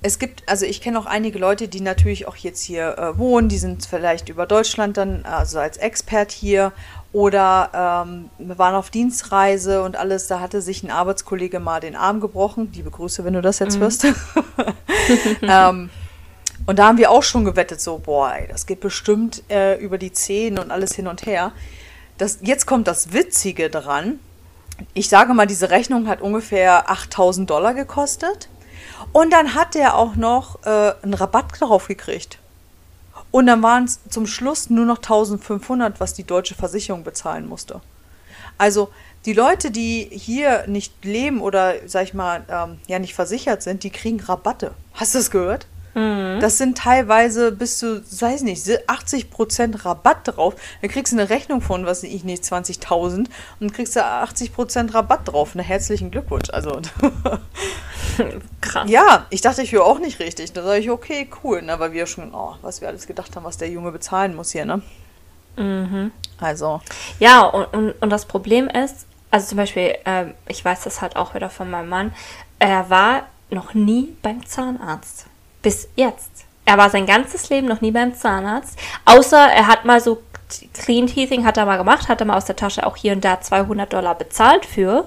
es 0.00 0.18
gibt, 0.18 0.48
also 0.48 0.64
ich 0.64 0.80
kenne 0.80 0.98
auch 0.98 1.06
einige 1.06 1.38
Leute, 1.38 1.66
die 1.66 1.80
natürlich 1.80 2.28
auch 2.28 2.36
jetzt 2.36 2.62
hier 2.62 2.96
äh, 2.98 3.18
wohnen, 3.18 3.48
die 3.48 3.58
sind 3.58 3.84
vielleicht 3.84 4.28
über 4.28 4.46
Deutschland 4.46 4.96
dann, 4.96 5.24
also 5.24 5.58
als 5.58 5.76
Expert 5.76 6.30
hier 6.30 6.72
oder 7.12 8.04
ähm, 8.06 8.30
wir 8.38 8.58
waren 8.58 8.74
auf 8.74 8.90
Dienstreise 8.90 9.82
und 9.82 9.96
alles, 9.96 10.26
da 10.26 10.40
hatte 10.40 10.60
sich 10.60 10.82
ein 10.82 10.90
Arbeitskollege 10.90 11.58
mal 11.58 11.80
den 11.80 11.96
Arm 11.96 12.20
gebrochen. 12.20 12.70
Die 12.72 12.82
begrüße, 12.82 13.24
wenn 13.24 13.32
du 13.32 13.40
das 13.40 13.58
jetzt 13.58 13.76
mhm. 13.76 13.80
hörst. 13.80 14.04
ähm, 15.42 15.90
und 16.66 16.78
da 16.78 16.86
haben 16.86 16.98
wir 16.98 17.10
auch 17.10 17.22
schon 17.22 17.44
gewettet, 17.44 17.80
so, 17.80 17.98
boah, 17.98 18.34
ey, 18.34 18.46
das 18.46 18.66
geht 18.66 18.80
bestimmt 18.80 19.42
äh, 19.48 19.78
über 19.78 19.96
die 19.96 20.12
Zehen 20.12 20.58
und 20.58 20.70
alles 20.70 20.94
hin 20.94 21.06
und 21.06 21.24
her. 21.24 21.52
Das, 22.18 22.38
jetzt 22.42 22.66
kommt 22.66 22.86
das 22.86 23.12
Witzige 23.12 23.70
dran. 23.70 24.18
Ich 24.92 25.08
sage 25.08 25.32
mal, 25.32 25.46
diese 25.46 25.70
Rechnung 25.70 26.08
hat 26.08 26.20
ungefähr 26.20 26.90
8000 26.90 27.48
Dollar 27.48 27.72
gekostet. 27.72 28.48
Und 29.12 29.32
dann 29.32 29.54
hat 29.54 29.76
er 29.76 29.96
auch 29.96 30.16
noch 30.16 30.64
äh, 30.64 30.92
einen 31.02 31.14
Rabatt 31.14 31.46
darauf 31.60 31.88
gekriegt. 31.88 32.38
Und 33.30 33.46
dann 33.46 33.62
waren 33.62 33.84
es 33.84 34.00
zum 34.08 34.26
Schluss 34.26 34.70
nur 34.70 34.86
noch 34.86 34.98
1500, 34.98 36.00
was 36.00 36.14
die 36.14 36.24
deutsche 36.24 36.54
Versicherung 36.54 37.04
bezahlen 37.04 37.46
musste. 37.46 37.80
Also 38.56 38.90
die 39.24 39.32
Leute, 39.32 39.70
die 39.70 40.08
hier 40.10 40.66
nicht 40.66 41.04
leben 41.04 41.40
oder, 41.40 41.74
sag 41.86 42.04
ich 42.04 42.14
mal, 42.14 42.44
ähm, 42.48 42.78
ja 42.86 42.98
nicht 42.98 43.14
versichert 43.14 43.62
sind, 43.62 43.82
die 43.82 43.90
kriegen 43.90 44.20
Rabatte. 44.20 44.72
Hast 44.94 45.14
du 45.14 45.18
das 45.18 45.30
gehört? 45.30 45.66
Mhm. 45.98 46.38
Das 46.38 46.58
sind 46.58 46.78
teilweise 46.78 47.50
bis 47.50 47.78
zu, 47.78 48.00
weiß 48.00 48.42
nicht, 48.42 48.64
80% 48.64 49.84
Rabatt 49.84 50.28
drauf. 50.28 50.54
Da 50.80 50.86
kriegst 50.86 51.12
du 51.12 51.18
eine 51.18 51.28
Rechnung 51.28 51.60
von, 51.60 51.86
was 51.86 52.04
ich 52.04 52.22
nicht, 52.22 52.44
20.000 52.44 53.26
und 53.58 53.74
kriegst 53.74 53.96
du 53.96 54.04
80% 54.04 54.94
Rabatt 54.94 55.26
drauf. 55.26 55.50
Na, 55.54 55.62
herzlichen 55.62 56.12
Glückwunsch. 56.12 56.50
Also. 56.50 56.80
Krass. 58.60 58.88
Ja, 58.88 59.26
ich 59.30 59.40
dachte, 59.40 59.62
ich 59.62 59.72
höre 59.72 59.84
auch 59.84 59.98
nicht 59.98 60.20
richtig. 60.20 60.52
Da 60.52 60.62
sage 60.62 60.78
ich, 60.78 60.90
okay, 60.90 61.28
cool. 61.42 61.62
Na, 61.64 61.80
weil 61.80 61.92
wir 61.92 62.06
schon, 62.06 62.32
oh, 62.32 62.54
was 62.62 62.80
wir 62.80 62.86
alles 62.86 63.08
gedacht 63.08 63.34
haben, 63.34 63.44
was 63.44 63.58
der 63.58 63.68
Junge 63.68 63.90
bezahlen 63.90 64.36
muss 64.36 64.52
hier, 64.52 64.66
ne? 64.66 64.82
Mhm. 65.56 66.12
Also. 66.38 66.80
Ja, 67.18 67.42
und, 67.42 67.64
und, 67.74 67.90
und 68.00 68.10
das 68.10 68.24
Problem 68.24 68.68
ist, 68.68 69.06
also 69.32 69.48
zum 69.48 69.56
Beispiel, 69.56 69.96
äh, 70.04 70.26
ich 70.46 70.64
weiß 70.64 70.84
das 70.84 71.00
halt 71.00 71.16
auch 71.16 71.34
wieder 71.34 71.50
von 71.50 71.68
meinem 71.68 71.88
Mann, 71.88 72.14
er 72.60 72.88
war 72.88 73.26
noch 73.50 73.74
nie 73.74 74.16
beim 74.22 74.46
Zahnarzt. 74.46 75.27
Bis 75.62 75.88
jetzt. 75.96 76.30
Er 76.64 76.76
war 76.76 76.90
sein 76.90 77.06
ganzes 77.06 77.48
Leben 77.48 77.66
noch 77.66 77.80
nie 77.80 77.90
beim 77.90 78.14
Zahnarzt. 78.14 78.78
Außer 79.06 79.38
er 79.38 79.66
hat 79.66 79.84
mal 79.84 80.00
so 80.00 80.22
Clean 80.72 81.06
Teething 81.06 81.44
hat 81.44 81.56
er 81.56 81.66
mal 81.66 81.76
gemacht, 81.76 82.08
hat 82.08 82.20
er 82.20 82.26
mal 82.26 82.36
aus 82.36 82.46
der 82.46 82.56
Tasche 82.56 82.86
auch 82.86 82.96
hier 82.96 83.12
und 83.12 83.24
da 83.24 83.40
200 83.40 83.92
Dollar 83.92 84.14
bezahlt 84.14 84.64
für. 84.64 85.06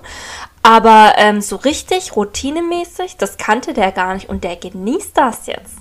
Aber 0.64 1.14
ähm, 1.18 1.42
so 1.42 1.56
richtig 1.56 2.16
routinemäßig, 2.16 3.18
das 3.18 3.38
kannte 3.38 3.74
der 3.74 3.92
gar 3.92 4.14
nicht 4.14 4.30
und 4.30 4.44
der 4.44 4.56
genießt 4.56 5.18
das 5.18 5.48
jetzt. 5.48 5.78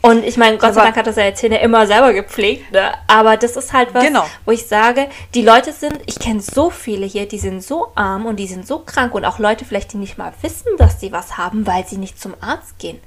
Und 0.00 0.24
ich 0.24 0.36
meine, 0.36 0.58
Gott 0.58 0.74
sei 0.74 0.82
Dank 0.82 0.96
hat 0.96 1.08
er 1.08 1.12
seine 1.12 1.34
Zähne 1.34 1.60
immer 1.60 1.88
selber 1.88 2.12
gepflegt, 2.12 2.70
ne? 2.70 2.92
aber 3.08 3.36
das 3.36 3.56
ist 3.56 3.72
halt 3.72 3.92
was, 3.94 4.04
genau. 4.04 4.24
wo 4.44 4.52
ich 4.52 4.68
sage, 4.68 5.08
die 5.34 5.42
Leute 5.42 5.72
sind, 5.72 5.98
ich 6.06 6.20
kenne 6.20 6.40
so 6.40 6.70
viele 6.70 7.04
hier, 7.04 7.26
die 7.26 7.38
sind 7.38 7.64
so 7.64 7.88
arm 7.96 8.26
und 8.26 8.36
die 8.36 8.46
sind 8.46 8.64
so 8.64 8.78
krank 8.78 9.12
und 9.14 9.24
auch 9.24 9.40
Leute 9.40 9.64
vielleicht, 9.64 9.92
die 9.92 9.96
nicht 9.98 10.18
mal 10.18 10.32
wissen, 10.40 10.68
dass 10.78 11.00
sie 11.00 11.10
was 11.10 11.36
haben, 11.36 11.66
weil 11.66 11.84
sie 11.84 11.98
nicht 11.98 12.20
zum 12.20 12.34
Arzt 12.40 12.78
gehen. 12.78 13.00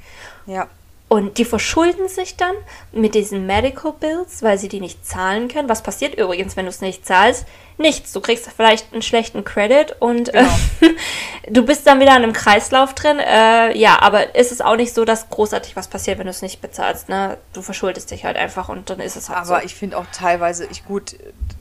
Ja. 0.46 0.68
Und 1.16 1.38
die 1.38 1.46
verschulden 1.46 2.10
sich 2.10 2.36
dann 2.36 2.54
mit 2.92 3.16
diesen 3.16 3.46
Medical 3.46 3.94
Bills, 3.94 4.44
weil 4.44 4.58
sie 4.58 4.68
die 4.68 4.82
nicht 4.82 5.06
zahlen 5.08 5.48
können. 5.48 5.70
Was 5.70 5.82
passiert 5.82 6.16
übrigens, 6.16 6.58
wenn 6.58 6.66
du 6.66 6.70
es 6.72 6.82
nicht 6.82 7.06
zahlst? 7.06 7.46
Nichts. 7.78 8.12
Du 8.12 8.20
kriegst 8.20 8.50
vielleicht 8.52 8.92
einen 8.92 9.02
schlechten 9.02 9.46
Credit 9.46 9.96
und 10.02 10.34
äh, 10.34 10.44
genau. 10.82 10.92
äh, 10.92 10.96
du 11.52 11.66
bist 11.66 11.88
dann 11.88 12.02
wieder 12.02 12.18
in 12.18 12.24
einem 12.24 12.34
Kreislauf 12.34 12.94
drin. 12.96 13.20
Äh, 13.20 13.78
ja, 13.78 14.02
aber 14.02 14.36
ist 14.36 14.52
es 14.52 14.60
auch 14.60 14.76
nicht 14.76 14.94
so, 14.94 15.06
dass 15.06 15.30
großartig 15.30 15.78
was 15.78 15.88
passiert, 15.88 16.18
wenn 16.18 16.26
du 16.26 16.32
es 16.32 16.42
nicht 16.42 16.60
bezahlst. 16.60 17.08
Ne? 17.08 17.38
Du 17.54 17.62
verschuldest 17.62 18.12
dich 18.12 18.26
halt 18.26 18.36
einfach 18.36 18.68
und 18.68 18.90
dann 18.90 19.00
ist 19.00 19.16
es 19.16 19.30
halt 19.30 19.38
aber 19.38 19.48
so. 19.48 19.54
Aber 19.54 19.64
ich 19.64 19.74
finde 19.74 19.98
auch 19.98 20.08
teilweise, 20.12 20.66
ich 20.66 20.84
gut, 20.84 21.16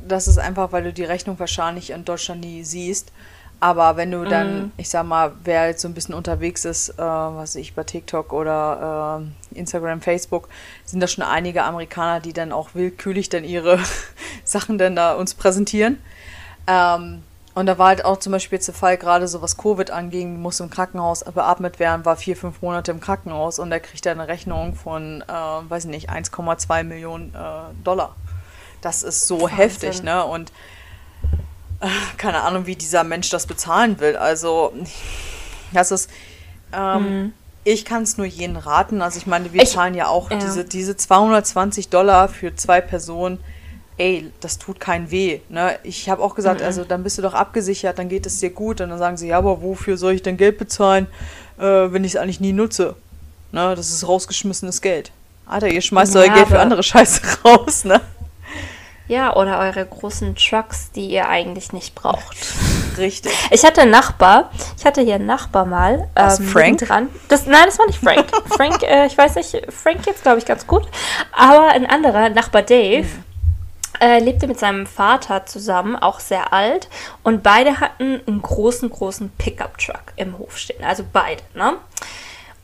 das 0.05 0.27
ist 0.27 0.39
einfach, 0.39 0.73
weil 0.73 0.83
du 0.83 0.93
die 0.93 1.05
Rechnung 1.05 1.39
wahrscheinlich 1.39 1.91
in 1.91 2.05
Deutschland 2.05 2.41
nie 2.41 2.65
siehst. 2.65 3.13
Aber 3.61 3.97
wenn 3.97 4.11
du 4.11 4.25
dann, 4.25 4.67
mm. 4.67 4.73
ich 4.77 4.91
sag 4.91 5.05
mal, 5.05 5.33
wer 5.43 5.69
jetzt 5.69 5.81
so 5.81 5.89
ein 5.89 5.95
bisschen 5.95 6.15
unterwegs 6.15 6.65
ist, 6.65 6.91
äh, 6.91 7.03
was 7.03 7.55
ich 7.55 7.75
bei 7.75 7.85
TikTok 7.85 8.33
oder 8.33 9.23
äh, 9.53 9.59
Instagram, 9.59 10.01
Facebook, 10.01 10.49
sind 10.85 11.01
da 11.01 11.07
schon 11.07 11.25
einige 11.25 11.65
Amerikaner, 11.65 12.21
die 12.21 12.33
dann 12.33 12.53
auch 12.53 12.71
willkürlich 12.75 13.29
dann 13.31 13.45
ihre 13.45 13.79
Sachen 14.45 14.77
dann 14.79 14.97
da 14.97 15.15
uns 15.15 15.35
präsentieren. 15.35 15.99
Ähm, 16.67 17.23
und 17.55 17.67
da 17.67 17.79
war 17.79 17.89
halt 17.89 18.05
auch 18.05 18.19
zum 18.19 18.33
Beispiel 18.33 18.57
jetzt 18.57 18.67
der 18.67 18.75
Fall, 18.75 18.99
gerade 18.99 19.29
so 19.29 19.41
was 19.41 19.57
Covid 19.57 19.91
anging, 19.93 20.41
muss 20.43 20.59
im 20.59 20.71
Krankenhaus 20.71 21.25
beatmet 21.25 21.79
werden, 21.79 22.05
war 22.05 22.17
vier, 22.17 22.37
fünf 22.37 22.61
Monate 22.63 22.91
im 22.91 23.01
Krankenhaus 23.01 23.61
und 23.61 23.71
da 23.71 23.79
kriegt 23.79 24.05
er 24.07 24.13
eine 24.13 24.27
Rechnung 24.27 24.75
von, 24.75 25.23
äh, 25.23 25.33
weiß 25.33 25.85
ich 25.85 25.91
nicht, 25.91 26.11
1,2 26.11 26.83
Millionen 26.83 27.33
äh, 27.33 27.83
Dollar. 27.85 28.17
Das 28.81 29.05
ist 29.05 29.27
so 29.27 29.43
Wahnsinn. 29.43 29.57
heftig, 29.57 30.03
ne? 30.03 30.25
Und 30.25 30.53
keine 32.17 32.43
Ahnung, 32.43 32.67
wie 32.67 32.77
dieser 32.77 33.05
Mensch 33.05 33.31
das 33.31 33.47
bezahlen 33.47 34.01
will. 34.01 34.17
Also, 34.17 34.73
das 35.73 35.91
ist. 35.91 36.11
Ähm, 36.73 37.03
mhm. 37.03 37.33
Ich 37.67 37.87
kann 37.87 38.03
es 38.03 38.19
nur 38.19 38.27
jeden 38.27 38.57
raten. 38.57 39.01
Also, 39.01 39.19
ich 39.19 39.27
meine, 39.27 39.53
wir 39.53 39.63
ich, 39.63 39.71
zahlen 39.71 39.95
ja 39.95 40.09
auch 40.09 40.31
ja. 40.31 40.39
Diese, 40.39 40.65
diese 40.65 40.97
220 40.97 41.89
Dollar 41.89 42.29
für 42.29 42.55
zwei 42.55 42.81
Personen. 42.81 43.39
ey, 43.97 44.31
das 44.41 44.59
tut 44.59 44.81
keinen 44.81 45.11
weh. 45.11 45.41
Ne? 45.49 45.79
Ich 45.85 46.09
habe 46.09 46.23
auch 46.23 46.35
gesagt, 46.35 46.61
mhm. 46.61 46.67
also 46.67 46.85
dann 46.85 47.05
bist 47.05 47.17
du 47.17 47.23
doch 47.23 47.35
abgesichert, 47.35 47.99
dann 47.99 48.09
geht 48.09 48.27
es 48.27 48.41
dir 48.41 48.51
gut. 48.51 48.81
Und 48.81 48.91
dann 48.91 48.99
sagen 48.99 49.17
sie, 49.17 49.29
ja, 49.29 49.39
aber 49.39 49.63
wofür 49.63 49.97
soll 49.97 50.15
ich 50.15 50.23
denn 50.23 50.37
Geld 50.37 50.59
bezahlen, 50.59 51.07
äh, 51.59 51.63
wenn 51.63 52.05
ich 52.05 52.15
es 52.15 52.21
eigentlich 52.21 52.41
nie 52.41 52.53
nutze? 52.53 52.97
Ne? 53.53 53.75
Das 53.77 53.91
ist 53.91 54.07
rausgeschmissenes 54.07 54.81
Geld. 54.81 55.13
Alter, 55.47 55.69
ihr 55.69 55.81
schmeißt 55.81 56.15
ja, 56.15 56.23
euer 56.23 56.35
Geld 56.35 56.49
für 56.49 56.59
andere 56.59 56.83
Scheiße 56.83 57.21
raus, 57.45 57.85
ne? 57.85 58.01
Ja, 59.07 59.37
oder 59.37 59.59
eure 59.59 59.85
großen 59.85 60.35
Trucks, 60.35 60.91
die 60.93 61.09
ihr 61.09 61.29
eigentlich 61.29 61.73
nicht 61.73 61.95
braucht. 61.95 62.37
Richtig. 62.97 63.33
Ich 63.51 63.65
hatte 63.65 63.83
einen 63.83 63.91
Nachbar, 63.91 64.51
ich 64.79 64.85
hatte 64.87 65.03
hier 65.03 65.17
einen 65.17 65.27
Nachbar 65.27 65.67
mal. 65.67 66.09
Was, 66.15 66.41
ähm, 66.41 66.47
Frank? 66.47 66.79
Dran. 66.79 67.09
Das, 67.29 67.47
nein, 67.47 67.65
das 67.67 67.79
war 67.79 67.87
nicht 67.87 67.99
Frank. 67.99 68.27
Frank, 68.47 68.83
äh, 68.83 69.07
ich 69.07 69.19
weiß 69.19 69.35
nicht, 69.35 69.61
Frank 69.69 70.07
jetzt 70.07 70.23
glaube 70.23 70.39
ich 70.39 70.47
ganz 70.47 70.67
gut. 70.67 70.89
Aber 71.33 71.69
ein 71.69 71.87
anderer, 71.87 72.31
Nachbar 72.31 72.63
Dave, 72.63 73.07
mhm. 73.07 73.25
äh, 74.01 74.21
lebte 74.21 74.47
mit 74.47 74.59
seinem 74.59 74.87
Vater 74.87 75.45
zusammen, 75.45 75.97
auch 75.97 76.21
sehr 76.21 76.53
alt. 76.55 76.89
Und 77.23 77.43
beide 77.43 77.81
hatten 77.81 78.23
einen 78.27 78.41
großen, 78.41 78.89
großen 78.89 79.31
Pickup-Truck 79.37 80.15
im 80.17 80.39
Hof 80.39 80.57
stehen. 80.57 80.83
Also 80.83 81.05
beide, 81.13 81.43
ne? 81.55 81.75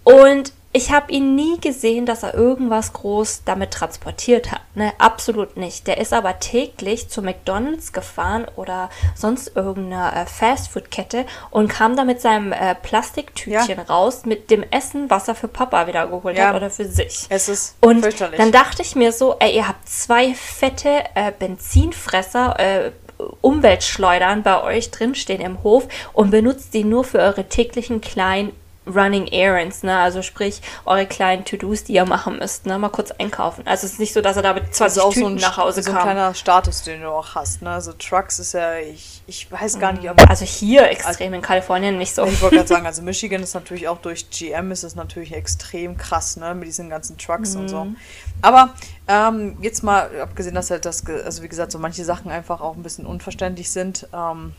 Und 0.05 0.53
ich 0.73 0.93
habe 0.93 1.11
ihn 1.11 1.35
nie 1.35 1.59
gesehen, 1.61 2.07
dass 2.07 2.23
er 2.23 2.35
irgendwas 2.35 2.93
groß 2.93 3.43
damit 3.45 3.73
transportiert 3.73 4.53
hat. 4.53 4.61
Ne, 4.77 4.93
absolut 4.99 5.57
nicht. 5.57 5.89
Der 5.89 5.99
ist 5.99 6.13
aber 6.13 6.39
täglich 6.39 7.09
zu 7.09 7.23
McDonalds 7.23 7.93
gefahren 7.93 8.47
oder 8.55 8.89
sonst 9.17 9.57
irgendeiner 9.57 10.17
äh, 10.17 10.27
Fastfood-Kette 10.27 11.27
und 11.51 11.69
kam 11.69 11.97
da 11.97 12.05
mit 12.05 12.21
seinem 12.21 12.53
äh, 12.53 12.77
Plastiktütchen 12.77 13.79
ja. 13.79 13.83
raus 13.89 14.25
mit 14.27 14.51
dem 14.53 14.65
Essen, 14.71 15.11
was 15.11 15.27
er 15.27 15.35
für 15.35 15.49
Papa 15.49 15.89
wieder 15.89 16.07
geholt 16.07 16.37
ja. 16.37 16.49
hat 16.49 16.57
oder 16.57 16.71
für 16.71 16.85
sich. 16.85 17.27
Es 17.31 17.49
ist 17.49 17.77
und 17.81 18.07
dann 18.39 18.53
dachte 18.53 18.83
ich 18.83 18.95
mir 18.95 19.11
so, 19.11 19.35
ey, 19.41 19.57
ihr 19.57 19.67
habt 19.67 19.89
zwei 19.89 20.35
fette 20.35 21.03
äh, 21.17 21.33
Benzinfresser, 21.37 22.61
äh, 22.61 22.93
Umweltschleudern 23.41 24.43
bei 24.43 24.63
euch 24.63 24.91
drinstehen 24.91 25.41
im 25.41 25.63
Hof 25.63 25.89
und 26.13 26.31
benutzt 26.31 26.75
die 26.75 26.85
nur 26.85 27.05
für 27.05 27.19
eure 27.19 27.49
täglichen 27.49 28.01
kleinen 28.01 28.53
Running 28.91 29.27
Errands, 29.29 29.83
ne? 29.83 29.99
Also 29.99 30.23
sprich, 30.23 30.61
eure 30.85 31.07
kleinen 31.07 31.45
To-Dos, 31.45 31.85
die 31.85 31.95
ihr 31.95 32.07
machen 32.07 32.39
müsst, 32.39 32.67
ne? 32.67 32.79
Mal 32.79 32.89
kurz 32.89 33.11
einkaufen. 33.13 33.67
Also 33.67 33.87
es 33.87 33.95
ist 33.95 34.01
nicht 34.01 34.13
so, 34.13 34.21
dass 34.21 34.37
er 34.37 34.43
da 34.43 34.55
mit 34.55 34.75
20 34.75 35.03
also 35.03 35.13
Tüten 35.13 35.21
so 35.21 35.27
ein, 35.35 35.35
nach 35.37 35.57
Hause 35.57 35.83
so 35.83 35.91
kam. 35.91 36.03
So 36.03 36.09
ein 36.09 36.15
kleiner 36.15 36.35
Status, 36.35 36.83
den 36.83 37.03
du 37.03 37.09
auch 37.09 37.35
hast, 37.35 37.63
ne? 37.63 37.71
Also 37.71 37.93
Trucks 37.93 38.39
ist 38.39 38.55
ja, 38.55 38.77
ich, 38.79 39.23
ich 39.27 39.51
weiß 39.51 39.79
gar 39.79 39.93
nicht, 39.93 40.09
ob... 40.11 40.19
Also 40.29 40.45
hier 40.45 40.89
extrem, 40.91 41.29
also, 41.29 41.37
in 41.37 41.43
Kalifornien 41.43 41.99
nicht 41.99 42.15
so. 42.15 42.25
Ich 42.25 42.41
wollte 42.43 42.57
gerade 42.57 42.69
sagen, 42.69 42.87
also 42.87 43.03
Michigan 43.03 43.43
ist 43.43 43.55
natürlich 43.55 43.89
auch 43.89 43.99
durch 43.99 44.31
GM 44.31 44.71
ist 44.73 44.85
es 44.85 44.95
natürlich 44.95 45.33
extrem 45.33 45.97
krass, 45.97 46.37
ne? 46.37 46.55
Mit 46.55 46.69
diesen 46.69 46.91
ganzen 46.91 47.19
Trucks 47.19 47.55
mhm. 47.55 47.61
und 47.61 47.69
so. 47.69 47.85
Mhm. 47.85 47.97
Aber 48.43 48.71
ähm, 49.09 49.57
jetzt 49.61 49.83
mal, 49.83 50.21
abgesehen, 50.21 50.55
dass 50.55 50.71
halt 50.71 50.85
das, 50.85 51.05
also 51.07 51.43
wie 51.43 51.49
gesagt, 51.49 51.73
so 51.73 51.79
manche 51.79 52.05
Sachen 52.05 52.31
einfach 52.31 52.61
auch 52.61 52.77
ein 52.77 52.83
bisschen 52.83 53.07
unverständlich 53.07 53.71
sind, 53.71 54.07
ähm, 54.13 54.53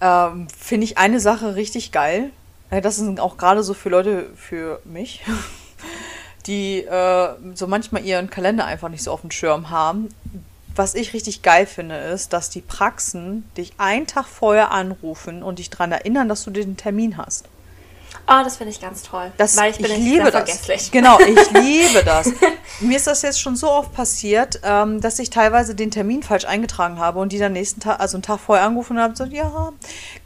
ähm, 0.00 0.48
finde 0.56 0.84
ich 0.84 0.98
eine 0.98 1.20
Sache 1.20 1.56
richtig 1.56 1.92
geil. 1.92 2.30
Das 2.70 2.96
sind 2.96 3.20
auch 3.20 3.36
gerade 3.36 3.62
so 3.62 3.74
für 3.74 3.88
Leute, 3.88 4.30
für 4.34 4.80
mich, 4.84 5.24
die 6.46 6.82
äh, 6.82 7.28
so 7.54 7.66
manchmal 7.66 8.04
ihren 8.04 8.28
Kalender 8.28 8.64
einfach 8.64 8.88
nicht 8.88 9.02
so 9.02 9.12
auf 9.12 9.20
dem 9.20 9.30
Schirm 9.30 9.70
haben. 9.70 10.08
Was 10.74 10.94
ich 10.94 11.14
richtig 11.14 11.42
geil 11.42 11.66
finde, 11.66 11.96
ist, 11.96 12.32
dass 12.32 12.50
die 12.50 12.60
Praxen 12.60 13.48
dich 13.56 13.72
einen 13.78 14.06
Tag 14.06 14.26
vorher 14.26 14.72
anrufen 14.72 15.42
und 15.42 15.58
dich 15.58 15.70
daran 15.70 15.92
erinnern, 15.92 16.28
dass 16.28 16.44
du 16.44 16.50
den 16.50 16.76
Termin 16.76 17.16
hast. 17.16 17.48
Oh, 18.26 18.42
das 18.42 18.56
finde 18.56 18.72
ich 18.72 18.80
ganz 18.80 19.02
toll. 19.02 19.32
Das, 19.36 19.56
weil 19.56 19.70
ich 19.70 19.78
bin 19.78 19.90
ich 19.90 19.98
liebe 19.98 20.24
das. 20.24 20.32
vergesslich. 20.32 20.90
Genau, 20.90 21.18
ich 21.20 21.50
liebe 21.52 22.02
das. 22.04 22.32
Mir 22.80 22.96
ist 22.96 23.06
das 23.06 23.22
jetzt 23.22 23.40
schon 23.40 23.56
so 23.56 23.70
oft 23.70 23.92
passiert, 23.92 24.60
ähm, 24.62 25.00
dass 25.00 25.18
ich 25.18 25.30
teilweise 25.30 25.74
den 25.74 25.90
Termin 25.90 26.22
falsch 26.22 26.44
eingetragen 26.44 26.98
habe 26.98 27.20
und 27.20 27.32
die 27.32 27.38
dann 27.38 27.52
nächsten 27.52 27.80
Tag, 27.80 28.00
also 28.00 28.16
einen 28.16 28.22
Tag 28.22 28.40
vorher 28.40 28.66
angerufen 28.66 28.98
haben 28.98 29.10
und 29.10 29.16
so, 29.16 29.24
ja, 29.24 29.72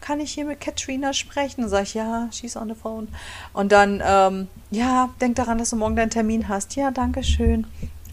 kann 0.00 0.20
ich 0.20 0.32
hier 0.32 0.44
mit 0.44 0.60
Katrina 0.60 1.12
sprechen? 1.12 1.62
Dann 1.62 1.70
sage 1.70 1.82
ich, 1.84 1.94
ja, 1.94 2.28
she's 2.32 2.56
on 2.56 2.68
the 2.68 2.74
phone. 2.74 3.08
Und 3.52 3.72
dann, 3.72 4.02
ähm, 4.04 4.48
ja, 4.70 5.10
denk 5.20 5.36
daran, 5.36 5.58
dass 5.58 5.70
du 5.70 5.76
morgen 5.76 5.96
deinen 5.96 6.10
Termin 6.10 6.48
hast. 6.48 6.76
Ja, 6.76 6.90
danke 6.90 7.22
schön. 7.22 7.66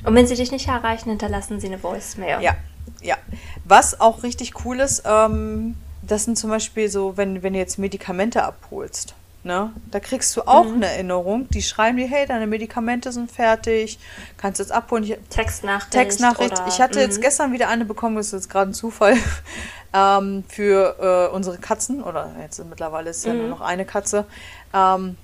Und 0.04 0.16
wenn 0.16 0.28
sie 0.28 0.36
dich 0.36 0.52
nicht 0.52 0.68
erreichen, 0.68 1.10
hinterlassen 1.10 1.60
sie 1.60 1.68
eine 1.68 1.82
Voicemail. 1.82 2.42
Ja, 2.42 2.56
ja. 3.02 3.18
Was 3.66 4.00
auch 4.00 4.24
richtig 4.24 4.66
cool 4.66 4.80
ist, 4.80 5.04
ähm, 5.06 5.76
das 6.02 6.26
sind 6.26 6.38
zum 6.38 6.50
Beispiel 6.50 6.90
so, 6.90 7.18
wenn, 7.18 7.44
wenn 7.44 7.54
du 7.54 7.60
jetzt 7.60 7.78
Medikamente 7.78 8.44
abholst. 8.44 9.14
Ne? 9.48 9.72
Da 9.90 10.02
kriegst 10.02 10.36
du 10.36 10.42
auch 10.42 10.66
mhm. 10.66 10.76
eine 10.76 10.88
Erinnerung. 10.88 11.48
Die 11.50 11.62
schreiben 11.62 11.98
dir, 11.98 12.08
hey, 12.08 12.26
deine 12.28 12.48
Medikamente 12.48 13.14
sind 13.14 13.32
fertig, 13.32 13.98
kannst 14.36 14.60
jetzt 14.60 14.74
abholen. 14.74 15.06
Ich, 15.06 15.18
Textnachricht. 15.30 15.92
Textnachricht. 15.92 16.52
Oder, 16.52 16.68
ich 16.68 16.82
hatte 16.82 17.00
jetzt 17.00 17.18
mhm. 17.18 17.22
gestern 17.22 17.54
wieder 17.54 17.70
eine 17.70 17.86
bekommen, 17.86 18.18
das 18.18 18.28
ist 18.28 18.34
jetzt 18.34 18.50
gerade 18.50 18.72
ein 18.72 18.74
Zufall, 18.74 19.16
ähm, 19.94 20.44
für 20.50 21.30
äh, 21.32 21.34
unsere 21.34 21.58
Katzen, 21.58 22.04
oder 22.04 22.30
jetzt 22.42 22.64
mittlerweile 22.66 23.10
ist 23.10 23.26
ja 23.26 23.34
nur 23.34 23.44
mhm. 23.44 23.50
noch 23.50 23.62
eine 23.62 23.86
Katze, 23.86 24.26
ähm, 24.74 25.16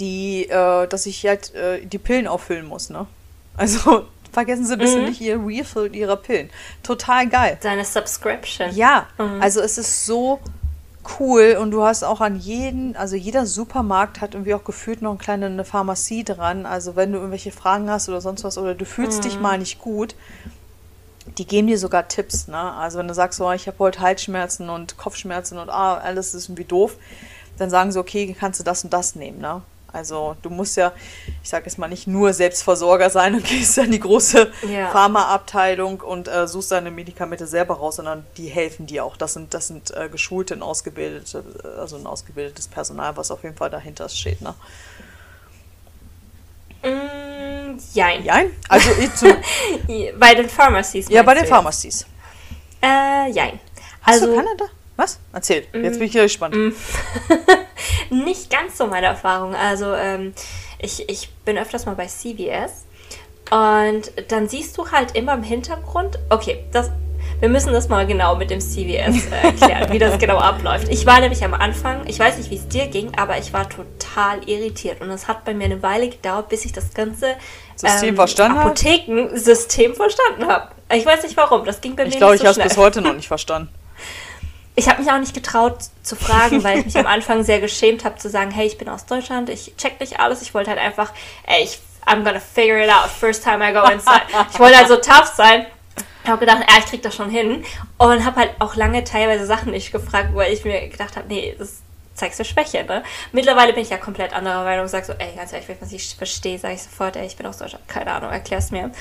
die, 0.00 0.48
äh, 0.48 0.86
dass 0.88 1.04
ich 1.04 1.24
halt 1.26 1.54
äh, 1.54 1.84
die 1.84 1.98
Pillen 1.98 2.26
auffüllen 2.26 2.66
muss. 2.66 2.88
Ne? 2.88 3.06
Also 3.58 4.06
vergessen 4.32 4.64
Sie 4.64 4.76
bitte 4.78 5.00
mhm. 5.00 5.04
nicht 5.04 5.20
Ihr 5.20 5.38
Refill 5.38 5.94
Ihrer 5.94 6.16
Pillen. 6.16 6.48
Total 6.82 7.28
geil. 7.28 7.58
Deine 7.60 7.84
Subscription. 7.84 8.74
Ja, 8.74 9.06
mhm. 9.18 9.42
also 9.42 9.60
es 9.60 9.76
ist 9.76 10.06
so 10.06 10.40
cool 11.18 11.56
und 11.60 11.70
du 11.70 11.82
hast 11.82 12.02
auch 12.04 12.20
an 12.20 12.36
jeden, 12.36 12.96
also 12.96 13.16
jeder 13.16 13.46
Supermarkt 13.46 14.20
hat 14.20 14.34
irgendwie 14.34 14.54
auch 14.54 14.64
gefühlt 14.64 15.02
noch 15.02 15.10
eine 15.10 15.18
kleine 15.18 15.46
eine 15.46 15.64
Pharmazie 15.64 16.24
dran. 16.24 16.66
Also 16.66 16.96
wenn 16.96 17.12
du 17.12 17.18
irgendwelche 17.18 17.52
Fragen 17.52 17.90
hast 17.90 18.08
oder 18.08 18.20
sonst 18.20 18.44
was 18.44 18.58
oder 18.58 18.74
du 18.74 18.84
fühlst 18.84 19.18
mhm. 19.18 19.22
dich 19.22 19.40
mal 19.40 19.58
nicht 19.58 19.78
gut, 19.78 20.14
die 21.36 21.46
geben 21.46 21.66
dir 21.66 21.78
sogar 21.78 22.08
Tipps. 22.08 22.48
Ne? 22.48 22.58
Also 22.58 22.98
wenn 22.98 23.08
du 23.08 23.14
sagst, 23.14 23.40
oh, 23.40 23.52
ich 23.52 23.66
habe 23.66 23.78
heute 23.78 24.00
Halsschmerzen 24.00 24.70
und 24.70 24.96
Kopfschmerzen 24.96 25.58
und 25.58 25.70
ah, 25.70 25.98
alles 25.98 26.34
ist 26.34 26.48
irgendwie 26.48 26.64
doof, 26.64 26.96
dann 27.58 27.70
sagen 27.70 27.92
sie, 27.92 27.98
okay, 27.98 28.34
kannst 28.38 28.60
du 28.60 28.64
das 28.64 28.84
und 28.84 28.92
das 28.92 29.14
nehmen. 29.14 29.40
Ne? 29.40 29.62
Also 29.92 30.36
du 30.42 30.50
musst 30.50 30.76
ja, 30.76 30.92
ich 31.42 31.48
sage 31.48 31.64
jetzt 31.64 31.78
mal, 31.78 31.88
nicht 31.88 32.06
nur 32.06 32.32
Selbstversorger 32.32 33.08
sein 33.08 33.34
und 33.34 33.44
gehst 33.48 33.78
in 33.78 33.90
die 33.90 34.00
große 34.00 34.50
ja. 34.70 34.90
Pharmaabteilung 34.90 36.00
und 36.00 36.28
äh, 36.28 36.46
suchst 36.46 36.72
deine 36.72 36.90
Medikamente 36.90 37.46
selber 37.46 37.74
raus, 37.74 37.96
sondern 37.96 38.26
die 38.36 38.48
helfen 38.48 38.86
dir 38.86 39.04
auch. 39.04 39.16
Das 39.16 39.32
sind, 39.32 39.54
das 39.54 39.68
sind 39.68 39.90
äh, 39.96 40.08
geschulte 40.08 40.54
und 40.54 40.62
ausgebildete, 40.62 41.42
also 41.78 41.96
ein 41.96 42.06
ausgebildetes 42.06 42.68
Personal, 42.68 43.16
was 43.16 43.30
auf 43.30 43.42
jeden 43.42 43.56
Fall 43.56 43.70
dahinter 43.70 44.08
steht. 44.08 44.42
Ne? 44.42 44.54
Mm, 46.82 47.78
jein. 47.94 48.24
Jein? 48.24 48.50
Also 48.68 48.90
bei 50.18 50.34
den 50.34 50.48
Pharmacies. 50.48 51.08
Ja, 51.08 51.22
bei 51.22 51.34
den 51.34 51.46
Pharmacies. 51.46 52.06
Äh, 52.82 53.30
jein. 53.30 53.58
Hast 54.02 54.22
also, 54.22 54.26
du 54.26 54.36
Kanada? 54.36 54.64
Was? 54.96 55.18
Erzähl. 55.32 55.66
Jetzt 55.72 55.98
bin 55.98 56.02
ich 56.02 56.12
hier 56.12 56.22
gespannt. 56.22 56.54
Mm. 56.54 56.70
nicht 58.10 58.50
ganz 58.50 58.78
so 58.78 58.86
meine 58.86 59.06
Erfahrung. 59.06 59.54
Also 59.54 59.94
ähm, 59.94 60.34
ich, 60.78 61.08
ich 61.08 61.30
bin 61.44 61.58
öfters 61.58 61.86
mal 61.86 61.94
bei 61.94 62.06
CVS 62.06 62.86
und 63.50 64.12
dann 64.28 64.48
siehst 64.48 64.76
du 64.76 64.90
halt 64.90 65.16
immer 65.16 65.34
im 65.34 65.42
Hintergrund, 65.42 66.18
okay, 66.28 66.64
das, 66.72 66.90
wir 67.40 67.48
müssen 67.48 67.72
das 67.72 67.88
mal 67.88 68.06
genau 68.06 68.36
mit 68.36 68.50
dem 68.50 68.60
CVS 68.60 69.26
äh, 69.26 69.46
erklären, 69.46 69.92
wie 69.92 69.98
das 69.98 70.18
genau 70.18 70.38
abläuft. 70.38 70.88
Ich 70.88 71.06
war 71.06 71.20
nämlich 71.20 71.42
am 71.44 71.54
Anfang, 71.54 72.06
ich 72.06 72.18
weiß 72.18 72.36
nicht, 72.38 72.50
wie 72.50 72.56
es 72.56 72.68
dir 72.68 72.86
ging, 72.88 73.12
aber 73.16 73.38
ich 73.38 73.52
war 73.52 73.68
total 73.68 74.46
irritiert 74.46 75.00
und 75.00 75.10
es 75.10 75.28
hat 75.28 75.44
bei 75.44 75.54
mir 75.54 75.64
eine 75.64 75.82
Weile 75.82 76.08
gedauert, 76.10 76.48
bis 76.50 76.64
ich 76.64 76.72
das 76.72 76.92
ganze 76.92 77.36
System 77.76 78.10
ähm, 78.10 78.16
verstanden 78.16 78.58
Apothekensystem 78.58 79.94
verstanden 79.94 80.46
habe. 80.46 80.68
Ich 80.92 81.06
weiß 81.06 81.22
nicht 81.22 81.36
warum, 81.36 81.64
das 81.64 81.80
ging 81.80 81.96
bei 81.96 82.04
ich 82.04 82.14
mir 82.14 82.18
glaub, 82.18 82.32
nicht 82.32 82.42
so 82.42 82.48
Ich 82.48 82.54
glaube, 82.54 82.58
ich 82.58 82.66
habe 82.66 82.68
es 82.68 82.76
bis 82.76 82.82
heute 82.82 83.00
noch 83.00 83.12
nicht 83.16 83.28
verstanden. 83.28 83.70
Ich 84.78 84.88
habe 84.88 85.02
mich 85.02 85.10
auch 85.10 85.18
nicht 85.18 85.34
getraut 85.34 85.78
zu 86.04 86.14
fragen, 86.14 86.62
weil 86.62 86.78
ich 86.78 86.84
mich 86.84 86.96
am 86.96 87.06
Anfang 87.08 87.42
sehr 87.42 87.58
geschämt 87.58 88.04
habe 88.04 88.16
zu 88.16 88.30
sagen, 88.30 88.52
hey, 88.52 88.64
ich 88.64 88.78
bin 88.78 88.88
aus 88.88 89.06
Deutschland, 89.06 89.50
ich 89.50 89.74
check 89.76 89.98
nicht 89.98 90.20
alles. 90.20 90.40
Ich 90.40 90.54
wollte 90.54 90.70
halt 90.70 90.78
einfach, 90.78 91.12
ey, 91.48 91.64
ich, 91.64 91.80
I'm 92.06 92.22
gonna 92.22 92.38
figure 92.38 92.80
it 92.80 92.88
out 92.88 93.10
first 93.10 93.42
time 93.42 93.58
I 93.68 93.72
go 93.72 93.82
inside. 93.90 94.22
ich 94.52 94.60
wollte 94.60 94.78
halt 94.78 94.86
so 94.86 94.94
tough 94.94 95.32
sein. 95.34 95.66
Ich 96.22 96.30
habe 96.30 96.38
gedacht, 96.38 96.60
ja, 96.60 96.78
ich 96.78 96.86
krieg 96.86 97.02
das 97.02 97.16
schon 97.16 97.28
hin. 97.28 97.64
Und 97.96 98.24
habe 98.24 98.36
halt 98.38 98.52
auch 98.60 98.76
lange 98.76 99.02
teilweise 99.02 99.46
Sachen 99.46 99.72
nicht 99.72 99.90
gefragt, 99.90 100.28
weil 100.32 100.52
ich 100.52 100.64
mir 100.64 100.88
gedacht 100.88 101.16
habe, 101.16 101.26
nee, 101.26 101.56
das 101.58 101.82
zeigst 102.14 102.38
du 102.38 102.44
Schwäche, 102.44 102.84
ne? 102.84 103.02
Mittlerweile 103.32 103.72
bin 103.72 103.82
ich 103.82 103.90
ja 103.90 103.96
komplett 103.96 104.32
anderer 104.32 104.62
Meinung. 104.62 104.86
Sag 104.86 105.06
so, 105.06 105.12
ey, 105.14 105.34
ganz 105.34 105.52
ehrlich, 105.52 105.66
wenn 105.66 105.76
ich 105.82 105.92
nicht 105.92 106.16
verstehe, 106.16 106.56
sage 106.56 106.74
ich 106.74 106.84
sofort, 106.84 107.16
ey, 107.16 107.26
ich 107.26 107.36
bin 107.36 107.46
aus 107.46 107.58
Deutschland. 107.58 107.88
Keine 107.88 108.12
Ahnung, 108.12 108.30
erklär's 108.30 108.70
mir. 108.70 108.92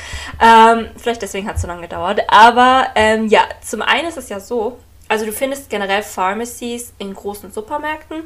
Ähm, 0.42 0.90
vielleicht 0.98 1.22
deswegen 1.22 1.48
hat 1.48 1.58
es 1.58 1.62
so 1.62 1.68
lange 1.68 1.82
gedauert. 1.82 2.22
Aber 2.30 2.88
ähm, 2.96 3.28
ja, 3.28 3.42
zum 3.64 3.84
einen 3.84 4.08
ist 4.08 4.18
es 4.18 4.30
ja 4.30 4.40
so, 4.40 4.80
also 5.08 5.26
du 5.26 5.32
findest 5.32 5.70
generell 5.70 6.04
Pharmacies 6.04 6.94
in 6.98 7.14
großen 7.14 7.52
Supermärkten 7.52 8.24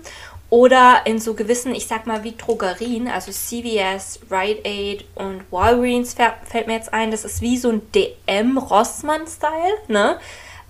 oder 0.49 1.03
in 1.05 1.19
so 1.19 1.33
gewissen, 1.33 1.73
ich 1.73 1.87
sag 1.87 2.05
mal 2.07 2.23
wie 2.23 2.35
Drogerien, 2.35 3.07
also 3.07 3.31
CVS, 3.31 4.19
Rite 4.29 4.61
Aid 4.65 5.05
und 5.15 5.43
Walgreens 5.49 6.13
fällt 6.13 6.67
mir 6.67 6.73
jetzt 6.73 6.93
ein. 6.93 7.09
Das 7.09 7.23
ist 7.23 7.41
wie 7.41 7.57
so 7.57 7.69
ein 7.69 7.81
DM 7.93 8.57
Rossmann-Style, 8.57 9.77
ne? 9.87 10.19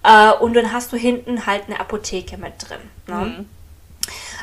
Äh, 0.04 0.34
und 0.34 0.54
dann 0.56 0.72
hast 0.72 0.94
du 0.94 0.98
hinten 0.98 1.46
halt 1.46 1.64
eine 1.68 1.80
Apotheke 1.80 2.38
mit 2.38 2.54
drin. 2.58 2.80
Ne? 3.08 3.26
Mhm. 3.26 3.50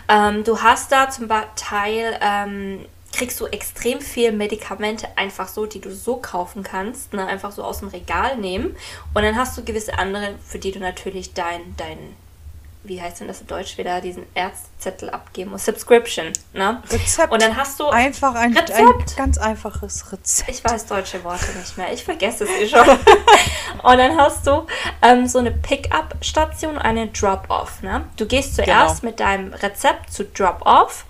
Ähm, 0.09 0.45
du 0.45 0.61
hast 0.61 0.91
da 0.91 1.11
zum 1.11 1.29
Teil 1.55 2.19
ähm, 2.21 2.85
kriegst 3.13 3.41
du 3.41 3.47
extrem 3.47 4.01
viel 4.01 4.33
Medikamente 4.33 5.09
einfach 5.17 5.49
so, 5.49 5.67
die 5.67 5.81
du 5.81 5.93
so 5.93 6.17
kaufen 6.17 6.63
kannst, 6.63 7.15
ne? 7.15 7.27
einfach 7.27 7.53
so 7.53 7.65
aus 7.65 7.81
dem 7.81 7.89
Regal 7.89 8.37
nehmen. 8.37 8.77
Und 9.15 9.23
dann 9.23 9.37
hast 9.37 9.57
du 9.57 9.65
gewisse 9.65 9.99
andere, 9.99 10.35
für 10.45 10.59
die 10.59 10.73
du 10.73 10.79
natürlich 10.79 11.35
dein, 11.35 11.75
dein 11.77 11.99
wie 12.85 13.01
heißt 13.03 13.21
denn 13.21 13.29
das 13.29 13.41
in 13.41 13.47
Deutsch, 13.47 13.77
wieder 13.77 14.01
diesen 14.01 14.25
Ärztzettel 14.35 15.11
abgeben 15.11 15.51
muss. 15.51 15.65
Subscription, 15.65 16.33
ne? 16.53 16.83
Rezept. 16.91 17.33
Und 17.33 17.43
dann 17.43 17.57
hast 17.57 17.79
du 17.81 17.87
einfach 17.89 18.35
ein, 18.35 18.57
Rezept. 18.57 18.79
ein 18.79 19.17
ganz 19.17 19.39
einfaches 19.39 20.11
Rezept. 20.13 20.51
Ich 20.51 20.65
weiß 20.65 20.87
deutsche 20.87 21.23
Worte 21.25 21.47
nicht 21.59 21.77
mehr. 21.77 21.93
Ich 21.93 22.05
vergesse 22.05 22.45
es 22.45 22.51
eh 22.51 22.69
schon. 22.69 22.89
und 23.83 23.99
dann 23.99 24.17
hast 24.17 24.47
du 24.47 24.67
ähm, 25.03 25.27
so 25.27 25.39
eine 25.39 25.51
Pick-up-Station, 25.51 26.79
eine 26.79 27.09
Drop-off. 27.09 27.83
Ne? 27.83 28.05
Du 28.17 28.27
gehst 28.27 28.55
zuerst 28.57 29.01
Genau. 29.01 29.11
mit 29.11 29.21
deinem 29.21 29.53
Rezept 29.53 30.13
zu 30.13 30.25
Drop-off, 30.25 31.05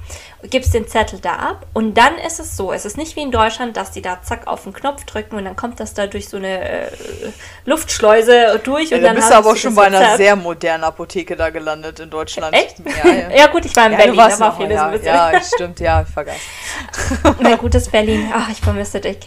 gibst 0.44 0.72
den 0.72 0.86
Zettel 0.88 1.18
da 1.20 1.34
ab 1.34 1.66
und 1.74 1.94
dann 1.94 2.16
ist 2.16 2.38
es 2.38 2.56
so, 2.56 2.72
es 2.72 2.84
ist 2.84 2.96
nicht 2.96 3.16
wie 3.16 3.22
in 3.22 3.32
Deutschland, 3.32 3.76
dass 3.76 3.90
die 3.90 4.00
da 4.02 4.22
zack 4.22 4.46
auf 4.46 4.62
den 4.62 4.72
Knopf 4.72 5.04
drücken 5.04 5.34
und 5.36 5.44
dann 5.44 5.56
kommt 5.56 5.80
das 5.80 5.94
da 5.94 6.06
durch 6.06 6.28
so 6.28 6.36
eine 6.36 6.86
äh, 6.86 6.90
Luftschleuse 7.64 8.60
durch 8.62 8.92
und 8.92 8.98
Ja, 8.98 8.98
da 8.98 9.06
dann 9.08 9.16
bist 9.16 9.30
du 9.30 9.34
aber 9.34 9.50
auch 9.50 9.56
schon 9.56 9.74
bei 9.74 9.84
einer 9.86 10.16
sehr 10.16 10.36
modernen 10.36 10.84
Apotheke 10.84 11.36
da 11.36 11.50
gelandet 11.58 12.00
in 12.00 12.10
Deutschland. 12.10 12.54
Echt? 12.54 12.76
Ja, 12.80 13.12
ja. 13.12 13.30
Ja, 13.36 13.46
gut, 13.48 13.64
ich 13.64 13.74
war 13.76 13.86
in 13.86 13.92
Ja, 13.92 13.98
Berlin, 13.98 14.14
du 14.16 14.20
warst 14.22 14.40
mal, 14.40 14.52
vieles 14.52 14.74
ja, 14.74 14.86
ein 14.86 14.90
bisschen. 14.92 15.06
ja, 15.06 15.40
stimmt, 15.42 15.80
ja, 15.80 16.02
ich 16.02 16.08
vergaß. 16.08 16.36
Mein 17.40 17.58
gutes 17.58 17.88
Berlin. 17.88 18.30
Ach, 18.34 18.48
ich 18.48 18.60
vermisse 18.60 19.00
dich. 19.00 19.18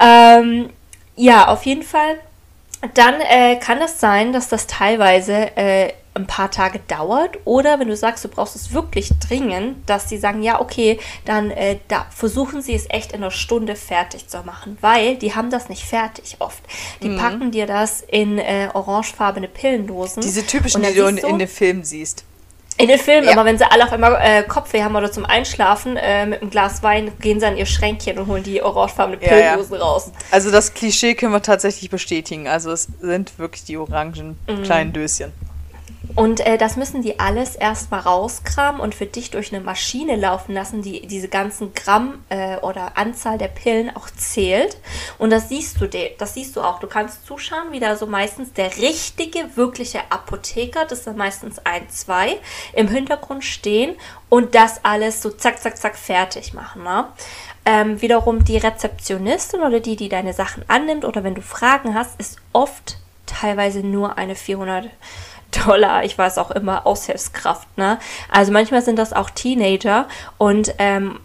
Ähm, 0.00 0.70
ja, 1.16 1.48
auf 1.48 1.64
jeden 1.64 1.82
Fall. 1.82 2.18
Dann 2.94 3.20
äh, 3.20 3.56
kann 3.56 3.80
es 3.80 4.00
sein, 4.00 4.32
dass 4.32 4.48
das 4.48 4.66
teilweise 4.66 5.56
äh, 5.56 5.92
ein 6.14 6.26
paar 6.26 6.50
Tage 6.50 6.78
dauert. 6.88 7.38
Oder 7.46 7.78
wenn 7.80 7.88
du 7.88 7.96
sagst, 7.96 8.22
du 8.24 8.28
brauchst 8.28 8.54
es 8.54 8.72
wirklich 8.74 9.10
dringend, 9.26 9.88
dass 9.88 10.08
sie 10.08 10.18
sagen, 10.18 10.42
ja, 10.42 10.60
okay, 10.60 11.00
dann 11.24 11.50
äh, 11.50 11.78
da 11.88 12.06
versuchen 12.14 12.60
sie 12.60 12.74
es 12.74 12.84
echt 12.90 13.12
in 13.12 13.22
einer 13.22 13.30
Stunde 13.30 13.76
fertig 13.76 14.28
zu 14.28 14.42
machen. 14.44 14.76
Weil 14.82 15.16
die 15.16 15.34
haben 15.34 15.50
das 15.50 15.68
nicht 15.68 15.84
fertig 15.84 16.36
oft. 16.38 16.62
Die 17.02 17.08
Mhm. 17.08 17.16
packen 17.18 17.50
dir 17.50 17.66
das 17.66 18.02
in 18.06 18.38
äh, 18.38 18.68
orangefarbene 18.74 19.48
Pillendosen. 19.48 20.22
Diese 20.22 20.46
typischen, 20.46 20.82
die 20.82 20.94
du 20.94 21.06
in, 21.06 21.16
in 21.16 21.38
den 21.38 21.48
Filmen 21.48 21.82
siehst. 21.84 22.24
in 22.78 22.88
den 22.88 22.98
Filmen, 22.98 23.26
Ja. 23.26 23.32
aber 23.32 23.44
wenn 23.44 23.58
sie 23.58 23.70
alle 23.70 23.84
auf 23.84 23.92
einmal 23.92 24.18
äh, 24.22 24.42
Kopfweh 24.42 24.82
haben 24.82 24.96
oder 24.96 25.12
zum 25.12 25.24
Einschlafen 25.26 25.96
äh, 25.98 26.24
mit 26.26 26.40
einem 26.42 26.50
Glas 26.50 26.82
Wein, 26.82 27.12
gehen 27.20 27.38
sie 27.38 27.46
an 27.46 27.56
ihr 27.56 27.66
Schränkchen 27.66 28.18
und 28.18 28.26
holen 28.26 28.42
die 28.42 28.62
orangefarbene 28.62 29.18
Ja, 29.22 29.28
ja. 29.30 29.36
Pillendosen 29.52 29.76
raus. 29.76 30.10
Also 30.30 30.50
das 30.50 30.72
Klischee 30.74 31.14
können 31.14 31.32
wir 31.32 31.42
tatsächlich 31.42 31.90
bestätigen. 31.90 32.48
Also 32.48 32.70
es 32.72 32.88
sind 33.00 33.38
wirklich 33.38 33.64
die 33.64 33.76
orangen 33.76 34.38
Mhm. 34.48 34.62
kleinen 34.62 34.92
Döschen. 34.92 35.32
Und 36.14 36.40
äh, 36.40 36.58
das 36.58 36.76
müssen 36.76 37.02
die 37.02 37.20
alles 37.20 37.56
erstmal 37.56 38.00
rauskramen 38.00 38.80
und 38.80 38.94
für 38.94 39.06
dich 39.06 39.30
durch 39.30 39.52
eine 39.52 39.62
Maschine 39.62 40.16
laufen 40.16 40.52
lassen, 40.52 40.82
die 40.82 41.06
diese 41.06 41.28
ganzen 41.28 41.72
Gramm 41.74 42.22
äh, 42.28 42.56
oder 42.58 42.98
Anzahl 42.98 43.38
der 43.38 43.48
Pillen 43.48 43.94
auch 43.94 44.10
zählt. 44.10 44.76
Und 45.18 45.30
das 45.30 45.48
siehst 45.48 45.80
du, 45.80 45.88
das 46.18 46.34
siehst 46.34 46.56
du 46.56 46.60
auch. 46.60 46.80
Du 46.80 46.86
kannst 46.86 47.24
zuschauen, 47.24 47.70
wie 47.70 47.80
da 47.80 47.96
so 47.96 48.06
meistens 48.06 48.52
der 48.52 48.76
richtige, 48.76 49.56
wirkliche 49.56 50.00
Apotheker, 50.10 50.84
das 50.84 51.04
sind 51.04 51.16
meistens 51.16 51.58
ein, 51.64 51.88
zwei, 51.88 52.38
im 52.72 52.88
Hintergrund 52.88 53.44
stehen 53.44 53.94
und 54.28 54.54
das 54.54 54.84
alles 54.84 55.22
so 55.22 55.30
zack, 55.30 55.60
zack, 55.60 55.76
zack 55.76 55.96
fertig 55.96 56.52
machen. 56.52 56.82
Ne? 56.82 57.06
Ähm, 57.64 58.02
wiederum 58.02 58.44
die 58.44 58.58
Rezeptionistin 58.58 59.60
oder 59.60 59.80
die, 59.80 59.96
die 59.96 60.08
deine 60.08 60.32
Sachen 60.34 60.64
annimmt 60.68 61.04
oder 61.04 61.22
wenn 61.24 61.36
du 61.36 61.42
Fragen 61.42 61.94
hast, 61.94 62.18
ist 62.18 62.38
oft 62.52 62.98
teilweise 63.26 63.80
nur 63.80 64.18
eine 64.18 64.34
400 64.34 64.90
Dollar, 65.52 66.04
ich 66.04 66.16
weiß 66.16 66.38
auch 66.38 66.50
immer, 66.50 66.86
Aushilfskraft. 66.86 67.76
Ne? 67.76 67.98
Also 68.30 68.52
manchmal 68.52 68.82
sind 68.82 68.98
das 68.98 69.12
auch 69.12 69.30
Teenager 69.30 70.08
und 70.38 70.74
ähm, 70.78 71.20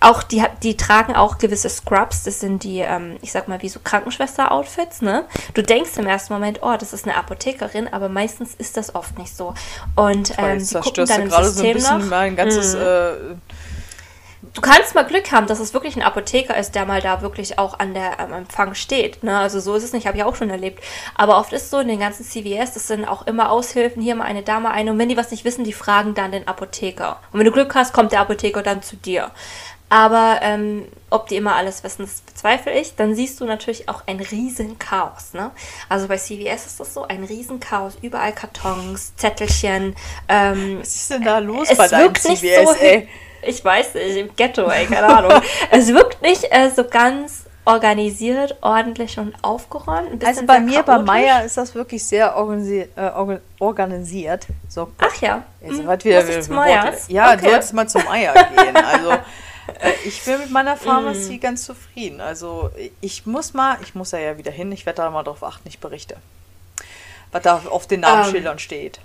auch 0.00 0.22
die, 0.22 0.44
die 0.62 0.76
tragen 0.76 1.14
auch 1.16 1.38
gewisse 1.38 1.68
Scrubs, 1.68 2.22
das 2.22 2.40
sind 2.40 2.62
die, 2.62 2.80
ähm, 2.80 3.16
ich 3.20 3.32
sag 3.32 3.48
mal, 3.48 3.62
wie 3.62 3.68
so 3.68 3.80
Krankenschwester-Outfits, 3.82 5.02
ne? 5.02 5.24
Du 5.54 5.62
denkst 5.62 5.96
im 5.96 6.06
ersten 6.06 6.32
Moment, 6.32 6.60
oh, 6.62 6.76
das 6.78 6.92
ist 6.92 7.04
eine 7.04 7.16
Apothekerin, 7.16 7.88
aber 7.88 8.08
meistens 8.08 8.54
ist 8.54 8.76
das 8.76 8.94
oft 8.94 9.18
nicht 9.18 9.36
so. 9.36 9.54
Und 9.96 10.34
ähm, 10.38 10.58
jetzt 10.58 10.72
die 10.72 10.78
gucken 10.78 11.06
dann 11.06 11.22
im 11.22 11.28
gerade 11.28 11.48
so 11.48 11.50
ein 11.50 11.54
System 11.54 11.74
bisschen 11.74 11.98
nach. 11.98 12.06
mein 12.06 12.36
ganzes... 12.36 12.74
Mhm. 12.74 12.80
Äh, 12.80 13.47
Du 14.54 14.60
kannst 14.60 14.94
mal 14.94 15.04
Glück 15.04 15.32
haben, 15.32 15.48
dass 15.48 15.58
es 15.58 15.74
wirklich 15.74 15.96
ein 15.96 16.02
Apotheker 16.02 16.56
ist, 16.56 16.74
der 16.74 16.86
mal 16.86 17.00
da 17.00 17.22
wirklich 17.22 17.58
auch 17.58 17.78
an 17.78 17.92
der 17.92 18.20
am 18.20 18.32
Empfang 18.32 18.74
steht. 18.74 19.22
Ne? 19.24 19.36
Also 19.36 19.58
so 19.58 19.74
ist 19.74 19.82
es 19.82 19.92
nicht, 19.92 20.06
habe 20.06 20.16
ich 20.16 20.22
auch 20.22 20.36
schon 20.36 20.50
erlebt. 20.50 20.82
Aber 21.16 21.38
oft 21.38 21.52
ist 21.52 21.64
es 21.64 21.70
so 21.70 21.80
in 21.80 21.88
den 21.88 21.98
ganzen 21.98 22.24
CVS, 22.24 22.74
das 22.74 22.86
sind 22.86 23.04
auch 23.04 23.26
immer 23.26 23.50
Aushilfen, 23.50 24.00
hier 24.00 24.14
mal 24.14 24.24
eine 24.24 24.42
Dame, 24.42 24.70
eine. 24.70 24.92
Und 24.92 24.98
wenn 24.98 25.08
die 25.08 25.16
was 25.16 25.32
nicht 25.32 25.44
wissen, 25.44 25.64
die 25.64 25.72
fragen 25.72 26.14
dann 26.14 26.30
den 26.30 26.46
Apotheker. 26.46 27.18
Und 27.32 27.40
wenn 27.40 27.46
du 27.46 27.52
Glück 27.52 27.74
hast, 27.74 27.92
kommt 27.92 28.12
der 28.12 28.20
Apotheker 28.20 28.62
dann 28.62 28.82
zu 28.82 28.96
dir. 28.96 29.32
Aber 29.90 30.40
ähm, 30.42 30.86
ob 31.08 31.28
die 31.28 31.36
immer 31.36 31.56
alles 31.56 31.82
wissen, 31.82 32.02
das 32.02 32.20
bezweifle 32.20 32.78
ich. 32.78 32.94
Dann 32.94 33.14
siehst 33.14 33.40
du 33.40 33.46
natürlich 33.46 33.88
auch 33.88 34.02
ein 34.06 34.20
riesen 34.20 34.78
Chaos. 34.78 35.32
Ne? 35.32 35.50
Also 35.88 36.08
bei 36.08 36.18
CVS 36.18 36.66
ist 36.66 36.80
das 36.80 36.92
so 36.92 37.04
ein 37.04 37.24
riesen 37.24 37.58
Chaos. 37.58 37.96
Überall 38.02 38.34
Kartons, 38.34 39.16
Zettelchen. 39.16 39.96
Ähm, 40.28 40.78
was 40.80 40.94
ist 40.94 41.10
denn 41.10 41.24
da 41.24 41.38
los 41.38 41.70
es 41.70 41.78
bei 41.78 41.88
deinem 41.88 42.04
wirkt 42.04 42.28
nicht 42.28 42.40
CVS, 42.40 42.68
so, 42.68 42.74
ey? 42.74 43.08
Ich 43.42 43.64
weiß 43.64 43.94
nicht, 43.94 44.16
im 44.16 44.34
Ghetto, 44.36 44.68
ey, 44.68 44.86
keine 44.86 45.06
Ahnung. 45.06 45.40
es 45.70 45.88
wirkt 45.88 46.20
nicht 46.22 46.44
äh, 46.50 46.70
so 46.74 46.84
ganz 46.84 47.44
organisiert, 47.64 48.56
ordentlich 48.62 49.18
und 49.18 49.34
aufgeräumt. 49.42 50.24
Also 50.24 50.44
bei 50.46 50.58
mir, 50.58 50.82
bei 50.82 50.94
chaotisch. 50.94 51.06
Meier 51.06 51.44
ist 51.44 51.56
das 51.58 51.74
wirklich 51.74 52.02
sehr 52.04 52.34
organisi 52.34 52.80
äh, 52.96 53.00
orga- 53.10 53.40
organisiert. 53.58 54.46
So, 54.68 54.90
Ach 54.98 55.14
ja. 55.20 55.42
Jetzt 55.60 55.78
Hm, 55.78 55.80
wieder 55.80 56.20
muss 56.22 56.28
ich 56.30 56.40
zu 56.42 56.50
mit 56.50 56.58
Worte. 56.58 56.70
Meyers? 56.70 57.04
Ja, 57.08 57.28
Okay. 57.32 57.36
du 57.44 57.50
solltest 57.50 57.72
mal 57.74 57.86
zum 57.88 58.08
Eier 58.08 58.32
gehen. 58.32 58.74
Also 58.76 59.10
äh, 59.80 59.92
ich 60.06 60.24
bin 60.24 60.38
mit 60.38 60.50
meiner 60.50 60.76
Mm. 60.76 60.78
Pharmazie 60.78 61.38
ganz 61.38 61.64
zufrieden. 61.64 62.22
Also 62.22 62.70
ich 63.02 63.26
muss 63.26 63.52
mal, 63.52 63.76
ich 63.82 63.94
muss 63.94 64.10
da 64.10 64.18
ja 64.18 64.38
wieder 64.38 64.50
hin, 64.50 64.72
ich 64.72 64.86
werde 64.86 65.02
da 65.02 65.10
mal 65.10 65.22
drauf 65.22 65.42
achten, 65.44 65.68
ich 65.68 65.78
berichte. 65.78 66.16
Was 67.32 67.42
da 67.42 67.60
auf 67.68 67.86
den 67.86 68.00
Namensschildern 68.00 68.54
Ähm. 68.54 68.58
steht. 68.58 68.98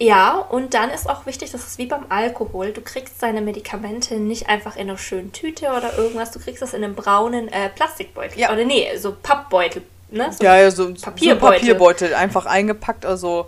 Ja, 0.00 0.38
und 0.38 0.74
dann 0.74 0.90
ist 0.90 1.08
auch 1.08 1.24
wichtig, 1.24 1.52
das 1.52 1.64
ist 1.64 1.78
wie 1.78 1.86
beim 1.86 2.06
Alkohol. 2.08 2.72
Du 2.72 2.80
kriegst 2.80 3.22
deine 3.22 3.40
Medikamente 3.40 4.16
nicht 4.16 4.48
einfach 4.48 4.74
in 4.74 4.88
einer 4.88 4.98
schönen 4.98 5.32
Tüte 5.32 5.68
oder 5.68 5.96
irgendwas. 5.96 6.32
Du 6.32 6.40
kriegst 6.40 6.62
das 6.62 6.74
in 6.74 6.82
einem 6.82 6.94
braunen 6.96 7.46
äh, 7.48 7.68
Plastikbeutel. 7.68 8.38
Ja. 8.38 8.52
Oder 8.52 8.64
nee, 8.64 8.88
so 8.96 9.14
Pappbeutel. 9.22 9.82
Ne? 10.10 10.32
So 10.32 10.42
Ja, 10.44 10.56
ja, 10.56 10.70
so, 10.70 10.84
so 10.84 10.88
ein 10.90 10.94
Papierbeutel. 11.00 11.58
Papierbeutel, 11.60 12.14
einfach 12.14 12.44
eingepackt. 12.46 13.06
Also 13.06 13.46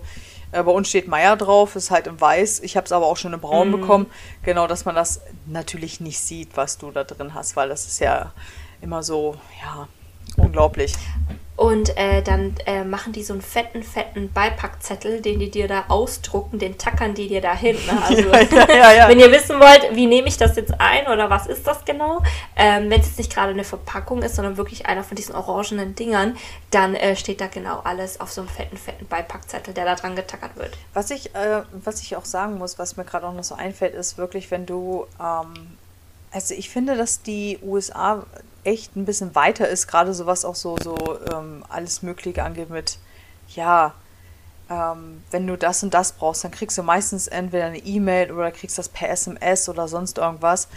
äh, 0.53 0.63
bei 0.63 0.71
uns 0.71 0.89
steht 0.89 1.09
Meier 1.09 1.37
drauf, 1.37 1.75
ist 1.75 1.91
halt 1.91 2.07
in 2.07 2.21
weiß. 2.21 2.61
Ich 2.61 2.77
habe 2.77 2.85
es 2.85 2.93
aber 2.93 3.07
auch 3.07 3.17
schon 3.17 3.33
in 3.33 3.41
braun 3.41 3.69
Mhm. 3.69 3.81
bekommen. 3.81 4.07
Genau, 4.45 4.69
dass 4.69 4.85
man 4.85 4.95
das 4.95 5.21
natürlich 5.47 6.01
nicht 6.01 6.21
sieht, 6.21 6.57
was 6.57 6.79
du 6.79 6.93
da 6.93 7.03
drin 7.03 7.35
hast, 7.35 7.57
weil 7.57 7.69
das 7.69 7.87
ist 7.87 7.99
ja 7.99 8.33
immer 8.81 9.03
so, 9.03 9.35
ja, 9.63 9.89
unglaublich. 10.37 10.93
Und 11.57 11.97
äh, 11.97 12.23
dann 12.23 12.55
äh, 12.67 12.85
machen 12.85 13.15
die 13.15 13.23
so 13.23 13.33
einen 13.33 13.41
fetten, 13.41 13.83
fetten 13.83 14.31
Beipackzettel, 14.31 15.23
den 15.23 15.39
die 15.39 15.51
dir 15.51 15.69
da 15.69 15.85
ausdrucken, 15.89 16.59
den 16.59 16.77
tackern 16.77 17.15
die 17.15 17.29
dir 17.29 17.41
da 17.41 17.55
hin. 17.55 17.77
Ne? 17.87 18.03
Also, 18.07 18.29
Ja, 18.29 18.69
ja, 18.69 18.93
ja. 18.93 19.09
wenn 19.09 19.19
ihr 19.19 19.33
wissen 19.33 19.59
wollt, 19.59 19.89
wie 19.97 20.07
nehme 20.07 20.29
ich 20.29 20.37
das 20.37 20.57
jetzt 20.57 20.75
ein 20.79 21.07
oder 21.07 21.31
was 21.31 21.47
ist 21.47 21.67
das 21.67 21.85
genau, 21.85 22.23
ähm, 22.57 22.91
wenn 22.91 23.01
es 23.01 23.07
jetzt 23.07 23.19
nicht 23.19 23.33
gerade 23.33 23.53
eine 23.53 23.65
Verpackung 23.65 24.23
ist, 24.23 24.37
sondern 24.37 24.59
wirklich 24.59 24.87
einer 24.87 25.03
von 25.03 25.17
diesen 25.17 25.35
orangenen 25.35 25.95
Dingern, 25.95 26.37
dann 26.71 26.95
äh, 26.95 27.17
steht 27.17 27.41
da 27.41 27.47
genau 27.47 27.81
alles 27.85 28.21
auf 28.21 28.31
so 28.31 28.43
einem 28.43 28.51
fetten, 28.51 28.77
fetten 28.77 29.07
Beipackzettel, 29.07 29.73
der 29.73 29.87
da 29.87 29.95
dran 29.95 30.15
getackert 30.15 30.57
wird. 30.57 30.77
Was 30.93 31.11
ich, 31.11 31.35
äh, 31.35 31.63
was 31.73 32.03
ich 32.03 32.17
auch 32.17 32.27
sagen 32.27 32.59
muss, 32.59 32.79
was 32.79 32.97
mir 32.97 33.05
gerade 33.05 33.27
auch 33.27 33.35
noch 33.35 33.45
so 33.45 33.55
einfällt, 33.55 33.95
ist 33.95 34.19
wirklich, 34.19 34.51
wenn 34.51 34.67
du, 34.67 35.07
ähm, 35.19 35.79
also 36.37 36.53
ich 36.53 36.69
finde, 36.69 36.99
dass 36.99 37.23
die 37.23 37.59
USA 37.63 38.27
echt 38.63 38.95
ein 38.95 39.07
bisschen 39.07 39.35
weiter 39.35 39.67
ist, 39.67 39.87
gerade 39.87 40.13
so 40.13 40.27
was 40.27 40.45
auch 40.45 40.55
so, 40.55 40.77
so 40.77 41.19
ähm, 41.33 41.65
alles 41.71 42.03
Mögliche 42.03 42.45
angeht 42.45 42.69
mit, 42.69 42.99
ja, 43.55 43.95
ähm, 44.69 45.23
wenn 45.31 45.47
du 45.47 45.57
das 45.57 45.83
und 45.83 45.95
das 45.95 46.13
brauchst, 46.13 46.45
dann 46.45 46.51
kriegst 46.51 46.77
du 46.77 46.83
meistens 46.83 47.27
entweder 47.27 47.65
eine 47.65 47.79
E-Mail 47.79 48.33
oder 48.33 48.53
kriegst 48.53 48.77
das 48.77 48.91
per 48.91 49.09
SMS 49.09 49.71
oder 49.71 49.89
sonst 49.89 50.19
irgendwas. 50.19 50.69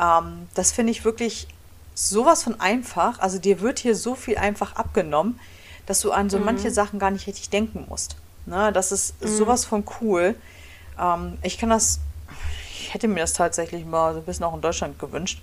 Ähm, 0.00 0.48
das 0.54 0.72
finde 0.72 0.92
ich 0.92 1.04
wirklich 1.04 1.46
sowas 1.94 2.42
von 2.42 2.58
einfach. 2.58 3.18
Also 3.18 3.38
dir 3.38 3.60
wird 3.60 3.80
hier 3.80 3.94
so 3.94 4.14
viel 4.14 4.38
einfach 4.38 4.76
abgenommen, 4.76 5.38
dass 5.84 6.00
du 6.00 6.10
an 6.10 6.30
so 6.30 6.38
manche 6.38 6.70
Sachen 6.70 6.98
gar 6.98 7.10
nicht 7.10 7.26
richtig 7.26 7.50
denken 7.50 7.84
musst. 7.86 8.16
Ne? 8.46 8.72
Das 8.72 8.92
ist 8.92 9.14
sowas 9.20 9.66
von 9.66 9.84
cool. 10.00 10.36
Ähm, 10.98 11.36
ich 11.42 11.58
kann 11.58 11.68
das, 11.68 12.00
ich 12.92 12.94
hätte 12.94 13.08
mir 13.08 13.20
das 13.20 13.32
tatsächlich 13.32 13.86
mal 13.86 14.12
so 14.12 14.18
ein 14.18 14.26
bisschen 14.26 14.44
auch 14.44 14.52
in 14.52 14.60
Deutschland 14.60 14.98
gewünscht. 14.98 15.42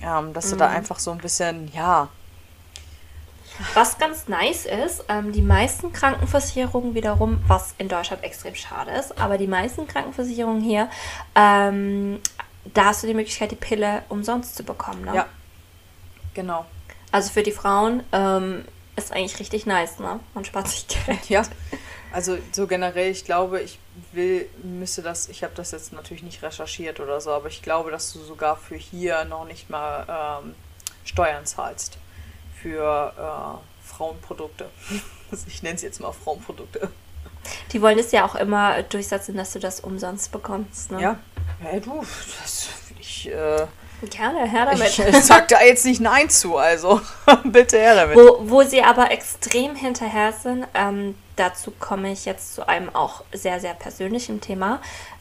Ähm, 0.00 0.32
dass 0.32 0.50
du 0.50 0.56
da 0.56 0.68
einfach 0.68 1.00
so 1.00 1.10
ein 1.10 1.18
bisschen, 1.18 1.72
ja, 1.74 2.08
Was 3.74 3.98
ganz 3.98 4.28
nice 4.28 4.66
ist, 4.66 5.04
ähm, 5.08 5.32
die 5.32 5.42
meisten 5.42 5.92
Krankenversicherungen 5.92 6.94
wiederum, 6.94 7.42
was 7.48 7.74
in 7.78 7.88
Deutschland 7.88 8.22
extrem 8.22 8.54
schade 8.54 8.92
ist, 8.92 9.18
aber 9.18 9.38
die 9.38 9.48
meisten 9.48 9.88
Krankenversicherungen 9.88 10.62
hier, 10.62 10.88
ähm, 11.34 12.20
da 12.72 12.84
hast 12.84 13.02
du 13.02 13.08
die 13.08 13.14
Möglichkeit, 13.14 13.50
die 13.50 13.56
Pille 13.56 14.04
umsonst 14.08 14.54
zu 14.54 14.62
bekommen. 14.62 15.04
Ne? 15.04 15.16
ja, 15.16 15.26
genau. 16.32 16.64
Also 17.10 17.30
für 17.30 17.42
die 17.42 17.50
Frauen 17.50 18.04
ähm, 18.12 18.64
ist 18.94 19.12
eigentlich 19.12 19.40
richtig 19.40 19.66
nice, 19.66 19.98
ne? 19.98 20.20
Man 20.34 20.44
spart 20.44 20.68
sich 20.68 20.86
Geld. 20.86 21.28
Ja. 21.28 21.42
Also 22.12 22.38
so 22.52 22.66
generell, 22.66 23.10
ich 23.10 23.24
glaube, 23.24 23.60
ich 23.60 23.78
will, 24.12 24.48
müsste 24.62 25.02
das, 25.02 25.28
ich 25.28 25.42
habe 25.42 25.54
das 25.54 25.72
jetzt 25.72 25.92
natürlich 25.92 26.22
nicht 26.22 26.42
recherchiert 26.42 27.00
oder 27.00 27.20
so, 27.20 27.30
aber 27.30 27.48
ich 27.48 27.62
glaube, 27.62 27.90
dass 27.90 28.12
du 28.12 28.20
sogar 28.20 28.56
für 28.56 28.76
hier 28.76 29.24
noch 29.24 29.46
nicht 29.46 29.70
mal 29.70 30.40
ähm, 30.44 30.54
Steuern 31.04 31.46
zahlst 31.46 31.98
für 32.60 33.12
äh, 33.16 33.88
Frauenprodukte. 33.88 34.70
ich 35.46 35.62
nenne 35.62 35.76
es 35.76 35.82
jetzt 35.82 36.00
mal 36.00 36.12
Frauenprodukte. 36.12 36.90
Die 37.72 37.82
wollen 37.82 37.98
es 37.98 38.12
ja 38.12 38.24
auch 38.24 38.36
immer 38.36 38.82
durchsetzen, 38.84 39.36
dass 39.36 39.52
du 39.52 39.58
das 39.58 39.80
umsonst 39.80 40.30
bekommst. 40.30 40.92
Ne? 40.92 41.02
Ja, 41.02 41.18
ja 41.64 41.80
du, 41.80 42.04
das, 42.40 42.68
ich, 43.00 43.28
äh, 43.28 43.66
Gerne, 44.10 44.50
her 44.50 44.66
damit. 44.66 44.88
Ich, 44.88 44.98
ich 44.98 45.24
sag 45.24 45.46
da 45.48 45.62
jetzt 45.62 45.84
nicht 45.84 46.00
Nein 46.00 46.28
zu, 46.28 46.56
also 46.56 47.00
bitte 47.44 47.78
her 47.78 47.94
damit. 47.94 48.16
Wo, 48.16 48.38
wo 48.50 48.62
sie 48.64 48.82
aber 48.82 49.12
extrem 49.12 49.76
hinterher 49.76 50.32
sind, 50.32 50.66
ähm, 50.74 51.14
dazu 51.42 51.72
komme 51.72 52.12
ich 52.12 52.24
jetzt 52.24 52.54
zu 52.54 52.68
einem 52.68 52.94
auch 52.94 53.24
sehr, 53.32 53.60
sehr 53.60 53.74
persönlichen 53.74 54.40
Thema. 54.40 54.80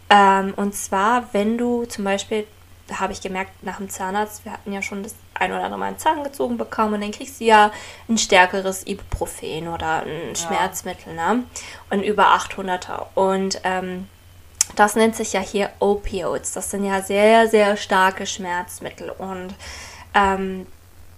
Ähm, 0.10 0.53
und 0.55 0.75
zwar, 0.75 1.34
wenn 1.34 1.57
du 1.57 1.86
zum 1.86 2.03
Beispiel, 2.03 2.45
da 2.88 2.99
habe 2.99 3.13
ich 3.13 3.21
gemerkt, 3.21 3.63
nach 3.63 3.77
dem 3.77 3.89
Zahnarzt, 3.89 4.45
wir 4.45 4.51
hatten 4.51 4.71
ja 4.71 4.81
schon 4.81 5.03
das 5.03 5.15
ein 5.34 5.51
oder 5.51 5.63
andere 5.63 5.79
Mal 5.79 5.88
einen 5.88 5.97
Zahn 5.97 6.23
gezogen 6.23 6.57
bekommen 6.57 6.93
und 6.93 7.01
dann 7.01 7.12
kriegst 7.12 7.39
du 7.39 7.45
ja 7.45 7.71
ein 8.07 8.17
stärkeres 8.17 8.86
Ibuprofen 8.86 9.67
oder 9.67 10.03
ein 10.03 10.29
ja. 10.29 10.36
Schmerzmittel, 10.36 11.15
ne? 11.15 11.43
Und 11.89 12.03
über 12.03 12.27
800er. 12.36 13.07
Und 13.15 13.60
ähm, 13.63 14.07
das 14.75 14.95
nennt 14.95 15.15
sich 15.15 15.34
ja 15.34 15.39
hier 15.39 15.71
Opioids. 15.79 16.51
Das 16.51 16.69
sind 16.69 16.86
ja 16.86 17.01
sehr, 17.01 17.47
sehr 17.47 17.77
starke 17.77 18.27
Schmerzmittel. 18.27 19.10
Und 19.10 19.55
ähm, 20.13 20.67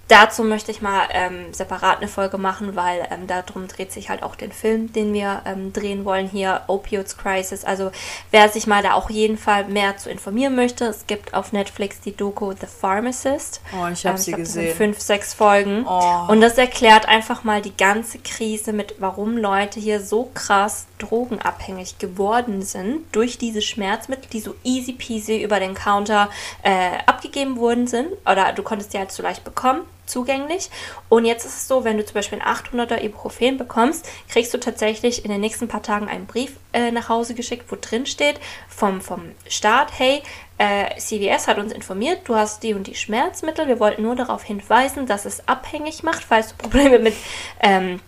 dazu 0.07 0.43
möchte 0.43 0.71
ich 0.71 0.81
mal 0.81 1.07
ähm, 1.11 1.53
separat 1.53 1.97
eine 1.97 2.07
Folge 2.07 2.37
machen, 2.37 2.75
weil 2.75 3.07
ähm, 3.11 3.27
darum 3.27 3.67
dreht 3.67 3.91
sich 3.91 4.09
halt 4.09 4.23
auch 4.23 4.35
den 4.35 4.51
Film, 4.51 4.91
den 4.91 5.13
wir 5.13 5.41
ähm, 5.45 5.73
drehen 5.73 6.05
wollen 6.05 6.27
hier, 6.27 6.61
Opioids 6.67 7.17
Crisis. 7.17 7.63
Also 7.63 7.91
wer 8.31 8.49
sich 8.49 8.67
mal 8.67 8.83
da 8.83 8.93
auch 8.93 9.09
jeden 9.09 9.37
Fall 9.37 9.65
mehr 9.65 9.97
zu 9.97 10.09
informieren 10.09 10.55
möchte, 10.55 10.85
es 10.85 11.07
gibt 11.07 11.33
auf 11.33 11.53
Netflix 11.53 12.01
die 12.01 12.15
Doku 12.15 12.53
The 12.53 12.67
Pharmacist. 12.67 13.61
Oh, 13.73 13.87
ich 13.91 14.05
habe 14.05 14.17
ähm, 14.17 14.21
sie 14.21 14.31
glaub, 14.31 14.39
gesehen. 14.41 14.67
Das 14.67 14.77
sind 14.77 14.77
fünf, 14.77 14.99
sechs 14.99 15.33
Folgen. 15.33 15.85
Oh. 15.87 16.25
Und 16.27 16.41
das 16.41 16.57
erklärt 16.57 17.07
einfach 17.07 17.43
mal 17.43 17.61
die 17.61 17.75
ganze 17.75 18.19
Krise 18.19 18.73
mit, 18.73 18.95
warum 18.99 19.37
Leute 19.37 19.79
hier 19.79 20.01
so 20.01 20.29
krass 20.33 20.85
drogenabhängig 21.03 21.97
geworden 21.97 22.61
sind 22.61 23.03
durch 23.11 23.37
diese 23.37 23.61
Schmerzmittel, 23.61 24.29
die 24.31 24.39
so 24.39 24.55
easy 24.63 24.93
peasy 24.93 25.41
über 25.41 25.59
den 25.59 25.73
Counter 25.73 26.29
äh, 26.63 26.97
abgegeben 27.05 27.57
worden 27.57 27.87
sind. 27.87 28.09
Oder 28.29 28.53
du 28.53 28.63
konntest 28.63 28.93
die 28.93 28.97
halt 28.97 29.11
so 29.11 29.23
leicht 29.23 29.43
bekommen 29.43 29.81
zugänglich. 30.05 30.69
Und 31.09 31.25
jetzt 31.25 31.45
ist 31.45 31.55
es 31.55 31.67
so, 31.67 31.83
wenn 31.83 31.97
du 31.97 32.05
zum 32.05 32.15
Beispiel 32.15 32.41
ein 32.41 32.55
800er 32.55 33.01
Ibuprofen 33.01 33.57
bekommst, 33.57 34.07
kriegst 34.29 34.53
du 34.53 34.59
tatsächlich 34.59 35.23
in 35.23 35.31
den 35.31 35.41
nächsten 35.41 35.67
paar 35.67 35.81
Tagen 35.81 36.07
einen 36.07 36.25
Brief 36.25 36.57
äh, 36.73 36.91
nach 36.91 37.09
Hause 37.09 37.33
geschickt, 37.33 37.65
wo 37.69 37.77
drin 37.79 38.05
steht 38.05 38.39
vom, 38.67 39.01
vom 39.01 39.31
Staat, 39.47 39.97
hey, 39.97 40.21
äh, 40.57 40.97
CVS 40.97 41.47
hat 41.47 41.57
uns 41.57 41.73
informiert, 41.73 42.21
du 42.25 42.35
hast 42.35 42.63
die 42.63 42.73
und 42.73 42.87
die 42.87 42.95
Schmerzmittel. 42.95 43.67
Wir 43.67 43.79
wollten 43.79 44.03
nur 44.03 44.15
darauf 44.15 44.43
hinweisen, 44.43 45.07
dass 45.07 45.25
es 45.25 45.47
abhängig 45.47 46.03
macht, 46.03 46.23
falls 46.23 46.49
du 46.49 46.55
Probleme 46.57 46.99
mit 46.99 47.15
ähm, 47.59 47.99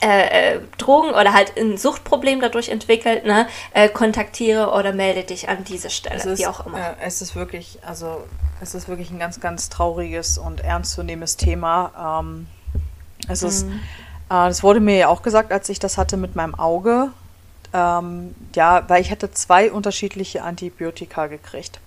äh, 0.00 0.54
äh, 0.54 0.60
Drogen 0.78 1.10
oder 1.10 1.32
halt 1.32 1.56
ein 1.56 1.76
Suchtproblem 1.76 2.40
dadurch 2.40 2.68
entwickelt, 2.68 3.24
ne, 3.24 3.48
äh, 3.72 3.88
kontaktiere 3.88 4.70
oder 4.70 4.92
melde 4.92 5.24
dich 5.24 5.48
an 5.48 5.64
diese 5.64 5.90
Stelle, 5.90 6.22
ist, 6.22 6.38
wie 6.38 6.46
auch 6.46 6.64
immer. 6.66 6.78
Äh, 6.78 6.94
es 7.00 7.20
ist 7.20 7.34
wirklich, 7.34 7.80
also 7.84 8.24
es 8.60 8.74
ist 8.74 8.88
wirklich 8.88 9.10
ein 9.10 9.18
ganz, 9.18 9.40
ganz 9.40 9.68
trauriges 9.68 10.38
und 10.38 10.60
ernstzunehmendes 10.60 11.36
Thema. 11.36 12.20
Ähm, 12.22 12.46
es 13.28 13.42
mhm. 13.42 13.48
ist, 13.48 13.64
äh, 13.64 13.68
das 14.28 14.62
wurde 14.62 14.78
mir 14.78 14.96
ja 14.96 15.08
auch 15.08 15.22
gesagt, 15.22 15.50
als 15.52 15.68
ich 15.68 15.80
das 15.80 15.98
hatte 15.98 16.16
mit 16.16 16.36
meinem 16.36 16.54
Auge. 16.54 17.10
Ähm, 17.72 18.34
ja, 18.54 18.88
weil 18.88 19.02
ich 19.02 19.10
hatte 19.10 19.30
zwei 19.32 19.70
unterschiedliche 19.70 20.42
Antibiotika 20.42 21.26
gekriegt. 21.26 21.80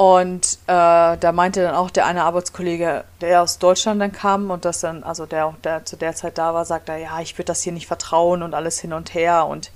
Und 0.00 0.56
äh, 0.66 1.18
da 1.18 1.30
meinte 1.34 1.60
dann 1.60 1.74
auch 1.74 1.90
der 1.90 2.06
eine 2.06 2.22
Arbeitskollege, 2.22 3.04
der 3.20 3.42
aus 3.42 3.58
Deutschland 3.58 4.00
dann 4.00 4.12
kam 4.12 4.50
und 4.50 4.64
das 4.64 4.80
dann, 4.80 5.04
also 5.04 5.26
der, 5.26 5.54
der 5.62 5.84
zu 5.84 5.98
der 5.98 6.14
Zeit 6.14 6.38
da 6.38 6.54
war, 6.54 6.64
sagte, 6.64 6.92
ja, 6.96 7.20
ich 7.20 7.36
würde 7.36 7.48
das 7.48 7.60
hier 7.60 7.74
nicht 7.74 7.86
vertrauen 7.86 8.42
und 8.42 8.54
alles 8.54 8.80
hin 8.80 8.94
und 8.94 9.12
her. 9.12 9.44
Und 9.44 9.70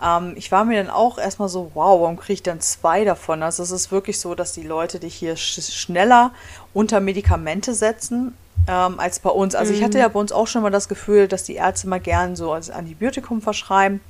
ähm, 0.00 0.34
ich 0.36 0.52
war 0.52 0.64
mir 0.64 0.80
dann 0.80 0.88
auch 0.88 1.18
erstmal 1.18 1.48
so, 1.48 1.72
wow, 1.74 2.00
warum 2.00 2.16
kriege 2.16 2.34
ich 2.34 2.42
dann 2.44 2.60
zwei 2.60 3.04
davon? 3.04 3.42
Also 3.42 3.64
es 3.64 3.72
ist 3.72 3.90
wirklich 3.90 4.20
so, 4.20 4.36
dass 4.36 4.52
die 4.52 4.62
Leute 4.62 5.00
dich 5.00 5.16
hier 5.16 5.34
sch 5.34 5.60
schneller 5.60 6.30
unter 6.72 7.00
Medikamente 7.00 7.74
setzen 7.74 8.36
ähm, 8.68 9.00
als 9.00 9.18
bei 9.18 9.30
uns. 9.30 9.56
Also 9.56 9.72
mhm. 9.72 9.78
ich 9.78 9.84
hatte 9.84 9.98
ja 9.98 10.06
bei 10.06 10.20
uns 10.20 10.30
auch 10.30 10.46
schon 10.46 10.62
mal 10.62 10.70
das 10.70 10.86
Gefühl, 10.86 11.26
dass 11.26 11.42
die 11.42 11.56
Ärzte 11.56 11.88
mal 11.88 11.98
gern 11.98 12.36
so 12.36 12.52
als 12.52 12.70
Antibiotikum 12.70 13.42
verschreiben. 13.42 14.00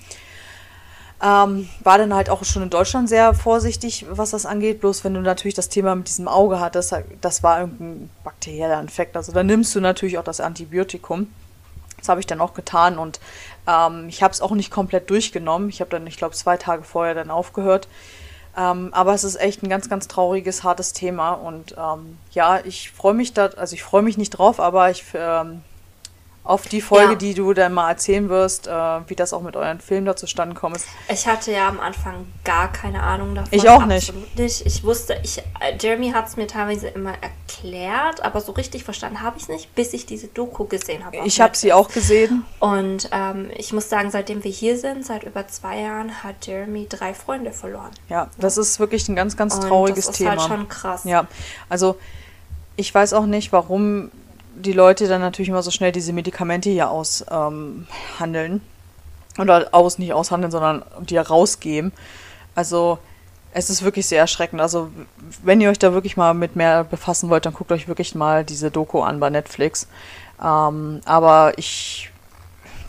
Ähm, 1.22 1.68
war 1.80 1.96
dann 1.96 2.12
halt 2.12 2.28
auch 2.28 2.44
schon 2.44 2.62
in 2.62 2.70
Deutschland 2.70 3.08
sehr 3.08 3.32
vorsichtig, 3.32 4.04
was 4.10 4.32
das 4.32 4.44
angeht. 4.44 4.80
Bloß 4.80 5.02
wenn 5.04 5.14
du 5.14 5.20
natürlich 5.20 5.54
das 5.54 5.70
Thema 5.70 5.94
mit 5.94 6.08
diesem 6.08 6.28
Auge 6.28 6.60
hattest, 6.60 6.94
das 7.20 7.42
war 7.42 7.60
irgendein 7.60 8.10
bakterieller 8.22 8.80
Infekt. 8.80 9.16
Also 9.16 9.32
dann 9.32 9.46
nimmst 9.46 9.74
du 9.74 9.80
natürlich 9.80 10.18
auch 10.18 10.24
das 10.24 10.40
Antibiotikum. 10.40 11.28
Das 11.98 12.10
habe 12.10 12.20
ich 12.20 12.26
dann 12.26 12.40
auch 12.40 12.52
getan 12.52 12.98
und 12.98 13.18
ähm, 13.66 14.08
ich 14.08 14.22
habe 14.22 14.32
es 14.32 14.42
auch 14.42 14.50
nicht 14.52 14.70
komplett 14.70 15.08
durchgenommen. 15.08 15.70
Ich 15.70 15.80
habe 15.80 15.90
dann, 15.90 16.06
ich 16.06 16.18
glaube, 16.18 16.34
zwei 16.34 16.56
Tage 16.58 16.84
vorher 16.84 17.14
dann 17.14 17.30
aufgehört. 17.30 17.88
Ähm, 18.56 18.88
aber 18.92 19.12
es 19.12 19.24
ist 19.24 19.36
echt 19.36 19.62
ein 19.62 19.68
ganz, 19.68 19.88
ganz 19.88 20.08
trauriges, 20.08 20.64
hartes 20.64 20.92
Thema. 20.92 21.32
Und 21.32 21.74
ähm, 21.78 22.18
ja, 22.32 22.60
ich 22.64 22.90
freue 22.90 23.14
mich 23.14 23.32
da, 23.34 23.46
also 23.46 23.74
ich 23.74 23.82
freue 23.82 24.02
mich 24.02 24.18
nicht 24.18 24.30
drauf, 24.30 24.60
aber 24.60 24.90
ich 24.90 25.04
ähm, 25.14 25.62
auf 26.46 26.68
die 26.68 26.80
Folge, 26.80 27.12
ja. 27.12 27.18
die 27.18 27.34
du 27.34 27.52
dann 27.52 27.72
mal 27.72 27.90
erzählen 27.90 28.28
wirst, 28.28 28.68
äh, 28.68 28.70
wie 28.70 29.16
das 29.16 29.32
auch 29.32 29.42
mit 29.42 29.56
euren 29.56 29.80
Filmen 29.80 30.06
da 30.06 30.14
zustande 30.14 30.54
kommt. 30.54 30.80
Ich 31.08 31.26
hatte 31.26 31.50
ja 31.50 31.68
am 31.68 31.80
Anfang 31.80 32.26
gar 32.44 32.72
keine 32.72 33.02
Ahnung 33.02 33.34
davon. 33.34 33.50
Ich 33.52 33.68
auch 33.68 33.84
nicht. 33.84 34.12
nicht. 34.36 34.64
Ich 34.64 34.84
wusste, 34.84 35.18
ich, 35.24 35.38
äh, 35.38 35.76
Jeremy 35.78 36.12
hat 36.12 36.28
es 36.28 36.36
mir 36.36 36.46
teilweise 36.46 36.86
immer 36.88 37.14
erklärt, 37.20 38.22
aber 38.22 38.40
so 38.40 38.52
richtig 38.52 38.84
verstanden 38.84 39.22
habe 39.22 39.36
ich 39.38 39.44
es 39.44 39.48
nicht, 39.48 39.74
bis 39.74 39.92
ich 39.92 40.06
diese 40.06 40.28
Doku 40.28 40.66
gesehen 40.66 41.04
habe. 41.04 41.16
Ich 41.24 41.40
habe 41.40 41.56
sie 41.56 41.72
auch 41.72 41.88
gesehen. 41.88 42.44
Und 42.60 43.08
ähm, 43.10 43.50
ich 43.56 43.72
muss 43.72 43.88
sagen, 43.88 44.12
seitdem 44.12 44.44
wir 44.44 44.50
hier 44.50 44.78
sind, 44.78 45.04
seit 45.04 45.24
über 45.24 45.48
zwei 45.48 45.80
Jahren, 45.80 46.22
hat 46.22 46.46
Jeremy 46.46 46.86
drei 46.88 47.12
Freunde 47.12 47.50
verloren. 47.50 47.90
Ja, 48.08 48.28
das 48.38 48.56
ist 48.56 48.78
wirklich 48.78 49.08
ein 49.08 49.16
ganz, 49.16 49.36
ganz 49.36 49.58
trauriges 49.58 50.10
Thema. 50.12 50.36
das 50.36 50.44
ist 50.44 50.50
halt 50.50 50.58
schon 50.58 50.68
krass. 50.68 51.04
Ja, 51.04 51.26
also 51.68 51.96
ich 52.76 52.94
weiß 52.94 53.14
auch 53.14 53.26
nicht, 53.26 53.52
warum 53.52 54.12
die 54.56 54.72
Leute 54.72 55.08
dann 55.08 55.20
natürlich 55.20 55.48
immer 55.48 55.62
so 55.62 55.70
schnell 55.70 55.92
diese 55.92 56.12
Medikamente 56.12 56.70
hier 56.70 56.90
aushandeln. 56.90 57.60
Ähm, 58.26 58.60
Oder 59.38 59.68
aus, 59.72 59.98
nicht 59.98 60.12
aushandeln, 60.12 60.50
sondern 60.50 60.82
die 61.00 61.18
rausgeben. 61.18 61.92
Also 62.54 62.98
es 63.52 63.70
ist 63.70 63.82
wirklich 63.82 64.06
sehr 64.06 64.20
erschreckend. 64.20 64.60
Also 64.60 64.90
wenn 65.42 65.60
ihr 65.60 65.70
euch 65.70 65.78
da 65.78 65.92
wirklich 65.92 66.16
mal 66.16 66.34
mit 66.34 66.56
mehr 66.56 66.84
befassen 66.84 67.28
wollt, 67.28 67.46
dann 67.46 67.54
guckt 67.54 67.72
euch 67.72 67.88
wirklich 67.88 68.14
mal 68.14 68.44
diese 68.44 68.70
Doku 68.70 69.02
an 69.02 69.20
bei 69.20 69.30
Netflix. 69.30 69.88
Ähm, 70.42 71.00
aber 71.04 71.52
ich 71.56 72.10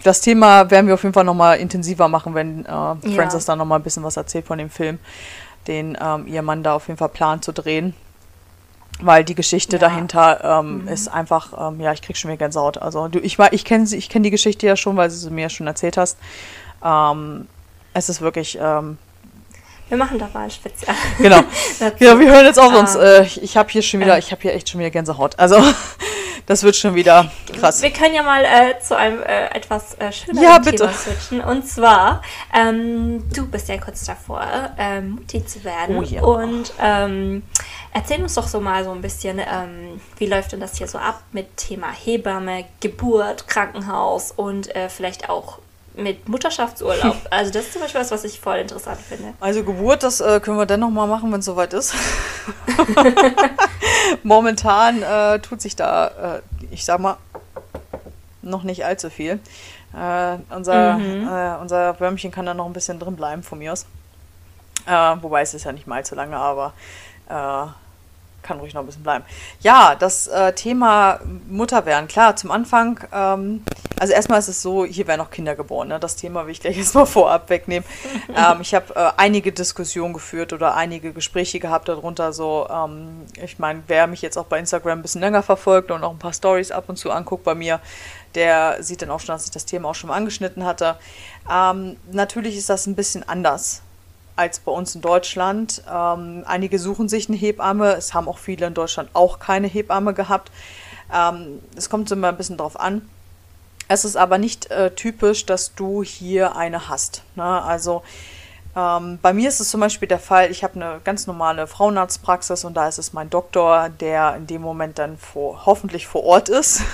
das 0.03 0.21
Thema 0.21 0.69
werden 0.71 0.87
wir 0.87 0.93
auf 0.93 1.03
jeden 1.03 1.13
Fall 1.13 1.23
nochmal 1.25 1.57
intensiver 1.57 2.07
machen, 2.07 2.33
wenn 2.33 2.65
äh, 2.65 3.15
Francis 3.15 3.45
ja. 3.45 3.51
dann 3.51 3.57
nochmal 3.57 3.79
ein 3.79 3.83
bisschen 3.83 4.03
was 4.03 4.15
erzählt 4.15 4.45
von 4.45 4.57
dem 4.57 4.69
Film, 4.69 4.99
den 5.67 5.97
ähm, 5.99 6.27
ihr 6.27 6.41
Mann 6.43 6.63
da 6.63 6.75
auf 6.75 6.87
jeden 6.87 6.97
Fall 6.97 7.09
plant 7.09 7.43
zu 7.43 7.51
drehen 7.51 7.93
weil 8.99 9.23
die 9.23 9.35
Geschichte 9.35 9.77
ja. 9.77 9.79
dahinter 9.79 10.59
ähm, 10.59 10.83
mhm. 10.83 10.87
ist 10.87 11.07
einfach, 11.07 11.69
ähm, 11.69 11.79
ja, 11.79 11.93
ich 11.93 12.01
krieg 12.01 12.17
schon 12.17 12.29
wieder 12.31 12.37
Gänsehaut. 12.37 12.77
Also 12.77 13.07
du, 13.07 13.19
ich, 13.19 13.37
ich 13.51 13.65
kenne 13.65 13.87
ich 13.91 14.09
kenn 14.09 14.23
die 14.23 14.31
Geschichte 14.31 14.65
ja 14.65 14.75
schon, 14.75 14.97
weil 14.97 15.09
du 15.09 15.15
sie 15.15 15.29
mir 15.29 15.49
schon 15.49 15.67
erzählt 15.67 15.97
hast. 15.97 16.17
Ähm, 16.83 17.47
es 17.93 18.09
ist 18.09 18.21
wirklich. 18.21 18.57
Ähm, 18.61 18.97
wir 19.89 19.97
machen 19.97 20.19
da 20.19 20.29
mal 20.33 20.43
ein 20.43 20.51
Spezial. 20.51 20.95
Genau. 21.17 21.41
genau, 21.99 22.19
wir 22.19 22.29
hören 22.29 22.45
jetzt 22.45 22.59
uns. 22.59 22.97
Ah. 22.97 23.19
Äh, 23.19 23.27
ich 23.41 23.55
habe 23.55 23.69
hier 23.69 23.81
schon 23.81 24.01
wieder, 24.01 24.17
ich 24.17 24.31
habe 24.31 24.41
hier 24.41 24.53
echt 24.53 24.69
schon 24.69 24.79
wieder 24.79 24.89
Gänsehaut. 24.89 25.39
Also 25.39 25.63
das 26.45 26.63
wird 26.63 26.75
schon 26.75 26.93
wieder 26.93 27.31
krass. 27.57 27.81
Wir 27.81 27.91
können 27.91 28.13
ja 28.13 28.23
mal 28.23 28.43
äh, 28.43 28.79
zu 28.81 28.97
einem 28.97 29.21
äh, 29.21 29.47
etwas 29.55 29.93
äh, 29.95 30.11
schöneren 30.11 30.43
ja, 30.43 30.59
Thema 30.59 30.91
switchen. 30.91 31.39
Und 31.41 31.65
zwar, 31.67 32.21
ähm, 32.53 33.23
du 33.33 33.47
bist 33.47 33.69
ja 33.69 33.77
kurz 33.77 34.03
davor, 34.03 34.45
ähm, 34.77 35.11
Mutti 35.11 35.45
zu 35.45 35.63
werden. 35.63 35.97
Oh, 35.97 36.01
ja. 36.01 36.21
Und 36.21 36.73
ähm, 36.81 37.43
erzähl 37.97 38.21
uns 38.21 38.35
doch 38.35 38.47
so 38.47 38.59
mal 38.59 38.83
so 38.83 38.91
ein 38.91 39.01
bisschen, 39.01 39.39
ähm, 39.39 39.99
wie 40.17 40.27
läuft 40.27 40.51
denn 40.51 40.59
das 40.59 40.77
hier 40.77 40.87
so 40.87 40.99
ab 40.99 41.21
mit 41.31 41.57
Thema 41.57 41.91
Hebamme, 41.91 42.65
Geburt, 42.79 43.47
Krankenhaus 43.47 44.31
und 44.31 44.73
äh, 44.75 44.87
vielleicht 44.87 45.29
auch 45.29 45.57
mit 45.95 46.29
Mutterschaftsurlaub. 46.29 47.15
Also 47.31 47.51
das 47.51 47.65
ist 47.65 47.73
zum 47.73 47.81
Beispiel 47.81 48.01
was, 48.01 48.11
was 48.11 48.23
ich 48.23 48.39
voll 48.39 48.57
interessant 48.57 48.99
finde. 48.99 49.33
Also 49.39 49.63
Geburt, 49.63 50.03
das 50.03 50.21
äh, 50.21 50.39
können 50.39 50.57
wir 50.57 50.67
dann 50.67 50.79
nochmal 50.79 51.07
machen, 51.07 51.31
wenn 51.31 51.39
es 51.39 51.45
soweit 51.45 51.73
ist. 51.73 51.95
Momentan 54.23 55.01
äh, 55.01 55.39
tut 55.39 55.59
sich 55.59 55.75
da, 55.75 56.35
äh, 56.35 56.41
ich 56.69 56.85
sag 56.85 56.99
mal, 56.99 57.17
noch 58.43 58.61
nicht 58.61 58.85
allzu 58.85 59.09
viel. 59.09 59.39
Äh, 59.95 60.37
unser, 60.55 60.97
mhm. 60.99 61.27
Äh, 61.27 61.55
unser 61.61 61.99
Würmchen 61.99 62.29
kann 62.29 62.45
da 62.45 62.53
noch 62.53 62.67
ein 62.67 62.73
bisschen 62.73 62.99
drin 62.99 63.15
bleiben 63.15 63.41
von 63.41 63.57
mir 63.57 63.73
aus. 63.73 63.87
Äh, 64.85 65.15
wobei 65.21 65.41
es 65.41 65.55
ist 65.55 65.63
ja 65.63 65.71
nicht 65.71 65.87
mal 65.87 65.95
allzu 65.95 66.13
lange, 66.13 66.37
aber 66.37 66.73
kann 68.47 68.59
ruhig 68.59 68.73
noch 68.73 68.81
ein 68.81 68.85
bisschen 68.85 69.03
bleiben. 69.03 69.25
Ja, 69.59 69.95
das 69.95 70.27
äh, 70.27 70.53
Thema 70.53 71.19
Mutterwerden, 71.49 72.07
klar, 72.07 72.35
zum 72.35 72.49
Anfang, 72.51 72.99
ähm, 73.11 73.63
also 73.99 74.13
erstmal 74.13 74.39
ist 74.39 74.47
es 74.47 74.61
so, 74.61 74.85
hier 74.85 75.05
werden 75.07 75.19
noch 75.19 75.31
Kinder 75.31 75.55
geboren. 75.55 75.89
Ne? 75.89 75.99
Das 75.99 76.15
Thema 76.15 76.45
will 76.45 76.51
ich 76.51 76.61
gleich 76.61 76.77
erstmal 76.77 77.05
vorab 77.05 77.49
wegnehmen. 77.49 77.87
ähm, 78.35 78.61
ich 78.61 78.73
habe 78.73 78.95
äh, 78.95 79.11
einige 79.17 79.51
Diskussionen 79.51 80.13
geführt 80.13 80.53
oder 80.53 80.75
einige 80.75 81.11
Gespräche 81.11 81.59
gehabt 81.59 81.89
darunter. 81.89 82.31
So, 82.31 82.67
ähm, 82.69 83.25
ich 83.41 83.59
meine, 83.59 83.83
wer 83.87 84.07
mich 84.07 84.21
jetzt 84.21 84.37
auch 84.37 84.45
bei 84.45 84.59
Instagram 84.59 84.99
ein 84.99 85.01
bisschen 85.01 85.21
länger 85.21 85.43
verfolgt 85.43 85.91
und 85.91 86.03
auch 86.03 86.11
ein 86.11 86.19
paar 86.19 86.33
Stories 86.33 86.71
ab 86.71 86.85
und 86.87 86.95
zu 86.95 87.11
anguckt 87.11 87.43
bei 87.43 87.55
mir, 87.55 87.81
der 88.35 88.81
sieht 88.81 89.01
dann 89.01 89.09
auch 89.09 89.19
schon, 89.19 89.35
dass 89.35 89.45
ich 89.45 89.51
das 89.51 89.65
Thema 89.65 89.89
auch 89.89 89.95
schon 89.95 90.09
mal 90.09 90.15
angeschnitten 90.15 90.63
hatte. 90.63 90.97
Ähm, 91.51 91.97
natürlich 92.11 92.57
ist 92.57 92.69
das 92.69 92.87
ein 92.87 92.95
bisschen 92.95 93.27
anders 93.27 93.81
als 94.37 94.59
bei 94.59 94.71
uns 94.71 94.95
in 94.95 95.01
Deutschland. 95.01 95.83
Ähm, 95.91 96.43
einige 96.45 96.79
suchen 96.79 97.09
sich 97.09 97.27
eine 97.27 97.37
Hebamme. 97.37 97.93
Es 97.93 98.13
haben 98.13 98.29
auch 98.29 98.37
viele 98.37 98.67
in 98.67 98.73
Deutschland 98.73 99.09
auch 99.13 99.39
keine 99.39 99.67
Hebamme 99.67 100.13
gehabt. 100.13 100.51
Ähm, 101.13 101.59
es 101.75 101.89
kommt 101.89 102.11
immer 102.11 102.29
ein 102.29 102.37
bisschen 102.37 102.57
drauf 102.57 102.79
an. 102.79 103.07
Es 103.89 104.05
ist 104.05 104.17
aber 104.17 104.37
nicht 104.37 104.69
äh, 104.69 104.91
typisch, 104.91 105.45
dass 105.45 105.73
du 105.73 106.03
hier 106.03 106.55
eine 106.55 106.89
hast. 106.89 107.23
Ne? 107.35 107.43
Also 107.43 108.03
ähm, 108.75 109.17
bei 109.21 109.33
mir 109.33 109.49
ist 109.49 109.59
es 109.59 109.69
zum 109.71 109.79
Beispiel 109.79 110.07
der 110.07 110.19
Fall, 110.19 110.51
ich 110.51 110.63
habe 110.63 110.75
eine 110.75 111.01
ganz 111.03 111.25
normale 111.25 111.65
Frauenarztpraxis 111.65 112.63
und 112.63 112.75
da 112.75 112.87
ist 112.87 112.99
es 112.99 113.13
mein 113.13 113.29
Doktor, 113.29 113.89
der 113.89 114.35
in 114.35 114.45
dem 114.45 114.61
Moment 114.61 114.99
dann 114.99 115.17
vor, 115.17 115.65
hoffentlich 115.65 116.05
vor 116.07 116.23
Ort 116.23 116.49
ist. 116.49 116.81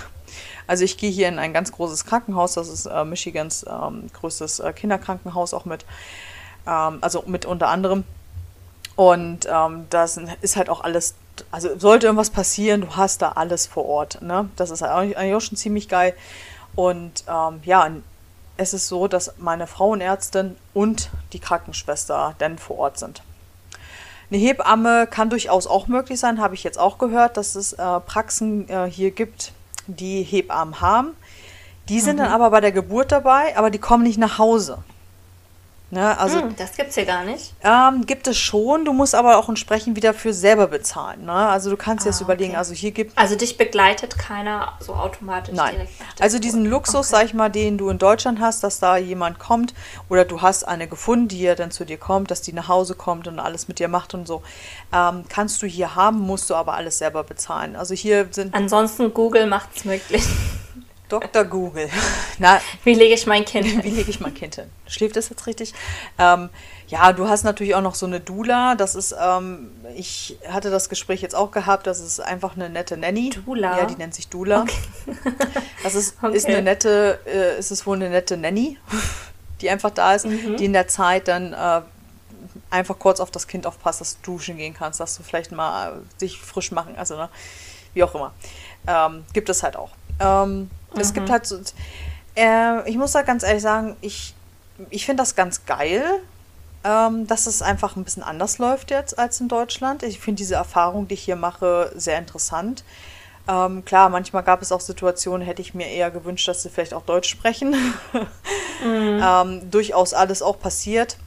Also 0.66 0.86
ich 0.86 0.96
gehe 0.98 1.12
hier 1.12 1.28
in 1.28 1.40
ein 1.40 1.52
ganz 1.52 1.74
großes 1.74 2.06
Krankenhaus, 2.06 2.54
das 2.54 2.70
ist 2.70 2.86
äh, 2.86 3.04
Michigans 3.04 3.66
ähm, 3.70 4.08
größtes 4.14 4.62
äh, 4.62 4.72
Kinderkrankenhaus 4.72 5.54
auch 5.54 5.66
mit. 5.66 5.84
Ähm, 6.68 7.00
also 7.02 7.24
mit 7.28 7.46
unter 7.46 7.70
anderem. 7.70 8.04
Und 8.96 9.48
ähm, 9.52 9.88
das 9.90 10.20
ist 10.42 10.56
halt 10.56 10.70
auch 10.70 10.84
alles, 10.84 11.16
also 11.52 11.78
sollte 11.78 12.06
irgendwas 12.06 12.30
passieren, 12.30 12.82
du 12.82 12.96
hast 12.96 13.22
da 13.22 13.34
alles 13.34 13.66
vor 13.66 13.86
Ort. 13.86 14.22
Ne? 14.22 14.50
Das 14.56 14.70
ist 14.70 14.84
eigentlich 14.84 15.36
auch 15.36 15.42
schon 15.42 15.58
ziemlich 15.58 15.90
geil. 15.90 16.14
Und 16.76 17.24
ähm, 17.28 17.62
ja, 17.64 17.90
es 18.58 18.74
ist 18.74 18.88
so, 18.88 19.08
dass 19.08 19.34
meine 19.38 19.68
Frauenärztin 19.68 20.56
und 20.74 21.10
die 21.34 21.40
Krankenschwester 21.40 22.36
dann 22.38 22.58
vor 22.58 22.78
Ort 22.78 23.00
sind. 23.00 23.24
Eine 24.30 24.40
Hebamme 24.40 25.08
kann 25.08 25.30
durchaus 25.30 25.68
auch 25.68 25.88
möglich 25.88 26.20
sein, 26.20 26.40
habe 26.40 26.56
ich 26.56 26.64
jetzt 26.64 26.80
auch 26.80 26.98
gehört, 26.98 27.38
dass 27.38 27.56
es 27.56 27.74
äh, 27.74 28.00
Praxen 28.00 28.68
äh, 28.70 28.90
hier 28.90 29.12
gibt, 29.12 29.52
die 29.88 30.24
Hebammen 30.24 30.82
haben. 30.82 31.16
Die 31.90 32.00
sind 32.00 32.16
mhm. 32.16 32.24
dann 32.24 32.32
aber 32.32 32.50
bei 32.50 32.62
der 32.62 32.72
Geburt 32.72 33.12
dabei, 33.12 33.58
aber 33.58 33.70
die 33.70 33.80
kommen 33.80 34.04
nicht 34.04 34.18
nach 34.18 34.38
Hause. 34.38 34.80
Ne, 35.94 36.18
also, 36.18 36.42
hm, 36.42 36.56
das 36.56 36.76
gibt 36.76 36.90
es 36.90 36.96
hier 36.96 37.06
gar 37.06 37.24
nicht. 37.24 37.54
Ähm, 37.64 38.08
gibt 38.08 38.26
es 38.28 38.36
schon, 38.36 38.84
du 38.84 38.94
musst 38.94 39.14
aber 39.14 39.38
auch 39.38 39.48
entsprechend 39.48 39.96
wieder 39.96 40.16
für 40.16 40.34
selber 40.34 40.66
bezahlen. 40.66 41.26
Ne? 41.26 41.32
Also 41.32 41.70
du 41.70 41.78
kannst 41.78 42.08
ah, 42.08 42.10
jetzt 42.10 42.20
überlegen, 42.20 42.54
okay. 42.54 42.58
also 42.58 42.74
hier 42.74 42.90
gibt 42.90 43.16
Also 43.16 43.36
dich 43.36 43.60
begleitet 43.60 44.18
keiner 44.18 44.74
so 44.80 44.96
automatisch 44.96 45.54
Nein. 45.54 45.76
direkt 45.76 46.00
nach 46.00 46.08
Also 46.20 46.40
diesen 46.40 46.66
Luxus, 46.66 46.96
okay. 46.96 47.18
sag 47.18 47.26
ich 47.26 47.36
mal, 47.36 47.50
den 47.50 47.78
du 47.78 47.90
in 47.90 48.00
Deutschland 48.00 48.40
hast, 48.40 48.64
dass 48.64 48.80
da 48.80 48.98
jemand 48.98 49.38
kommt 49.38 49.76
oder 50.10 50.26
du 50.26 50.42
hast 50.42 50.64
eine 50.64 50.88
gefunden, 50.88 51.28
die 51.28 51.42
ja 51.44 51.54
dann 51.54 51.70
zu 51.70 51.86
dir 51.86 51.98
kommt, 51.98 52.32
dass 52.32 52.42
die 52.42 52.54
nach 52.54 52.70
Hause 52.70 52.96
kommt 52.96 53.28
und 53.28 53.38
alles 53.38 53.68
mit 53.68 53.78
dir 53.78 53.88
macht 53.88 54.16
und 54.16 54.28
so, 54.28 54.42
ähm, 54.92 55.26
kannst 55.30 55.62
du 55.62 55.68
hier 55.68 55.94
haben, 55.94 56.20
musst 56.22 56.50
du 56.50 56.56
aber 56.56 56.74
alles 56.74 56.98
selber 56.98 57.24
bezahlen. 57.24 57.76
Also 57.76 57.94
hier 57.94 58.30
sind. 58.32 58.56
Ansonsten 58.56 59.14
Google 59.14 59.46
macht 59.46 59.70
es 59.76 59.86
möglich. 59.86 60.24
Dr. 61.14 61.44
Google. 61.44 61.90
Na, 62.40 62.60
wie 62.84 62.96
lege 62.96 63.14
ich 63.14 63.28
mein 63.28 63.46
Kind 63.46 63.68
hin? 63.68 63.84
Wie 63.84 63.90
lege 63.90 64.10
ich 64.10 64.20
mein 64.20 64.34
Kind 64.34 64.56
hin? 64.56 64.66
Schläft 64.88 65.16
das 65.16 65.30
jetzt 65.30 65.46
richtig? 65.46 65.74
Ähm, 66.18 66.50
ja, 66.88 67.14
du 67.14 67.30
hast 67.30 67.44
natürlich 67.44 67.76
auch 67.76 67.82
noch 67.82 67.94
so 67.94 68.08
eine 68.08 68.20
Dula. 68.20 68.74
Das 68.74 68.96
ist, 68.96 69.16
ähm, 69.22 69.70
ich 69.96 70.40
hatte 70.48 70.72
das 70.72 70.90
Gespräch 70.90 71.22
jetzt 71.22 71.36
auch 71.36 71.52
gehabt, 71.52 71.86
das 71.86 72.00
ist 72.00 72.20
einfach 72.20 72.56
eine 72.56 72.68
nette 72.68 72.98
Nanny. 72.98 73.30
Dula? 73.30 73.78
Ja, 73.78 73.86
die 73.86 73.96
nennt 73.96 74.16
sich 74.16 74.28
Dula. 74.28 74.62
Okay. 74.62 74.74
Das 75.84 75.96
ist, 75.96 76.16
okay. 76.24 76.36
ist 76.36 76.48
eine 76.48 76.62
nette, 76.62 77.20
äh, 77.26 77.60
ist 77.60 77.70
es 77.70 77.86
wohl 77.86 77.98
eine 77.98 78.10
nette 78.10 78.38
Nanny, 78.38 78.78
die 79.60 79.70
einfach 79.70 79.92
da 79.92 80.14
ist, 80.14 80.26
mhm. 80.26 80.56
die 80.56 80.66
in 80.66 80.74
der 80.74 80.88
Zeit 80.88 81.28
dann 81.28 81.52
äh, 81.52 81.82
einfach 82.70 82.98
kurz 82.98 83.20
auf 83.20 83.32
das 83.32 83.48
Kind 83.48 83.68
aufpasst, 83.68 84.00
dass 84.00 84.22
du 84.22 84.32
duschen 84.32 84.58
gehen 84.58 84.74
kannst, 84.74 85.02
dass 85.02 85.18
du 85.18 85.24
vielleicht 85.24 85.52
mal 85.52 85.92
äh, 85.92 86.20
dich 86.22 86.40
frisch 86.40 86.72
machen, 86.72 86.96
also 86.96 87.18
ne, 87.18 87.30
wie 87.94 88.04
auch 88.04 88.16
immer. 88.16 88.34
Ähm, 88.88 89.26
gibt 89.34 89.50
es 89.50 89.62
halt 89.62 89.76
auch. 89.76 89.92
Ähm, 90.20 90.70
Mhm. 90.94 91.02
Es 91.02 91.14
gibt 91.14 91.28
mhm. 91.28 91.32
halt 91.32 91.46
so. 91.46 91.60
Äh, 92.36 92.90
ich 92.90 92.98
muss 92.98 93.12
da 93.12 93.22
ganz 93.22 93.44
ehrlich 93.44 93.62
sagen, 93.62 93.96
ich, 94.02 94.34
ich 94.90 95.06
finde 95.06 95.22
das 95.22 95.36
ganz 95.36 95.66
geil, 95.66 96.04
ähm, 96.84 97.28
dass 97.28 97.48
es 97.48 97.62
einfach 97.62 97.96
ein 97.96 98.04
bisschen 98.04 98.24
anders 98.24 98.58
läuft 98.58 98.92
jetzt 98.92 99.18
als 99.18 99.40
in 99.40 99.48
Deutschland. 99.48 100.04
Ich 100.04 100.20
finde 100.20 100.40
diese 100.40 100.56
Erfahrung, 100.56 101.08
die 101.08 101.14
ich 101.14 101.24
hier 101.24 101.36
mache, 101.36 101.92
sehr 101.96 102.18
interessant. 102.18 102.84
Ähm, 103.48 103.84
klar, 103.84 104.10
manchmal 104.10 104.44
gab 104.44 104.62
es 104.62 104.72
auch 104.72 104.80
Situationen, 104.80 105.46
hätte 105.46 105.62
ich 105.62 105.74
mir 105.74 105.88
eher 105.88 106.12
gewünscht, 106.12 106.48
dass 106.48 106.64
sie 106.64 106.70
vielleicht 106.70 106.94
auch 106.94 107.04
Deutsch 107.04 107.30
sprechen. 107.30 107.72
mhm. 108.84 109.22
ähm, 109.24 109.72
durchaus 109.72 110.14
alles 110.14 110.42
auch 110.42 110.60
passiert. 110.60 111.18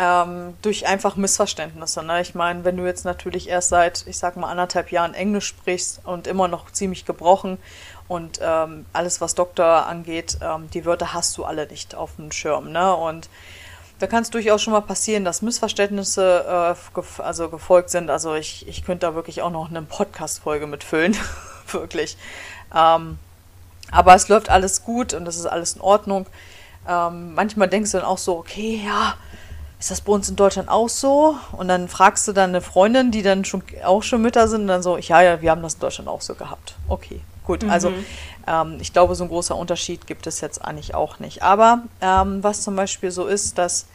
Ähm, 0.00 0.54
durch 0.62 0.86
einfach 0.86 1.16
Missverständnisse. 1.16 2.04
Ne? 2.04 2.20
Ich 2.20 2.36
meine, 2.36 2.64
wenn 2.64 2.76
du 2.76 2.86
jetzt 2.86 3.04
natürlich 3.04 3.48
erst 3.48 3.70
seit, 3.70 4.06
ich 4.06 4.16
sag 4.16 4.36
mal, 4.36 4.48
anderthalb 4.48 4.92
Jahren 4.92 5.12
Englisch 5.12 5.46
sprichst 5.46 6.02
und 6.04 6.28
immer 6.28 6.46
noch 6.46 6.70
ziemlich 6.70 7.04
gebrochen 7.04 7.58
und 8.08 8.40
ähm, 8.42 8.86
alles, 8.92 9.20
was 9.20 9.34
Doktor 9.34 9.86
angeht, 9.86 10.38
ähm, 10.40 10.68
die 10.72 10.84
Wörter 10.84 11.12
hast 11.12 11.36
du 11.36 11.44
alle 11.44 11.66
nicht 11.66 11.94
auf 11.94 12.16
dem 12.16 12.32
Schirm. 12.32 12.72
Ne? 12.72 12.94
Und 12.94 13.28
da 13.98 14.06
kann 14.06 14.22
es 14.22 14.30
durchaus 14.30 14.62
schon 14.62 14.72
mal 14.72 14.80
passieren, 14.80 15.24
dass 15.24 15.42
Missverständnisse 15.42 16.74
äh, 16.76 16.94
gef 16.94 17.20
also 17.20 17.50
gefolgt 17.50 17.90
sind. 17.90 18.10
Also 18.10 18.34
ich, 18.34 18.66
ich 18.66 18.84
könnte 18.84 19.06
da 19.06 19.14
wirklich 19.14 19.42
auch 19.42 19.50
noch 19.50 19.68
eine 19.68 19.82
Podcast-Folge 19.82 20.66
mitfüllen. 20.66 21.16
wirklich. 21.72 22.16
Ähm, 22.74 23.18
aber 23.90 24.14
es 24.14 24.28
läuft 24.28 24.48
alles 24.50 24.84
gut 24.84 25.14
und 25.14 25.24
das 25.24 25.36
ist 25.36 25.46
alles 25.46 25.74
in 25.74 25.80
Ordnung. 25.80 26.26
Ähm, 26.88 27.34
manchmal 27.34 27.68
denkst 27.68 27.92
du 27.92 27.98
dann 27.98 28.06
auch 28.06 28.18
so, 28.18 28.38
okay, 28.38 28.82
ja, 28.84 29.14
ist 29.78 29.90
das 29.90 30.00
bei 30.00 30.12
uns 30.12 30.28
in 30.28 30.36
Deutschland 30.36 30.68
auch 30.68 30.88
so? 30.88 31.36
Und 31.52 31.68
dann 31.68 31.88
fragst 31.88 32.26
du 32.26 32.32
dann 32.32 32.50
eine 32.50 32.60
Freundin, 32.60 33.10
die 33.10 33.22
dann 33.22 33.44
schon 33.44 33.62
auch 33.84 34.02
schon 34.02 34.22
Mütter 34.22 34.48
sind, 34.48 34.62
und 34.62 34.68
dann 34.68 34.82
so, 34.82 34.96
ja, 34.96 35.22
ja, 35.22 35.40
wir 35.40 35.50
haben 35.50 35.62
das 35.62 35.74
in 35.74 35.80
Deutschland 35.80 36.08
auch 36.08 36.20
so 36.20 36.34
gehabt. 36.34 36.74
Okay, 36.88 37.20
Gut, 37.48 37.64
also, 37.64 37.88
mhm. 37.88 38.04
also 38.44 38.72
ähm, 38.72 38.78
ich 38.78 38.92
glaube, 38.92 39.14
so 39.14 39.24
ein 39.24 39.30
großer 39.30 39.56
Unterschied 39.56 40.06
gibt 40.06 40.26
es 40.26 40.42
jetzt 40.42 40.62
eigentlich 40.62 40.94
auch 40.94 41.18
nicht. 41.18 41.42
Aber 41.42 41.84
ähm, 42.02 42.44
was 42.44 42.60
zum 42.60 42.76
Beispiel 42.76 43.10
so 43.10 43.26
ist, 43.26 43.56
dass 43.56 43.86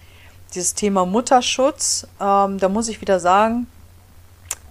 dieses 0.56 0.74
Thema 0.74 1.06
Mutterschutz, 1.06 2.08
ähm, 2.20 2.58
da 2.58 2.68
muss 2.68 2.88
ich 2.88 3.00
wieder 3.00 3.20
sagen, 3.20 3.68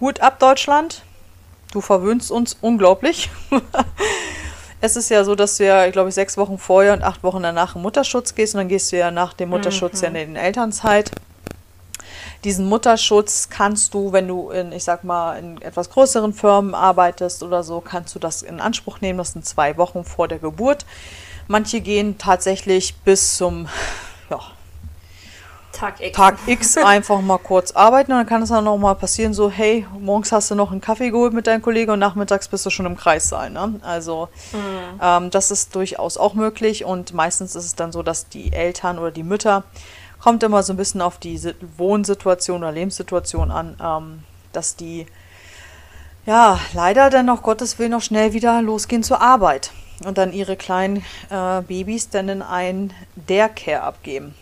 Hut 0.00 0.20
ab 0.20 0.40
Deutschland, 0.40 1.02
du 1.70 1.80
verwöhnst 1.80 2.32
uns 2.32 2.56
unglaublich. 2.60 3.30
es 4.80 4.96
ist 4.96 5.10
ja 5.10 5.22
so, 5.22 5.36
dass 5.36 5.58
du 5.58 5.64
ja, 5.64 5.86
ich 5.86 5.92
glaube, 5.92 6.10
sechs 6.10 6.36
Wochen 6.36 6.58
vorher 6.58 6.92
und 6.92 7.04
acht 7.04 7.22
Wochen 7.22 7.44
danach 7.44 7.76
im 7.76 7.82
Mutterschutz 7.82 8.34
gehst 8.34 8.56
und 8.56 8.62
dann 8.62 8.68
gehst 8.68 8.90
du 8.90 8.98
ja 8.98 9.12
nach 9.12 9.32
dem 9.32 9.50
Mutterschutz 9.50 9.98
mhm. 9.98 10.02
ja 10.02 10.08
in 10.08 10.14
den 10.14 10.36
Elternzeit 10.36 11.12
diesen 12.44 12.66
Mutterschutz 12.68 13.48
kannst 13.50 13.94
du, 13.94 14.12
wenn 14.12 14.26
du 14.28 14.50
in, 14.50 14.72
ich 14.72 14.84
sag 14.84 15.04
mal, 15.04 15.38
in 15.38 15.62
etwas 15.62 15.90
größeren 15.90 16.32
Firmen 16.32 16.74
arbeitest 16.74 17.42
oder 17.42 17.62
so, 17.62 17.80
kannst 17.80 18.14
du 18.14 18.18
das 18.18 18.42
in 18.42 18.60
Anspruch 18.60 19.00
nehmen. 19.00 19.18
Das 19.18 19.32
sind 19.32 19.46
zwei 19.46 19.76
Wochen 19.76 20.04
vor 20.04 20.28
der 20.28 20.38
Geburt. 20.38 20.84
Manche 21.46 21.80
gehen 21.80 22.18
tatsächlich 22.18 22.96
bis 22.96 23.36
zum 23.36 23.68
ja, 24.30 24.40
Tag 25.72 26.00
X. 26.00 26.16
Tag 26.16 26.38
X 26.46 26.76
einfach 26.84 27.20
mal 27.20 27.38
kurz 27.38 27.72
arbeiten 27.72 28.12
und 28.12 28.18
dann 28.18 28.26
kann 28.26 28.42
es 28.42 28.50
dann 28.50 28.64
noch 28.64 28.76
mal 28.76 28.94
passieren, 28.94 29.34
so 29.34 29.50
hey, 29.50 29.86
morgens 29.98 30.30
hast 30.30 30.50
du 30.50 30.54
noch 30.54 30.70
einen 30.70 30.80
Kaffee 30.80 31.10
geholt 31.10 31.32
mit 31.32 31.46
deinem 31.46 31.62
Kollegen 31.62 31.90
und 31.92 31.98
nachmittags 31.98 32.48
bist 32.48 32.64
du 32.66 32.70
schon 32.70 32.86
im 32.86 32.96
Kreis 32.96 33.28
sein. 33.28 33.54
Ne? 33.54 33.80
Also 33.82 34.28
mhm. 34.52 35.00
ähm, 35.00 35.30
das 35.30 35.50
ist 35.50 35.74
durchaus 35.74 36.18
auch 36.18 36.34
möglich 36.34 36.84
und 36.84 37.14
meistens 37.14 37.56
ist 37.56 37.64
es 37.64 37.74
dann 37.74 37.90
so, 37.90 38.02
dass 38.02 38.28
die 38.28 38.52
Eltern 38.52 38.98
oder 38.98 39.10
die 39.10 39.22
Mütter 39.22 39.64
kommt 40.22 40.42
immer 40.44 40.62
so 40.62 40.72
ein 40.72 40.76
bisschen 40.76 41.00
auf 41.00 41.18
die 41.18 41.40
Wohnsituation 41.76 42.62
oder 42.62 42.72
Lebenssituation 42.72 43.50
an, 43.50 43.76
ähm, 43.82 44.22
dass 44.52 44.76
die 44.76 45.06
ja 46.26 46.60
leider 46.74 47.10
dann 47.10 47.26
noch 47.26 47.42
Gottes 47.42 47.78
Willen 47.78 47.90
noch 47.90 48.02
schnell 48.02 48.32
wieder 48.32 48.62
losgehen 48.62 49.02
zur 49.02 49.20
Arbeit 49.20 49.72
und 50.04 50.18
dann 50.18 50.32
ihre 50.32 50.56
kleinen 50.56 51.04
äh, 51.28 51.62
Babys 51.62 52.08
dann 52.08 52.28
in 52.28 52.42
ein 52.42 52.94
Care 53.26 53.82
abgeben. 53.82 54.34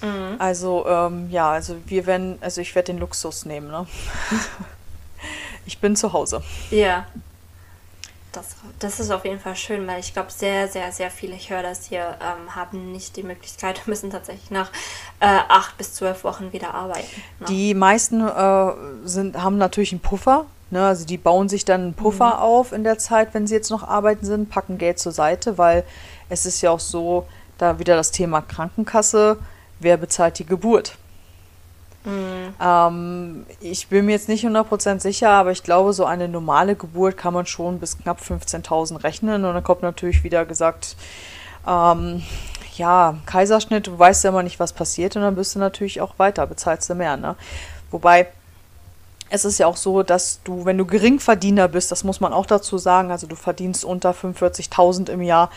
Mhm. 0.00 0.34
Also 0.40 0.84
ähm, 0.88 1.30
ja, 1.30 1.52
also 1.52 1.76
wir 1.86 2.06
werden, 2.06 2.38
also 2.40 2.60
ich 2.60 2.74
werde 2.74 2.86
den 2.86 2.98
Luxus 2.98 3.44
nehmen, 3.44 3.68
ne? 3.68 3.86
ich 5.66 5.78
bin 5.78 5.94
zu 5.94 6.12
Hause. 6.12 6.42
Ja. 6.72 7.06
Das, 8.32 8.56
das 8.78 8.98
ist 8.98 9.10
auf 9.10 9.24
jeden 9.24 9.40
Fall 9.40 9.56
schön, 9.56 9.86
weil 9.86 10.00
ich 10.00 10.14
glaube, 10.14 10.30
sehr, 10.30 10.66
sehr, 10.68 10.90
sehr 10.90 11.10
viele, 11.10 11.34
ich 11.34 11.50
höre 11.50 11.62
das 11.62 11.84
hier, 11.84 12.16
ähm, 12.20 12.54
haben 12.56 12.90
nicht 12.90 13.16
die 13.16 13.22
Möglichkeit, 13.22 13.82
müssen 13.86 14.10
tatsächlich 14.10 14.50
nach 14.50 14.70
äh, 15.20 15.26
acht 15.26 15.76
bis 15.76 15.94
zwölf 15.94 16.24
Wochen 16.24 16.52
wieder 16.52 16.74
arbeiten. 16.74 17.22
Ne? 17.40 17.46
Die 17.48 17.74
meisten 17.74 18.26
äh, 18.26 18.72
sind, 19.04 19.42
haben 19.42 19.58
natürlich 19.58 19.92
einen 19.92 20.00
Puffer. 20.00 20.46
Ne? 20.70 20.84
Also 20.86 21.04
die 21.04 21.18
bauen 21.18 21.50
sich 21.50 21.64
dann 21.64 21.82
einen 21.82 21.94
Puffer 21.94 22.36
mhm. 22.36 22.42
auf 22.42 22.72
in 22.72 22.84
der 22.84 22.98
Zeit, 22.98 23.34
wenn 23.34 23.46
sie 23.46 23.54
jetzt 23.54 23.70
noch 23.70 23.86
arbeiten 23.86 24.24
sind, 24.24 24.48
packen 24.48 24.78
Geld 24.78 24.98
zur 24.98 25.12
Seite, 25.12 25.58
weil 25.58 25.84
es 26.30 26.46
ist 26.46 26.62
ja 26.62 26.70
auch 26.70 26.80
so, 26.80 27.26
da 27.58 27.78
wieder 27.78 27.96
das 27.96 28.10
Thema 28.10 28.40
Krankenkasse, 28.40 29.38
wer 29.78 29.96
bezahlt 29.98 30.38
die 30.38 30.46
Geburt? 30.46 30.96
Mhm. 32.04 32.54
Ähm, 32.60 33.46
ich 33.60 33.88
bin 33.88 34.06
mir 34.06 34.12
jetzt 34.12 34.28
nicht 34.28 34.44
100% 34.44 35.00
sicher, 35.00 35.30
aber 35.30 35.52
ich 35.52 35.62
glaube, 35.62 35.92
so 35.92 36.04
eine 36.04 36.28
normale 36.28 36.74
Geburt 36.74 37.16
kann 37.16 37.34
man 37.34 37.46
schon 37.46 37.78
bis 37.78 37.98
knapp 37.98 38.20
15.000 38.20 39.04
rechnen. 39.04 39.44
Und 39.44 39.54
dann 39.54 39.62
kommt 39.62 39.82
natürlich 39.82 40.24
wieder 40.24 40.44
gesagt, 40.44 40.96
ähm, 41.66 42.22
ja, 42.76 43.16
Kaiserschnitt, 43.26 43.86
du 43.86 43.98
weißt 43.98 44.24
ja 44.24 44.30
immer 44.30 44.42
nicht, 44.42 44.58
was 44.58 44.72
passiert. 44.72 45.16
Und 45.16 45.22
dann 45.22 45.34
bist 45.34 45.54
du 45.54 45.58
natürlich 45.58 46.00
auch 46.00 46.18
weiter, 46.18 46.46
bezahlst 46.46 46.90
du 46.90 46.94
mehr. 46.94 47.16
Ne? 47.16 47.36
Wobei 47.90 48.28
es 49.30 49.44
ist 49.46 49.58
ja 49.58 49.66
auch 49.66 49.78
so, 49.78 50.02
dass 50.02 50.42
du, 50.44 50.66
wenn 50.66 50.76
du 50.76 50.84
Geringverdiener 50.84 51.68
bist, 51.68 51.90
das 51.90 52.04
muss 52.04 52.20
man 52.20 52.34
auch 52.34 52.44
dazu 52.44 52.76
sagen, 52.76 53.10
also 53.10 53.26
du 53.26 53.34
verdienst 53.34 53.82
unter 53.84 54.10
45.000 54.10 55.08
im 55.08 55.22
Jahr, 55.22 55.50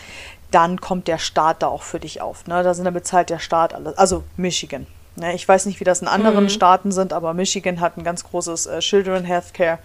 dann 0.52 0.80
kommt 0.80 1.10
der 1.10 1.18
Staat 1.18 1.62
da 1.62 1.68
auch 1.68 1.84
für 1.84 2.00
dich 2.00 2.22
auf. 2.22 2.48
Ne? 2.48 2.64
Da 2.64 2.74
sind 2.74 2.86
dann 2.86 2.94
bezahlt 2.94 3.30
der 3.30 3.40
Staat 3.40 3.74
alles, 3.74 3.98
also 3.98 4.24
Michigan. 4.38 4.88
Ne? 5.16 5.34
Ich 5.36 5.48
weiß 5.48 5.66
nicht, 5.66 5.80
wie 5.80 5.84
das 5.84 6.02
in 6.02 6.08
anderen 6.08 6.46
mhm. 6.46 6.50
Staaten 6.50 6.92
sind, 6.92 7.14
aber 7.14 7.34
Michigan 7.34 7.80
hat 7.80 7.98
ein 7.98 8.04
ganz 8.04 8.24
großes 8.24 8.66
äh, 8.66 8.80
Children 8.80 9.24
Healthcare 9.24 9.80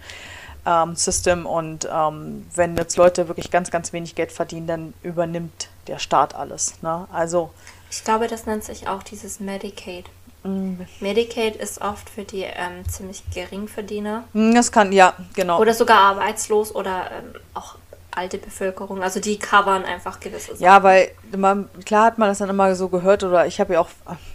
ähm, 0.65 0.95
System 0.95 1.45
und 1.45 1.87
ähm, 1.91 2.45
wenn 2.53 2.77
jetzt 2.77 2.97
Leute 2.97 3.27
wirklich 3.27 3.49
ganz, 3.49 3.71
ganz 3.71 3.93
wenig 3.93 4.15
Geld 4.15 4.31
verdienen, 4.31 4.67
dann 4.67 4.93
übernimmt 5.03 5.69
der 5.87 5.99
Staat 5.99 6.35
alles. 6.35 6.81
Ne? 6.81 7.07
Also 7.11 7.51
ich 7.89 8.03
glaube, 8.03 8.27
das 8.27 8.45
nennt 8.45 8.63
sich 8.63 8.87
auch 8.87 9.03
dieses 9.03 9.39
Medicaid. 9.39 10.05
Mhm. 10.43 10.85
Medicaid 11.01 11.55
ist 11.55 11.81
oft 11.81 12.09
für 12.09 12.23
die 12.23 12.43
ähm, 12.43 12.87
ziemlich 12.87 13.23
Geringverdiener. 13.33 14.23
Mhm, 14.33 14.55
das 14.55 14.71
kann, 14.71 14.91
ja, 14.91 15.13
genau. 15.33 15.59
Oder 15.59 15.73
sogar 15.73 15.99
arbeitslos 15.99 16.73
oder 16.73 17.11
ähm, 17.11 17.33
auch 17.53 17.75
alte 18.11 18.37
Bevölkerung. 18.37 19.01
Also 19.01 19.19
die 19.19 19.39
covern 19.39 19.85
einfach 19.85 20.19
gewisse 20.19 20.51
Sachen. 20.53 20.63
Ja, 20.63 20.83
weil 20.83 21.11
man, 21.35 21.69
klar 21.85 22.05
hat 22.05 22.17
man 22.17 22.29
das 22.29 22.39
dann 22.39 22.49
immer 22.49 22.75
so 22.75 22.89
gehört 22.89 23.23
oder 23.23 23.45
ich 23.47 23.59
habe 23.59 23.73
ja 23.73 23.79
auch, 23.79 23.89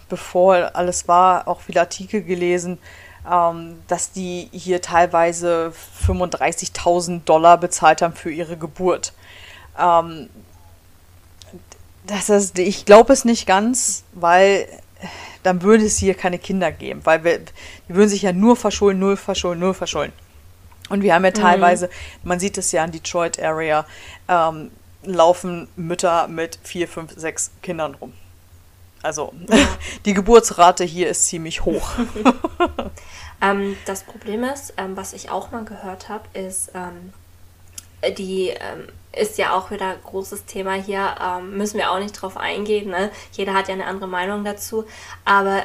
bevor 0.09 0.71
alles 0.75 1.09
war, 1.09 1.47
auch 1.47 1.61
viele 1.61 1.81
Artikel 1.81 2.23
gelesen, 2.23 2.79
ähm, 3.31 3.79
dass 3.89 4.13
die 4.13 4.49
hier 4.53 4.81
teilweise 4.81 5.73
35.000 6.07 7.25
Dollar 7.25 7.59
bezahlt 7.59 8.03
haben 8.03 8.15
für 8.15 8.31
ihre 8.31 8.57
Geburt. 8.57 9.13
Ähm, 9.79 10.29
das 12.07 12.31
ist, 12.31 12.59
ich 12.59 12.85
glaube 12.85 13.13
es 13.13 13.25
nicht 13.25 13.47
ganz, 13.47 14.05
weil 14.13 14.69
dann 15.43 15.63
würde 15.63 15.85
es 15.85 15.99
hier 15.99 16.15
keine 16.15 16.39
Kinder 16.39 16.73
geben, 16.73 17.01
weil 17.05 17.25
wir, 17.25 17.39
die 17.39 17.95
würden 17.95 18.09
sich 18.09 18.23
ja 18.23 18.33
nur 18.33 18.57
verschulden, 18.57 19.01
null 19.01 19.17
verschulden, 19.17 19.61
null 19.61 19.75
verschulden. 19.75 20.13
Und 20.89 21.03
wir 21.03 21.15
haben 21.15 21.25
ja 21.25 21.31
mhm. 21.31 21.35
teilweise, 21.35 21.87
mhm. 21.87 22.29
man 22.29 22.41
sieht 22.41 22.59
es 22.59 22.73
ja 22.73 22.85
in 22.85 22.93
Detroit 22.93 23.41
Area, 23.41 23.87
ähm, 24.29 24.71
laufen 25.03 25.69
Mütter 25.77 26.29
mit 26.29 26.59
vier, 26.63 26.89
fünf, 26.89 27.13
sechs 27.17 27.51
Kindern 27.63 27.95
rum. 27.95 28.13
Also 29.03 29.33
die 30.05 30.15
Geburtsrate 30.15 30.85
hier 30.85 31.09
ist 31.09 31.27
ziemlich 31.27 31.65
hoch. 31.65 31.91
ähm, 33.41 33.77
das 33.87 34.03
Problem 34.03 34.45
ist, 34.45 34.75
ähm, 34.77 34.97
was 34.97 35.13
ich 35.13 35.31
auch 35.31 35.53
mal 35.53 35.65
gehört 35.65 36.09
habe, 36.09 36.25
ist, 36.33 36.73
ähm, 36.75 37.13
die 38.17 38.49
ähm, 38.49 38.89
ist 39.13 39.39
ja 39.39 39.55
auch 39.55 39.71
wieder 39.71 39.91
ein 39.91 40.03
großes 40.05 40.45
Thema 40.45 40.75
hier, 40.75 41.15
ähm, 41.23 41.57
müssen 41.57 41.79
wir 41.79 41.91
auch 41.91 41.99
nicht 41.99 42.21
drauf 42.21 42.37
eingehen. 42.37 42.91
Ne? 42.91 43.11
Jeder 43.33 43.55
hat 43.55 43.69
ja 43.69 43.75
eine 43.75 43.87
andere 43.87 44.09
Meinung 44.09 44.45
dazu. 44.45 44.85
Aber 45.25 45.63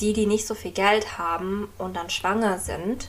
die, 0.00 0.12
die 0.12 0.26
nicht 0.26 0.46
so 0.46 0.54
viel 0.54 0.72
Geld 0.72 1.16
haben 1.16 1.72
und 1.78 1.96
dann 1.96 2.10
schwanger 2.10 2.58
sind, 2.58 3.08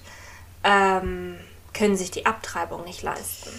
ähm, 0.64 1.38
können 1.74 1.96
sich 1.96 2.12
die 2.12 2.26
Abtreibung 2.26 2.84
nicht 2.84 3.02
leisten. 3.02 3.50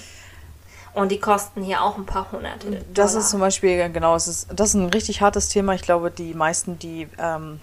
Und 0.94 1.10
die 1.10 1.18
kosten 1.18 1.62
hier 1.62 1.82
auch 1.82 1.96
ein 1.96 2.04
paar 2.04 2.30
hundert. 2.32 2.66
Das 2.92 3.14
ist 3.14 3.30
zum 3.30 3.40
Beispiel, 3.40 3.90
genau, 3.90 4.14
es 4.14 4.28
ist, 4.28 4.48
das 4.54 4.70
ist 4.70 4.74
ein 4.74 4.90
richtig 4.90 5.22
hartes 5.22 5.48
Thema. 5.48 5.74
Ich 5.74 5.82
glaube, 5.82 6.10
die 6.10 6.34
meisten, 6.34 6.78
die 6.78 7.08
ähm, 7.18 7.60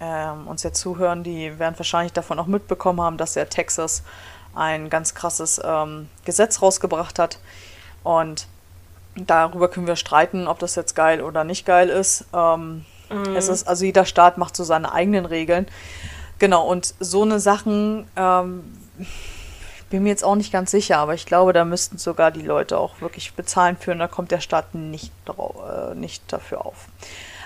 ähm, 0.00 0.48
uns 0.48 0.64
jetzt 0.64 0.80
zuhören, 0.80 1.22
die 1.22 1.58
werden 1.60 1.78
wahrscheinlich 1.78 2.12
davon 2.12 2.40
auch 2.40 2.46
mitbekommen 2.46 3.00
haben, 3.00 3.18
dass 3.18 3.34
der 3.34 3.48
Texas 3.48 4.02
ein 4.54 4.90
ganz 4.90 5.14
krasses 5.14 5.60
ähm, 5.64 6.08
Gesetz 6.24 6.60
rausgebracht 6.60 7.20
hat. 7.20 7.38
Und 8.02 8.48
darüber 9.14 9.68
können 9.68 9.86
wir 9.86 9.94
streiten, 9.94 10.48
ob 10.48 10.58
das 10.58 10.74
jetzt 10.74 10.96
geil 10.96 11.22
oder 11.22 11.44
nicht 11.44 11.64
geil 11.64 11.88
ist. 11.88 12.24
Ähm, 12.34 12.84
mhm. 13.10 13.36
Es 13.36 13.48
ist, 13.48 13.68
also 13.68 13.84
jeder 13.84 14.04
Staat 14.04 14.38
macht 14.38 14.56
so 14.56 14.64
seine 14.64 14.92
eigenen 14.92 15.24
Regeln. 15.24 15.68
Genau, 16.40 16.66
und 16.66 16.94
so 16.98 17.22
eine 17.22 17.38
Sachen, 17.38 18.08
ähm, 18.16 18.64
bin 19.90 20.04
mir 20.04 20.08
jetzt 20.08 20.24
auch 20.24 20.36
nicht 20.36 20.52
ganz 20.52 20.70
sicher, 20.70 20.98
aber 20.98 21.14
ich 21.14 21.26
glaube, 21.26 21.52
da 21.52 21.64
müssten 21.66 21.98
sogar 21.98 22.30
die 22.30 22.42
Leute 22.42 22.78
auch 22.78 23.00
wirklich 23.00 23.34
bezahlen 23.34 23.76
für 23.78 23.92
und 23.92 23.98
da 23.98 24.08
kommt 24.08 24.30
der 24.30 24.40
Staat 24.40 24.74
nicht, 24.74 25.12
drauf, 25.26 25.56
äh, 25.70 25.94
nicht 25.94 26.22
dafür 26.32 26.64
auf. 26.64 26.86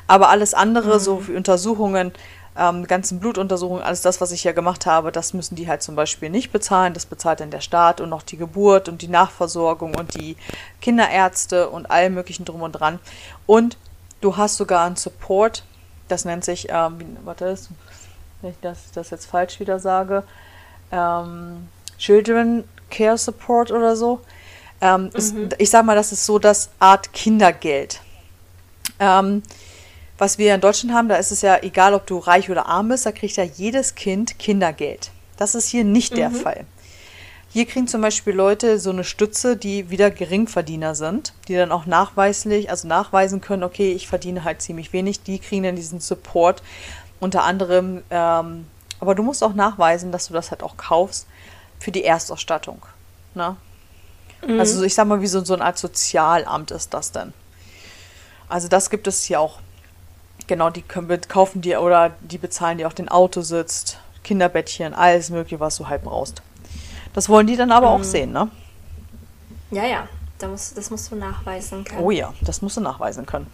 Aber 0.06 0.28
alles 0.28 0.54
andere, 0.54 0.94
mhm. 0.94 1.00
so 1.00 1.28
wie 1.28 1.34
Untersuchungen, 1.34 2.12
ähm, 2.56 2.86
ganzen 2.86 3.20
Blutuntersuchungen, 3.20 3.82
alles 3.82 4.00
das, 4.00 4.20
was 4.20 4.32
ich 4.32 4.44
ja 4.44 4.52
gemacht 4.52 4.86
habe, 4.86 5.12
das 5.12 5.34
müssen 5.34 5.56
die 5.56 5.68
halt 5.68 5.82
zum 5.82 5.96
Beispiel 5.96 6.30
nicht 6.30 6.52
bezahlen. 6.52 6.94
Das 6.94 7.06
bezahlt 7.06 7.40
dann 7.40 7.50
der 7.50 7.60
Staat 7.60 8.00
und 8.00 8.08
noch 8.08 8.22
die 8.22 8.36
Geburt 8.36 8.88
und 8.88 9.02
die 9.02 9.08
Nachversorgung 9.08 9.94
und 9.96 10.14
die 10.14 10.36
Kinderärzte 10.80 11.68
und 11.68 11.90
allem 11.90 12.14
möglichen 12.14 12.44
drum 12.44 12.62
und 12.62 12.72
dran. 12.72 12.98
Und 13.44 13.76
du 14.20 14.36
hast 14.36 14.56
sogar 14.56 14.86
einen 14.86 14.96
Support, 14.96 15.64
das 16.08 16.24
nennt 16.24 16.44
sich, 16.44 16.68
ähm, 16.70 17.18
warte, 17.24 17.58
wenn 18.40 18.50
ich 18.50 18.56
das, 18.62 18.92
das 18.92 19.10
jetzt 19.10 19.26
falsch 19.26 19.60
wieder 19.60 19.78
sage, 19.78 20.22
ähm, 20.92 21.68
Children 21.98 22.64
Care 22.90 23.18
Support 23.18 23.70
oder 23.70 23.96
so. 23.96 24.20
Ähm, 24.80 25.04
mhm. 25.04 25.10
ist, 25.14 25.34
ich 25.58 25.70
sag 25.70 25.84
mal, 25.84 25.96
das 25.96 26.12
ist 26.12 26.26
so 26.26 26.38
das 26.38 26.70
Art 26.78 27.12
Kindergeld. 27.12 28.00
Ähm, 28.98 29.42
was 30.18 30.38
wir 30.38 30.54
in 30.54 30.60
Deutschland 30.60 30.94
haben, 30.94 31.08
da 31.08 31.16
ist 31.16 31.30
es 31.30 31.42
ja 31.42 31.62
egal, 31.62 31.94
ob 31.94 32.06
du 32.06 32.18
reich 32.18 32.50
oder 32.50 32.66
arm 32.66 32.88
bist, 32.88 33.06
da 33.06 33.12
kriegt 33.12 33.36
ja 33.36 33.44
jedes 33.44 33.94
Kind 33.94 34.38
Kindergeld. 34.38 35.10
Das 35.36 35.54
ist 35.54 35.68
hier 35.68 35.84
nicht 35.84 36.12
mhm. 36.12 36.16
der 36.16 36.30
Fall. 36.30 36.66
Hier 37.56 37.64
kriegen 37.64 37.86
zum 37.88 38.02
Beispiel 38.02 38.34
Leute 38.34 38.78
so 38.78 38.90
eine 38.90 39.04
Stütze, 39.04 39.56
die 39.56 39.88
wieder 39.88 40.10
Geringverdiener 40.10 40.94
sind, 40.94 41.32
die 41.48 41.54
dann 41.54 41.72
auch 41.72 41.86
nachweislich, 41.86 42.68
also 42.68 42.86
nachweisen 42.86 43.40
können, 43.40 43.62
okay, 43.62 43.92
ich 43.92 44.08
verdiene 44.08 44.44
halt 44.44 44.60
ziemlich 44.60 44.92
wenig, 44.92 45.22
die 45.22 45.38
kriegen 45.38 45.62
dann 45.62 45.76
diesen 45.76 46.00
Support. 46.00 46.62
Unter 47.18 47.44
anderem, 47.44 48.02
ähm, 48.10 48.66
aber 49.00 49.14
du 49.14 49.22
musst 49.22 49.42
auch 49.42 49.54
nachweisen, 49.54 50.12
dass 50.12 50.28
du 50.28 50.34
das 50.34 50.50
halt 50.50 50.62
auch 50.62 50.76
kaufst 50.76 51.26
für 51.78 51.92
die 51.92 52.04
Erstausstattung. 52.04 52.82
Ne? 53.34 53.56
Mhm. 54.46 54.60
Also 54.60 54.82
ich 54.82 54.94
sag 54.94 55.06
mal, 55.06 55.20
wie 55.20 55.26
so, 55.26 55.44
so 55.44 55.54
eine 55.54 55.64
Art 55.64 55.78
Sozialamt 55.78 56.70
ist 56.70 56.94
das 56.94 57.12
denn. 57.12 57.32
Also 58.48 58.68
das 58.68 58.90
gibt 58.90 59.06
es 59.06 59.24
hier 59.24 59.40
auch 59.40 59.58
genau, 60.46 60.70
die 60.70 60.82
können, 60.82 61.20
kaufen 61.28 61.60
dir 61.60 61.82
oder 61.82 62.12
die 62.20 62.38
bezahlen 62.38 62.78
dir 62.78 62.88
auch 62.88 62.92
den 62.92 63.08
Autositz, 63.08 63.96
Kinderbettchen, 64.22 64.94
alles 64.94 65.30
mögliche, 65.30 65.60
was 65.60 65.76
du 65.76 65.88
halt 65.88 66.02
brauchst. 66.02 66.42
Das 67.12 67.28
wollen 67.28 67.46
die 67.46 67.56
dann 67.56 67.72
aber 67.72 67.88
mhm. 67.88 68.00
auch 68.00 68.04
sehen, 68.04 68.32
ne? 68.32 68.50
Ja, 69.70 69.84
ja. 69.84 70.08
Da 70.38 70.48
musst, 70.48 70.76
das 70.76 70.90
musst 70.90 71.10
du 71.10 71.16
nachweisen 71.16 71.84
können. 71.84 72.02
Oh 72.02 72.10
ja, 72.10 72.34
das 72.42 72.60
musst 72.60 72.76
du 72.76 72.82
nachweisen 72.82 73.24
können. 73.24 73.46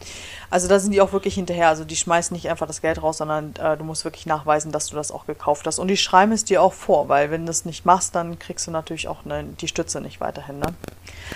Also 0.51 0.67
da 0.67 0.81
sind 0.81 0.91
die 0.91 1.01
auch 1.01 1.13
wirklich 1.13 1.35
hinterher. 1.35 1.69
Also 1.69 1.85
die 1.85 1.95
schmeißen 1.95 2.35
nicht 2.35 2.49
einfach 2.51 2.67
das 2.67 2.83
Geld 2.83 3.01
raus, 3.01 3.19
sondern 3.19 3.55
äh, 3.57 3.77
du 3.77 3.85
musst 3.85 4.05
wirklich 4.05 4.27
nachweisen, 4.27 4.73
dass 4.73 4.89
du 4.89 4.97
das 4.97 5.13
auch 5.13 5.27
gekauft 5.27 5.65
hast. 5.67 5.79
Und 5.79 5.87
die 5.89 5.97
schreiben 5.97 6.33
es 6.33 6.45
dir 6.45 6.61
auch 6.61 6.73
vor, 6.73 7.09
weil 7.09 7.31
wenn 7.31 7.43
du 7.43 7.47
das 7.47 7.65
nicht 7.65 7.85
machst, 7.85 8.17
dann 8.17 8.37
kriegst 8.39 8.67
du 8.67 8.73
natürlich 8.73 9.07
auch 9.07 9.25
ne, 9.25 9.45
die 9.61 9.69
Stütze 9.69 10.01
nicht 10.01 10.21
weiterhin. 10.21 10.59
Ne? 10.59 10.67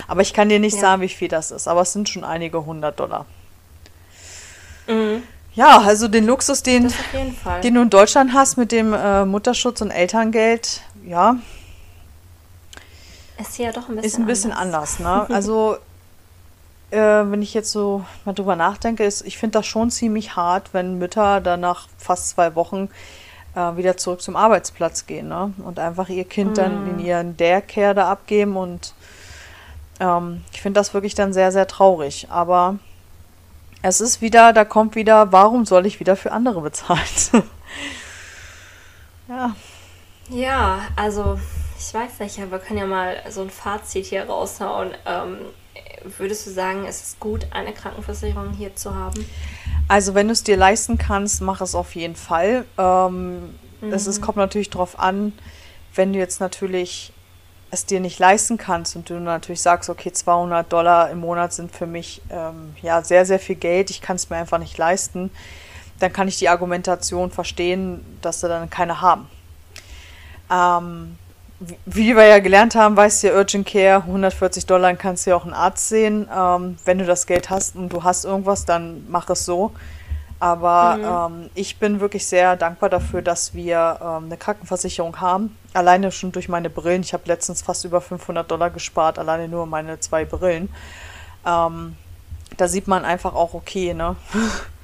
Aber 0.09 0.21
ich 0.21 0.33
kann 0.33 0.49
dir 0.49 0.59
nicht 0.59 0.75
ja. 0.75 0.81
sagen, 0.81 1.03
wie 1.03 1.09
viel 1.09 1.29
das 1.29 1.53
ist. 1.53 1.69
Aber 1.69 1.83
es 1.83 1.93
sind 1.93 2.09
schon 2.09 2.25
einige 2.25 2.67
hundert 2.67 2.99
Dollar. 2.99 3.25
Mhm. 4.89 5.23
Ja, 5.55 5.79
also 5.79 6.09
den 6.09 6.27
Luxus, 6.27 6.63
den, 6.63 6.93
den 7.63 7.75
du 7.75 7.83
in 7.83 7.91
Deutschland 7.91 8.35
hast 8.35 8.59
mit 8.59 8.73
dem 8.73 8.93
äh, 8.93 9.25
Mutterschutz 9.25 9.81
und 9.81 9.91
Elterngeld, 9.91 10.83
ja. 11.07 11.37
Ist 13.39 13.59
ja 13.59 13.73
doch 13.73 13.89
ein 13.89 13.97
bisschen, 13.97 14.05
ist 14.05 14.19
ein 14.19 14.27
bisschen 14.27 14.53
anders. 14.53 15.01
anders 15.01 15.29
ne? 15.29 15.35
Also, 15.35 15.77
äh, 16.91 16.99
wenn 16.99 17.43
ich 17.43 17.55
jetzt 17.55 17.73
so 17.73 18.05
mal 18.25 18.33
drüber 18.33 18.57
nachdenke, 18.57 19.05
ist, 19.05 19.27
ich 19.27 19.39
finde 19.39 19.59
das 19.59 19.67
schon 19.67 19.91
ziemlich 19.91 20.37
hart, 20.37 20.73
wenn 20.73 20.99
Mütter 20.99 21.41
dann 21.41 21.61
nach 21.61 21.89
fast 21.99 22.31
zwei 22.31 22.55
Wochen 22.55 22.89
äh, 23.55 23.77
wieder 23.77 23.97
zurück 23.97 24.23
zum 24.23 24.37
Arbeitsplatz 24.37 25.07
gehen 25.07 25.29
ne? 25.29 25.53
und 25.65 25.79
einfach 25.79 26.09
ihr 26.09 26.25
Kind 26.25 26.53
mm. 26.53 26.55
dann 26.55 26.91
in 26.91 26.99
ihren 27.05 27.37
Daycare 27.37 27.95
da 27.95 28.11
abgeben 28.11 28.57
und 28.57 28.95
ähm, 30.01 30.45
ich 30.53 30.61
finde 30.61 30.79
das 30.79 30.95
wirklich 30.95 31.15
dann 31.15 31.33
sehr, 31.33 31.53
sehr 31.53 31.67
traurig. 31.67 32.29
Aber 32.31 32.79
es 33.83 34.01
ist 34.01 34.21
wieder, 34.21 34.53
da 34.53 34.65
kommt 34.65 34.95
wieder, 34.95 35.33
warum 35.33 35.65
soll 35.65 35.87
ich 35.87 36.01
wieder 36.01 36.17
für 36.17 36.33
andere 36.33 36.61
bezahlen? 36.61 37.01
ja. 39.29 39.55
Ja, 40.29 40.81
also 40.97 41.39
ich 41.79 41.93
weiß 41.93 42.21
nicht, 42.21 42.39
aber 42.39 42.53
wir 42.53 42.59
können 42.59 42.79
ja 42.79 42.87
mal 42.87 43.17
so 43.31 43.43
ein 43.43 43.51
Fazit 43.51 44.07
hier 44.07 44.25
raushauen. 44.25 44.93
Ähm, 45.05 45.39
würdest 46.19 46.47
du 46.47 46.51
sagen, 46.51 46.85
es 46.87 47.03
ist 47.03 47.21
gut, 47.21 47.47
eine 47.51 47.73
Krankenversicherung 47.73 48.53
hier 48.53 48.75
zu 48.75 48.95
haben? 48.95 49.27
Also 49.89 50.15
wenn 50.15 50.29
du 50.29 50.33
es 50.33 50.43
dir 50.43 50.57
leisten 50.57 50.99
kannst, 50.99 51.43
mach 51.43 51.61
es 51.61 51.75
auf 51.75 51.95
jeden 51.95 52.17
Fall. 52.17 52.65
Ähm, 52.79 53.55
mhm. 53.81 53.93
Es 53.93 54.07
ist, 54.07 54.21
kommt 54.21 54.39
natürlich 54.39 54.71
darauf 54.71 54.99
an, 54.99 55.33
wenn 55.95 56.13
du 56.13 56.19
jetzt 56.19 56.41
natürlich 56.41 57.13
es 57.71 57.85
dir 57.85 58.01
nicht 58.01 58.19
leisten 58.19 58.59
kannst 58.59 58.95
und 58.97 59.11
du 59.11 59.15
natürlich 59.15 59.61
sagst, 59.61 59.91
okay, 59.91 60.13
200 60.13 60.73
Dollar 60.73 61.11
im 61.11 61.19
Monat 61.19 61.53
sind 61.53 61.75
für 61.75 61.87
mich 61.87 62.23
ähm, 62.31 62.75
ja 62.81 63.03
sehr, 63.03 63.27
sehr 63.27 63.41
viel 63.41 63.57
Geld, 63.57 63.91
ich 63.91 64.01
kann 64.01 64.17
es 64.17 64.31
mir 64.31 64.37
einfach 64.37 64.59
nicht 64.59 64.79
leisten, 64.79 65.31
dann 65.99 66.13
kann 66.13 66.29
ich 66.29 66.39
die 66.39 66.49
Argumentation 66.49 67.31
verstehen, 67.31 68.05
dass 68.23 68.41
sie 68.41 68.49
dann 68.49 68.71
keine 68.71 69.01
haben. 69.01 69.29
Ähm, 70.51 71.19
wie 71.87 72.15
wir 72.15 72.27
ja 72.27 72.39
gelernt 72.39 72.75
haben, 72.75 72.97
weißt 72.97 73.23
du 73.23 73.27
ja, 73.29 73.35
Urgent 73.35 73.67
Care, 73.67 74.03
140 74.03 74.67
Dollar, 74.67 74.89
dann 74.89 74.99
kannst 74.99 75.27
du 75.27 75.31
ja 75.31 75.37
auch 75.37 75.45
einen 75.45 75.55
Arzt 75.55 75.89
sehen. 75.89 76.29
Ähm, 76.35 76.77
wenn 76.85 76.99
du 76.99 77.07
das 77.07 77.27
Geld 77.27 77.49
hast 77.51 77.77
und 77.77 77.93
du 77.93 78.05
hast 78.05 78.25
irgendwas, 78.25 78.67
dann 78.67 79.07
mach 79.09 79.31
es 79.31 79.45
so. 79.45 79.73
Aber 80.39 81.31
mhm. 81.31 81.45
ähm, 81.45 81.51
ich 81.55 81.79
bin 81.79 82.01
wirklich 82.01 82.27
sehr 82.27 82.57
dankbar 82.57 82.91
dafür, 82.91 83.23
dass 83.23 83.55
wir 83.55 83.99
ähm, 84.03 84.27
eine 84.27 84.37
Krankenversicherung 84.37 85.19
haben. 85.21 85.57
Alleine 85.73 86.13
schon 86.13 86.33
durch 86.33 86.49
meine 86.49 86.69
Brillen. 86.69 87.01
Ich 87.01 87.15
habe 87.15 87.23
letztens 87.27 87.63
fast 87.63 87.85
über 87.87 88.03
500 88.03 88.51
Dollar 88.51 88.69
gespart, 88.69 89.19
alleine 89.19 89.49
nur 89.49 89.67
meine 89.67 89.99
zwei 90.01 90.27
Brillen. 90.27 90.69
Ähm, 91.47 91.97
da 92.59 92.69
sieht 92.69 92.87
man 92.87 93.05
einfach 93.05 93.35
auch, 93.35 93.55
okay, 93.55 93.95
ne? 93.95 94.17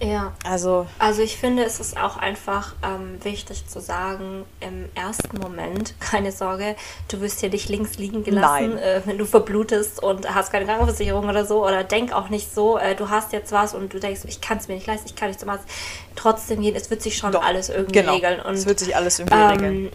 Ja. 0.00 0.32
Also, 0.44 0.86
also 0.98 1.22
ich 1.22 1.36
finde, 1.36 1.64
es 1.64 1.80
ist 1.80 1.96
auch 1.96 2.16
einfach 2.16 2.74
ähm, 2.84 3.22
wichtig 3.24 3.66
zu 3.66 3.80
sagen, 3.80 4.44
im 4.60 4.88
ersten 4.94 5.38
Moment, 5.38 5.94
keine 6.00 6.32
Sorge, 6.32 6.76
du 7.08 7.20
wirst 7.20 7.40
hier 7.40 7.50
nicht 7.50 7.68
links 7.68 7.98
liegen 7.98 8.22
gelassen, 8.22 8.78
äh, 8.78 9.02
wenn 9.04 9.18
du 9.18 9.24
verblutest 9.24 10.02
und 10.02 10.32
hast 10.32 10.52
keine 10.52 10.66
Krankenversicherung 10.66 11.28
oder 11.28 11.44
so. 11.44 11.64
Oder 11.66 11.84
denk 11.84 12.12
auch 12.12 12.28
nicht 12.28 12.52
so, 12.54 12.78
äh, 12.78 12.94
du 12.94 13.10
hast 13.10 13.32
jetzt 13.32 13.52
was 13.52 13.74
und 13.74 13.92
du 13.92 13.98
denkst, 13.98 14.20
ich 14.26 14.40
kann 14.40 14.58
es 14.58 14.68
mir 14.68 14.74
nicht 14.74 14.86
leisten, 14.86 15.08
ich 15.08 15.16
kann 15.16 15.28
nicht 15.28 15.40
zum 15.40 15.48
Arzt. 15.48 15.64
Trotzdem 16.14 16.60
gehen, 16.60 16.76
es 16.76 16.90
wird 16.90 17.02
sich 17.02 17.16
schon 17.16 17.32
Doch, 17.32 17.44
alles 17.44 17.68
irgendwie 17.68 18.00
genau. 18.00 18.14
regeln. 18.14 18.40
Und, 18.40 18.54
es 18.54 18.66
wird 18.66 18.78
sich 18.78 18.94
alles 18.94 19.18
irgendwie 19.18 19.38
ähm, 19.38 19.50
regeln 19.50 19.90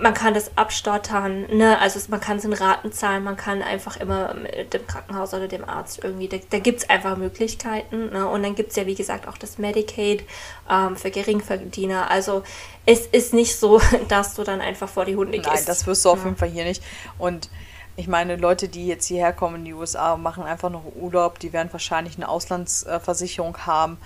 man 0.00 0.12
kann 0.12 0.34
das 0.34 0.56
abstottern, 0.56 1.46
ne? 1.56 1.78
Also 1.78 2.00
man 2.08 2.20
kann 2.20 2.38
es 2.38 2.44
in 2.44 2.52
Raten 2.52 2.92
zahlen, 2.92 3.22
man 3.22 3.36
kann 3.36 3.62
einfach 3.62 3.96
immer 3.96 4.34
mit 4.34 4.74
dem 4.74 4.86
Krankenhaus 4.86 5.34
oder 5.34 5.46
dem 5.46 5.68
Arzt 5.68 6.02
irgendwie, 6.02 6.28
da, 6.28 6.36
da 6.50 6.58
gibt 6.58 6.80
es 6.80 6.90
einfach 6.90 7.16
Möglichkeiten. 7.16 8.10
Ne? 8.10 8.26
Und 8.26 8.42
dann 8.42 8.54
gibt 8.54 8.70
es 8.70 8.76
ja, 8.76 8.86
wie 8.86 8.94
gesagt, 8.94 9.28
auch 9.28 9.38
das 9.38 9.58
Medicaid 9.58 10.24
ähm, 10.68 10.96
für 10.96 11.10
Geringverdiener. 11.10 12.10
Also 12.10 12.42
es 12.86 13.06
ist 13.06 13.34
nicht 13.34 13.56
so, 13.56 13.80
dass 14.08 14.34
du 14.34 14.42
dann 14.42 14.60
einfach 14.60 14.88
vor 14.88 15.04
die 15.04 15.16
Hunde 15.16 15.38
gehst. 15.38 15.52
Nein, 15.52 15.64
das 15.66 15.86
wirst 15.86 16.04
du 16.04 16.10
auf 16.10 16.18
ja. 16.18 16.24
jeden 16.24 16.36
Fall 16.36 16.48
hier 16.48 16.64
nicht. 16.64 16.82
Und 17.18 17.48
ich 17.96 18.08
meine, 18.08 18.36
Leute, 18.36 18.68
die 18.68 18.88
jetzt 18.88 19.06
hierher 19.06 19.32
kommen 19.32 19.56
in 19.56 19.64
die 19.64 19.74
USA, 19.74 20.16
machen 20.16 20.42
einfach 20.42 20.70
noch 20.70 20.82
Urlaub, 20.96 21.38
die 21.38 21.52
werden 21.52 21.68
wahrscheinlich 21.70 22.16
eine 22.16 22.28
Auslandsversicherung 22.28 23.58
haben 23.66 23.98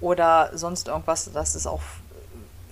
oder 0.00 0.50
sonst 0.54 0.86
irgendwas. 0.86 1.30
Das 1.32 1.56
ist 1.56 1.66
auch 1.66 1.80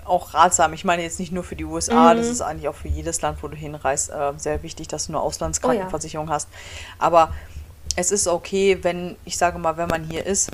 auch 0.04 0.34
ratsam. 0.34 0.72
Ich 0.72 0.84
meine 0.84 1.02
jetzt 1.02 1.20
nicht 1.20 1.32
nur 1.32 1.44
für 1.44 1.56
die 1.56 1.64
USA, 1.64 2.12
mhm. 2.12 2.18
das 2.18 2.28
ist 2.28 2.40
eigentlich 2.40 2.68
auch 2.68 2.74
für 2.74 2.88
jedes 2.88 3.20
Land, 3.22 3.42
wo 3.42 3.48
du 3.48 3.56
hinreist, 3.56 4.10
äh, 4.10 4.32
sehr 4.36 4.62
wichtig, 4.62 4.88
dass 4.88 5.06
du 5.06 5.12
eine 5.12 5.20
Auslandskrankenversicherung 5.20 6.28
oh, 6.28 6.30
ja. 6.30 6.34
hast. 6.34 6.48
Aber 6.98 7.32
es 7.96 8.12
ist 8.12 8.28
okay, 8.28 8.78
wenn, 8.82 9.16
ich 9.24 9.36
sage 9.36 9.58
mal, 9.58 9.76
wenn 9.76 9.88
man 9.88 10.04
hier 10.04 10.24
ist, 10.26 10.50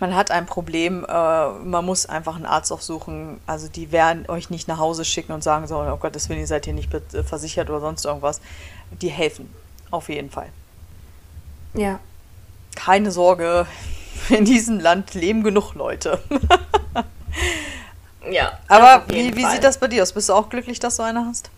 man 0.00 0.16
hat 0.16 0.30
ein 0.30 0.46
Problem, 0.46 1.04
äh, 1.08 1.48
man 1.50 1.84
muss 1.84 2.06
einfach 2.06 2.36
einen 2.36 2.46
Arzt 2.46 2.72
aufsuchen. 2.72 3.40
Also 3.46 3.68
die 3.68 3.92
werden 3.92 4.28
euch 4.28 4.50
nicht 4.50 4.68
nach 4.68 4.78
Hause 4.78 5.04
schicken 5.04 5.32
und 5.32 5.44
sagen 5.44 5.66
so, 5.66 5.78
oh 5.78 5.96
Gott, 5.96 6.16
das 6.16 6.28
will 6.28 6.38
ihr 6.38 6.46
seid 6.46 6.64
hier 6.64 6.74
nicht 6.74 6.90
versichert 7.24 7.70
oder 7.70 7.80
sonst 7.80 8.04
irgendwas. 8.04 8.40
Die 9.00 9.10
helfen, 9.10 9.52
auf 9.90 10.08
jeden 10.08 10.30
Fall. 10.30 10.48
Ja. 11.74 12.00
Keine 12.74 13.12
Sorge, 13.12 13.66
in 14.28 14.44
diesem 14.44 14.80
Land 14.80 15.14
leben 15.14 15.42
genug 15.42 15.74
Leute. 15.74 16.20
Ja. 18.30 18.58
Aber 18.68 19.04
wie, 19.08 19.34
wie 19.36 19.46
sieht 19.46 19.64
das 19.64 19.78
bei 19.78 19.88
dir 19.88 20.02
aus? 20.02 20.12
Bist 20.12 20.28
du 20.28 20.34
auch 20.34 20.48
glücklich, 20.48 20.78
dass 20.78 20.96
du 20.96 21.02
eine 21.02 21.26
hast? 21.26 21.50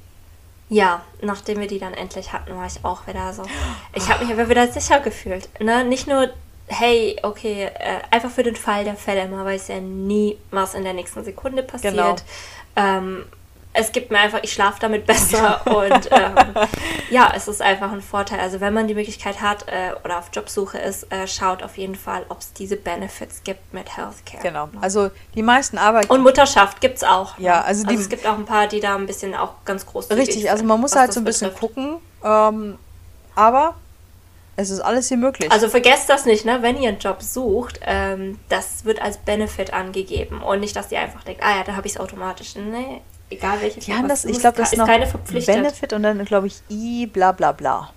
Ja, 0.68 1.02
nachdem 1.20 1.60
wir 1.60 1.66
die 1.66 1.78
dann 1.78 1.94
endlich 1.94 2.32
hatten, 2.32 2.56
war 2.56 2.66
ich 2.66 2.84
auch 2.84 3.06
wieder 3.06 3.32
so. 3.32 3.42
Ich 3.92 4.08
habe 4.08 4.24
mich 4.24 4.32
aber 4.32 4.48
wieder 4.48 4.66
sicher 4.68 5.00
gefühlt. 5.00 5.48
Ne? 5.60 5.84
Nicht 5.84 6.06
nur, 6.08 6.30
hey, 6.68 7.16
okay, 7.22 7.64
äh, 7.64 8.00
einfach 8.10 8.30
für 8.30 8.42
den 8.42 8.56
Fall 8.56 8.84
der 8.84 8.96
Fälle. 8.96 9.28
Man 9.28 9.44
weiß 9.44 9.68
ja 9.68 9.80
nie, 9.80 10.38
was 10.50 10.74
in 10.74 10.84
der 10.84 10.94
nächsten 10.94 11.22
Sekunde 11.22 11.62
passiert. 11.62 11.94
Genau. 11.94 12.16
Ähm, 12.76 13.26
es 13.76 13.90
gibt 13.90 14.12
mir 14.12 14.18
einfach, 14.20 14.38
ich 14.42 14.52
schlafe 14.52 14.78
damit 14.80 15.04
besser 15.04 15.60
und 15.66 16.08
ähm, 16.12 16.34
ja, 17.10 17.32
es 17.34 17.48
ist 17.48 17.60
einfach 17.60 17.92
ein 17.92 18.00
Vorteil. 18.00 18.38
Also 18.38 18.60
wenn 18.60 18.72
man 18.72 18.86
die 18.86 18.94
Möglichkeit 18.94 19.40
hat 19.40 19.66
äh, 19.66 19.92
oder 20.04 20.18
auf 20.18 20.30
Jobsuche 20.32 20.78
ist, 20.78 21.12
äh, 21.12 21.26
schaut 21.26 21.62
auf 21.62 21.76
jeden 21.76 21.96
Fall, 21.96 22.24
ob 22.28 22.40
es 22.40 22.52
diese 22.52 22.76
Benefits 22.76 23.42
gibt 23.42 23.74
mit 23.74 23.96
Healthcare. 23.96 24.42
Genau. 24.42 24.68
Also 24.80 25.10
die 25.34 25.42
meisten 25.42 25.76
arbeiten. 25.76 26.10
Und 26.10 26.22
Mutterschaft 26.22 26.80
gibt 26.80 26.98
es 26.98 27.04
auch. 27.04 27.36
Ne? 27.36 27.46
Ja, 27.46 27.62
also, 27.62 27.82
die, 27.82 27.90
also 27.90 28.02
es 28.02 28.08
gibt 28.08 28.24
auch 28.26 28.38
ein 28.38 28.44
paar, 28.44 28.68
die 28.68 28.78
da 28.78 28.94
ein 28.94 29.06
bisschen 29.06 29.34
auch 29.34 29.54
ganz 29.64 29.84
groß 29.84 30.06
sind. 30.08 30.18
Richtig, 30.18 30.50
also 30.50 30.64
man 30.64 30.80
muss 30.80 30.94
halt 30.94 31.12
so 31.12 31.20
ein 31.20 31.24
bisschen 31.24 31.50
betrifft. 31.50 31.74
gucken. 31.74 31.96
Ähm, 32.22 32.78
aber 33.34 33.74
es 34.54 34.70
ist 34.70 34.80
alles 34.80 35.08
hier 35.08 35.16
möglich. 35.16 35.50
Also 35.50 35.68
vergesst 35.68 36.08
das 36.08 36.26
nicht, 36.26 36.44
ne? 36.44 36.62
wenn 36.62 36.80
ihr 36.80 36.90
einen 36.90 37.00
Job 37.00 37.22
sucht, 37.22 37.80
ähm, 37.82 38.38
das 38.48 38.84
wird 38.84 39.02
als 39.02 39.18
Benefit 39.18 39.72
angegeben 39.72 40.42
und 40.42 40.60
nicht, 40.60 40.76
dass 40.76 40.92
ihr 40.92 41.00
einfach 41.00 41.24
denkt, 41.24 41.42
ah 41.42 41.56
ja, 41.56 41.64
da 41.64 41.74
habe 41.74 41.88
ich 41.88 41.94
es 41.94 42.00
automatisch. 42.00 42.54
Nee, 42.54 43.02
egal 43.30 43.60
welche 43.60 43.80
Die 43.80 43.94
haben 43.94 44.08
das, 44.08 44.24
ich 44.24 44.38
glaube, 44.38 44.56
das 44.56 44.72
ist 44.72 44.78
noch 44.78 44.86
keine 44.86 45.06
Benefit 45.06 45.92
und 45.92 46.02
dann, 46.02 46.24
glaube 46.24 46.46
ich, 46.46 46.60
I 46.70 47.06
bla 47.06 47.32
bla 47.32 47.52
bla. 47.52 47.90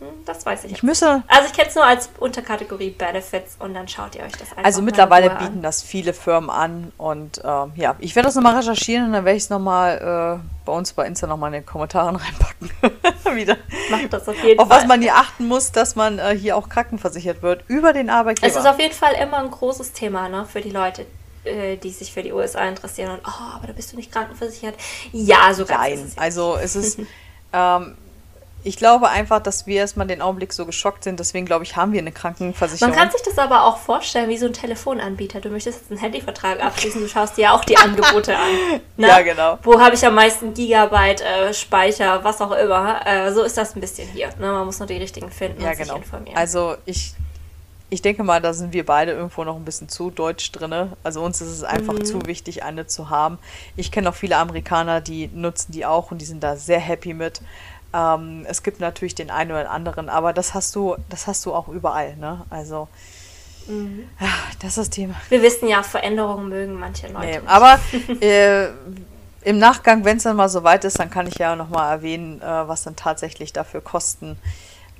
Hm, 0.00 0.24
das 0.24 0.46
weiß 0.46 0.64
ich. 0.64 0.72
Ich 0.72 0.82
müsse. 0.82 1.22
Also 1.28 1.46
ich 1.46 1.52
kenne 1.52 1.68
es 1.68 1.74
nur 1.74 1.84
als 1.84 2.08
Unterkategorie 2.18 2.90
Benefits 2.90 3.56
und 3.58 3.74
dann 3.74 3.86
schaut 3.86 4.14
ihr 4.14 4.22
euch 4.22 4.32
das 4.32 4.50
einfach 4.52 4.64
Also 4.64 4.80
mittlerweile 4.80 5.28
bieten 5.28 5.58
an. 5.58 5.62
das 5.62 5.82
viele 5.82 6.14
Firmen 6.14 6.48
an 6.48 6.92
und 6.96 7.42
ähm, 7.44 7.72
ja, 7.76 7.96
ich 7.98 8.16
werde 8.16 8.28
das 8.28 8.34
nochmal 8.34 8.56
recherchieren 8.56 9.06
und 9.06 9.12
dann 9.12 9.24
werde 9.26 9.36
ich 9.36 9.42
es 9.42 9.50
nochmal 9.50 10.40
äh, 10.40 10.64
bei 10.64 10.72
uns 10.72 10.94
bei 10.94 11.06
Insta 11.06 11.26
nochmal 11.26 11.48
in 11.48 11.60
den 11.60 11.66
Kommentaren 11.66 12.16
reinpacken. 12.80 13.36
Wieder. 13.36 13.58
Macht 13.90 14.12
das 14.12 14.26
auf 14.26 14.42
jeden 14.42 14.58
auf 14.58 14.68
Fall. 14.68 14.76
Auf 14.76 14.82
was 14.82 14.88
man 14.88 15.02
hier 15.02 15.16
achten 15.16 15.46
muss, 15.46 15.70
dass 15.70 15.96
man 15.96 16.18
äh, 16.18 16.34
hier 16.36 16.56
auch 16.56 16.70
krankenversichert 16.70 17.42
wird 17.42 17.64
über 17.68 17.92
den 17.92 18.08
Arbeitgeber. 18.08 18.46
Es 18.50 18.56
ist 18.56 18.66
auf 18.66 18.80
jeden 18.80 18.94
Fall 18.94 19.12
immer 19.14 19.36
ein 19.36 19.50
großes 19.50 19.92
Thema 19.92 20.28
ne, 20.30 20.46
für 20.46 20.62
die 20.62 20.70
Leute, 20.70 21.04
äh, 21.44 21.76
die 21.76 21.90
sich 21.90 22.12
für 22.12 22.22
die 22.22 22.32
USA 22.32 22.68
interessieren 22.68 23.12
und, 23.12 23.20
oh, 23.26 23.54
aber 23.54 23.66
da 23.66 23.72
bist 23.72 23.92
du 23.92 23.96
nicht 23.96 24.12
krankenversichert. 24.12 24.74
Ja, 25.12 25.52
so 25.54 25.64
ganz 25.64 25.80
Nein, 25.80 26.12
also 26.16 26.56
es 26.56 26.76
ist, 26.76 26.98
ähm, 27.52 27.96
ich 28.62 28.76
glaube 28.76 29.08
einfach, 29.08 29.40
dass 29.40 29.66
wir 29.66 29.76
erstmal 29.76 30.06
den 30.06 30.20
Augenblick 30.20 30.52
so 30.52 30.66
geschockt 30.66 31.04
sind, 31.04 31.18
deswegen 31.18 31.46
glaube 31.46 31.64
ich, 31.64 31.76
haben 31.76 31.92
wir 31.92 32.00
eine 32.00 32.12
Krankenversicherung. 32.12 32.90
Man 32.90 32.98
kann 32.98 33.10
sich 33.10 33.22
das 33.22 33.38
aber 33.38 33.64
auch 33.64 33.78
vorstellen 33.78 34.28
wie 34.28 34.36
so 34.36 34.46
ein 34.46 34.52
Telefonanbieter. 34.52 35.40
Du 35.40 35.48
möchtest 35.48 35.80
jetzt 35.80 35.90
einen 35.90 36.00
Handyvertrag 36.00 36.62
abschließen, 36.62 37.00
du 37.00 37.08
schaust 37.08 37.36
dir 37.36 37.54
auch 37.54 37.64
die 37.64 37.76
Angebote 37.78 38.36
an. 38.36 38.80
Ne? 38.96 39.08
Ja, 39.08 39.22
genau. 39.22 39.58
Wo 39.62 39.80
habe 39.80 39.94
ich 39.94 40.04
am 40.04 40.14
meisten 40.14 40.52
Gigabyte 40.52 41.22
äh, 41.22 41.54
Speicher, 41.54 42.22
was 42.22 42.40
auch 42.40 42.52
immer. 42.52 43.06
Äh, 43.06 43.32
so 43.32 43.42
ist 43.42 43.56
das 43.56 43.74
ein 43.74 43.80
bisschen 43.80 44.08
hier. 44.08 44.28
Ne? 44.38 44.52
Man 44.52 44.66
muss 44.66 44.78
nur 44.78 44.88
die 44.88 44.98
richtigen 44.98 45.30
finden 45.30 45.62
ja, 45.62 45.70
und 45.70 45.78
genau. 45.78 45.94
sich 45.94 46.02
informieren. 46.02 46.36
Also 46.36 46.76
ich 46.84 47.14
ich 47.90 48.02
denke 48.02 48.22
mal, 48.22 48.40
da 48.40 48.52
sind 48.52 48.72
wir 48.72 48.86
beide 48.86 49.12
irgendwo 49.12 49.42
noch 49.44 49.56
ein 49.56 49.64
bisschen 49.64 49.88
zu 49.88 50.10
deutsch 50.10 50.52
drin. 50.52 50.92
Also 51.02 51.22
uns 51.22 51.40
ist 51.40 51.48
es 51.48 51.64
einfach 51.64 51.94
mhm. 51.94 52.04
zu 52.04 52.26
wichtig, 52.26 52.62
eine 52.62 52.86
zu 52.86 53.10
haben. 53.10 53.38
Ich 53.76 53.90
kenne 53.90 54.08
auch 54.08 54.14
viele 54.14 54.36
Amerikaner, 54.36 55.00
die 55.00 55.28
nutzen 55.34 55.72
die 55.72 55.84
auch 55.84 56.12
und 56.12 56.18
die 56.18 56.24
sind 56.24 56.42
da 56.42 56.56
sehr 56.56 56.78
happy 56.78 57.14
mit. 57.14 57.42
Ähm, 57.92 58.46
es 58.48 58.62
gibt 58.62 58.78
natürlich 58.78 59.16
den 59.16 59.30
einen 59.30 59.50
oder 59.50 59.70
anderen, 59.70 60.08
aber 60.08 60.32
das 60.32 60.54
hast 60.54 60.76
du, 60.76 60.96
das 61.08 61.26
hast 61.26 61.44
du 61.44 61.52
auch 61.52 61.66
überall, 61.66 62.16
ne? 62.16 62.46
Also 62.48 62.86
mhm. 63.66 64.08
ja, 64.20 64.28
das 64.60 64.70
ist 64.70 64.78
das 64.78 64.90
Thema. 64.90 65.14
Wir 65.28 65.42
wissen 65.42 65.68
ja, 65.68 65.82
Veränderungen 65.82 66.48
mögen 66.48 66.74
manche 66.74 67.08
Leute. 67.08 67.26
Nee, 67.26 67.40
aber 67.46 67.80
äh, 68.20 68.68
im 69.42 69.58
Nachgang, 69.58 70.04
wenn 70.04 70.18
es 70.18 70.22
dann 70.22 70.36
mal 70.36 70.48
so 70.48 70.62
weit 70.62 70.84
ist, 70.84 71.00
dann 71.00 71.10
kann 71.10 71.26
ich 71.26 71.34
ja 71.36 71.56
nochmal 71.56 71.90
erwähnen, 71.90 72.40
äh, 72.40 72.44
was 72.44 72.84
dann 72.84 72.94
tatsächlich 72.94 73.52
dafür 73.52 73.80
Kosten 73.80 74.36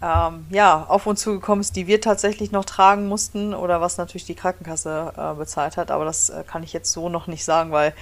ähm, 0.02 0.46
ja, 0.50 0.86
auf 0.88 1.06
uns 1.06 1.20
zugekommen 1.20 1.60
ist, 1.60 1.76
die 1.76 1.86
wir 1.86 2.00
tatsächlich 2.00 2.52
noch 2.52 2.64
tragen 2.64 3.06
mussten 3.06 3.54
oder 3.54 3.80
was 3.80 3.98
natürlich 3.98 4.24
die 4.24 4.34
Krankenkasse 4.34 5.12
äh, 5.16 5.34
bezahlt 5.34 5.76
hat. 5.76 5.90
Aber 5.90 6.04
das 6.04 6.30
äh, 6.30 6.42
kann 6.46 6.62
ich 6.62 6.72
jetzt 6.72 6.92
so 6.92 7.08
noch 7.08 7.26
nicht 7.26 7.44
sagen, 7.44 7.70
weil 7.72 7.92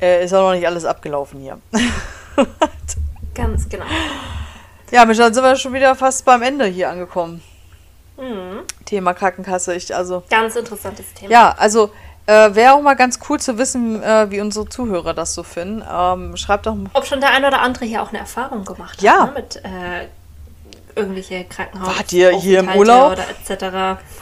äh, 0.00 0.24
ist 0.24 0.34
auch 0.34 0.48
noch 0.48 0.54
nicht 0.54 0.66
alles 0.66 0.84
abgelaufen 0.84 1.40
hier. 1.40 1.58
Ganz 3.34 3.68
genau. 3.68 3.86
Ja, 4.90 5.04
Mensch, 5.04 5.18
dann 5.18 5.32
sind 5.34 5.44
wir 5.44 5.56
schon 5.56 5.72
wieder 5.72 5.94
fast 5.94 6.24
beim 6.24 6.42
Ende 6.42 6.66
hier 6.66 6.90
angekommen. 6.90 7.42
Mhm. 8.16 8.62
Thema 8.84 9.14
Krankenkasse. 9.14 9.74
Ich, 9.74 9.94
also, 9.94 10.24
Ganz 10.28 10.56
interessantes 10.56 11.12
Thema. 11.14 11.30
Ja, 11.30 11.54
also 11.56 11.90
äh, 12.28 12.54
Wäre 12.54 12.74
auch 12.74 12.82
mal 12.82 12.94
ganz 12.94 13.20
cool 13.28 13.40
zu 13.40 13.56
wissen, 13.56 14.02
äh, 14.02 14.30
wie 14.30 14.42
unsere 14.42 14.68
Zuhörer 14.68 15.14
das 15.14 15.32
so 15.32 15.42
finden. 15.42 15.82
Ähm, 15.90 16.36
schreibt 16.36 16.66
doch 16.66 16.74
mal. 16.74 16.90
Ob 16.92 17.06
schon 17.06 17.20
der 17.20 17.30
ein 17.30 17.42
oder 17.42 17.62
andere 17.62 17.86
hier 17.86 18.02
auch 18.02 18.10
eine 18.10 18.18
Erfahrung 18.18 18.66
gemacht 18.66 19.00
ja. 19.00 19.20
hat 19.20 19.34
ne, 19.34 19.40
mit 19.40 19.56
äh, 19.64 20.08
irgendwelche 20.98 21.44
Krankenhaus. 21.44 21.96
Wart 21.96 22.12
ihr 22.12 22.30
hier 22.30 22.60
im 22.60 22.68
Urlaub? 22.70 23.12
Oder 23.12 23.24
etc. 23.30 23.62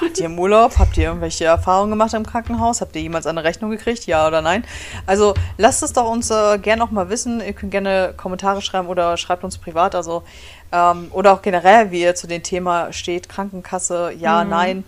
Wart 0.01 0.18
ihr 0.18 0.27
im 0.27 0.39
Urlaub? 0.39 0.79
Habt 0.79 0.97
ihr 0.97 1.05
irgendwelche 1.05 1.47
Erfahrungen 1.47 1.91
gemacht 1.91 2.14
im 2.14 2.27
Krankenhaus? 2.27 2.81
Habt 2.81 2.95
ihr 2.95 3.03
jemals 3.03 3.27
eine 3.27 3.43
Rechnung 3.43 3.70
gekriegt? 3.70 4.07
Ja 4.07 4.27
oder 4.27 4.43
nein? 4.43 4.64
Also 5.07 5.35
lasst 5.59 5.83
es 5.83 5.93
doch 5.93 6.09
uns 6.09 6.31
äh, 6.31 6.59
gerne 6.59 6.85
auch 6.85 6.91
mal 6.91 7.09
wissen. 7.09 7.41
Ihr 7.41 7.53
könnt 7.53 7.72
gerne 7.72 8.14
Kommentare 8.16 8.62
schreiben 8.62 8.89
oder 8.89 9.16
schreibt 9.16 9.43
uns 9.43 9.59
privat. 9.59 9.95
Also 9.95 10.22
ähm, 10.72 11.09
oder 11.12 11.33
auch 11.33 11.43
generell, 11.43 11.91
wie 11.91 12.03
ihr 12.03 12.14
zu 12.14 12.27
dem 12.27 12.43
Thema 12.43 12.93
steht. 12.93 13.29
Krankenkasse, 13.29 14.12
ja, 14.18 14.45
mhm. 14.45 14.51
nein. 14.51 14.85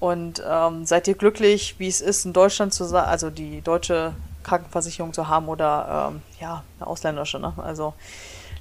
Und 0.00 0.42
ähm, 0.48 0.84
seid 0.84 1.06
ihr 1.06 1.14
glücklich, 1.14 1.76
wie 1.78 1.88
es 1.88 2.00
ist, 2.00 2.24
in 2.24 2.32
Deutschland 2.32 2.74
zu 2.74 2.84
sein, 2.84 3.04
also 3.04 3.30
die 3.30 3.60
deutsche 3.60 4.12
Krankenversicherung 4.42 5.12
zu 5.12 5.28
haben 5.28 5.48
oder 5.48 6.10
ähm, 6.10 6.22
ja, 6.40 6.64
eine 6.78 6.86
ausländische, 6.88 7.38
ne? 7.38 7.52
Also 7.56 7.94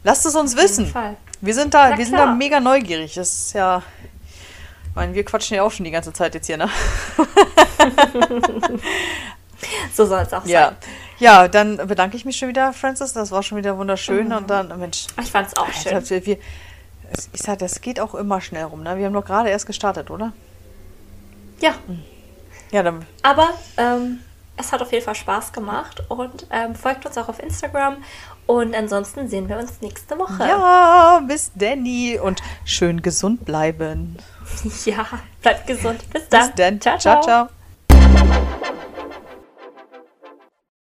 Lasst 0.04 0.26
es 0.26 0.36
uns 0.36 0.56
wissen. 0.56 0.94
Wir 1.42 1.54
sind 1.54 1.74
da, 1.74 1.98
wir 1.98 2.06
sind 2.06 2.18
da 2.18 2.34
mega 2.34 2.60
neugierig. 2.60 3.14
Das 3.16 3.30
ist 3.32 3.54
ja, 3.54 3.82
Ich 4.90 4.96
meine, 4.96 5.14
wir 5.14 5.24
quatschen 5.24 5.56
ja 5.56 5.64
auch 5.64 5.72
schon 5.72 5.84
die 5.86 5.92
ganze 5.92 6.14
Zeit 6.14 6.34
jetzt 6.36 6.48
hier, 6.48 6.58
ne? 6.58 6.70
so 9.94 10.06
soll 10.06 10.22
es 10.22 10.34
auch 10.34 10.46
ja. 10.46 10.68
sein. 10.68 10.76
Ja, 11.20 11.48
dann 11.48 11.78
bedanke 11.78 12.18
ich 12.18 12.26
mich 12.26 12.38
schon 12.38 12.50
wieder, 12.50 12.74
Francis. 12.74 13.14
Das 13.14 13.32
war 13.32 13.44
schon 13.44 13.58
wieder 13.58 13.78
wunderschön. 13.78 14.28
Mhm. 14.28 14.34
Und 14.34 14.50
dann, 14.50 14.80
Mensch. 14.80 15.08
Ich 15.22 15.32
fand 15.32 15.48
es 15.48 15.58
auch 15.58 15.72
schön. 15.72 15.94
Alter, 15.94 16.26
wir, 16.26 16.38
ich 17.34 17.42
sag, 17.42 17.60
das 17.60 17.82
geht 17.82 18.00
auch 18.00 18.16
immer 18.16 18.42
schnell 18.42 18.64
rum, 18.66 18.84
ne? 18.84 18.98
Wir 18.98 19.06
haben 19.06 19.14
doch 19.14 19.26
gerade 19.26 19.50
erst 19.50 19.66
gestartet, 19.68 20.10
oder? 20.10 20.34
Ja, 21.60 21.76
Ja, 22.72 22.82
dann. 22.82 23.06
aber 23.22 23.50
ähm, 23.78 24.20
es 24.58 24.72
hat 24.72 24.82
auf 24.82 24.92
jeden 24.92 25.06
Fall 25.06 25.16
Spaß 25.16 25.54
gemacht 25.54 26.04
und 26.10 26.48
ähm, 26.50 26.74
folgt 26.76 27.06
uns 27.06 27.18
auch 27.18 27.30
auf 27.30 27.40
Instagram. 27.42 27.98
Und 28.48 28.76
ansonsten 28.76 29.28
sehen 29.28 29.48
wir 29.48 29.58
uns 29.58 29.82
nächste 29.82 30.18
Woche. 30.18 30.46
Ja, 30.46 31.22
bis 31.26 31.52
Danny 31.56 32.20
und 32.22 32.42
schön 32.66 33.02
gesund 33.02 33.46
bleiben. 33.46 34.18
ja 34.86 35.06
bleibt 35.42 35.68
gesund. 35.68 36.00
Bis 36.12 36.28
dann. 36.30 36.48
Bis 36.48 36.56
dann. 36.56 36.82
ciao. 36.82 36.98
ciao. 36.98 37.22
ciao. 37.22 37.46
ciao. 37.48 37.61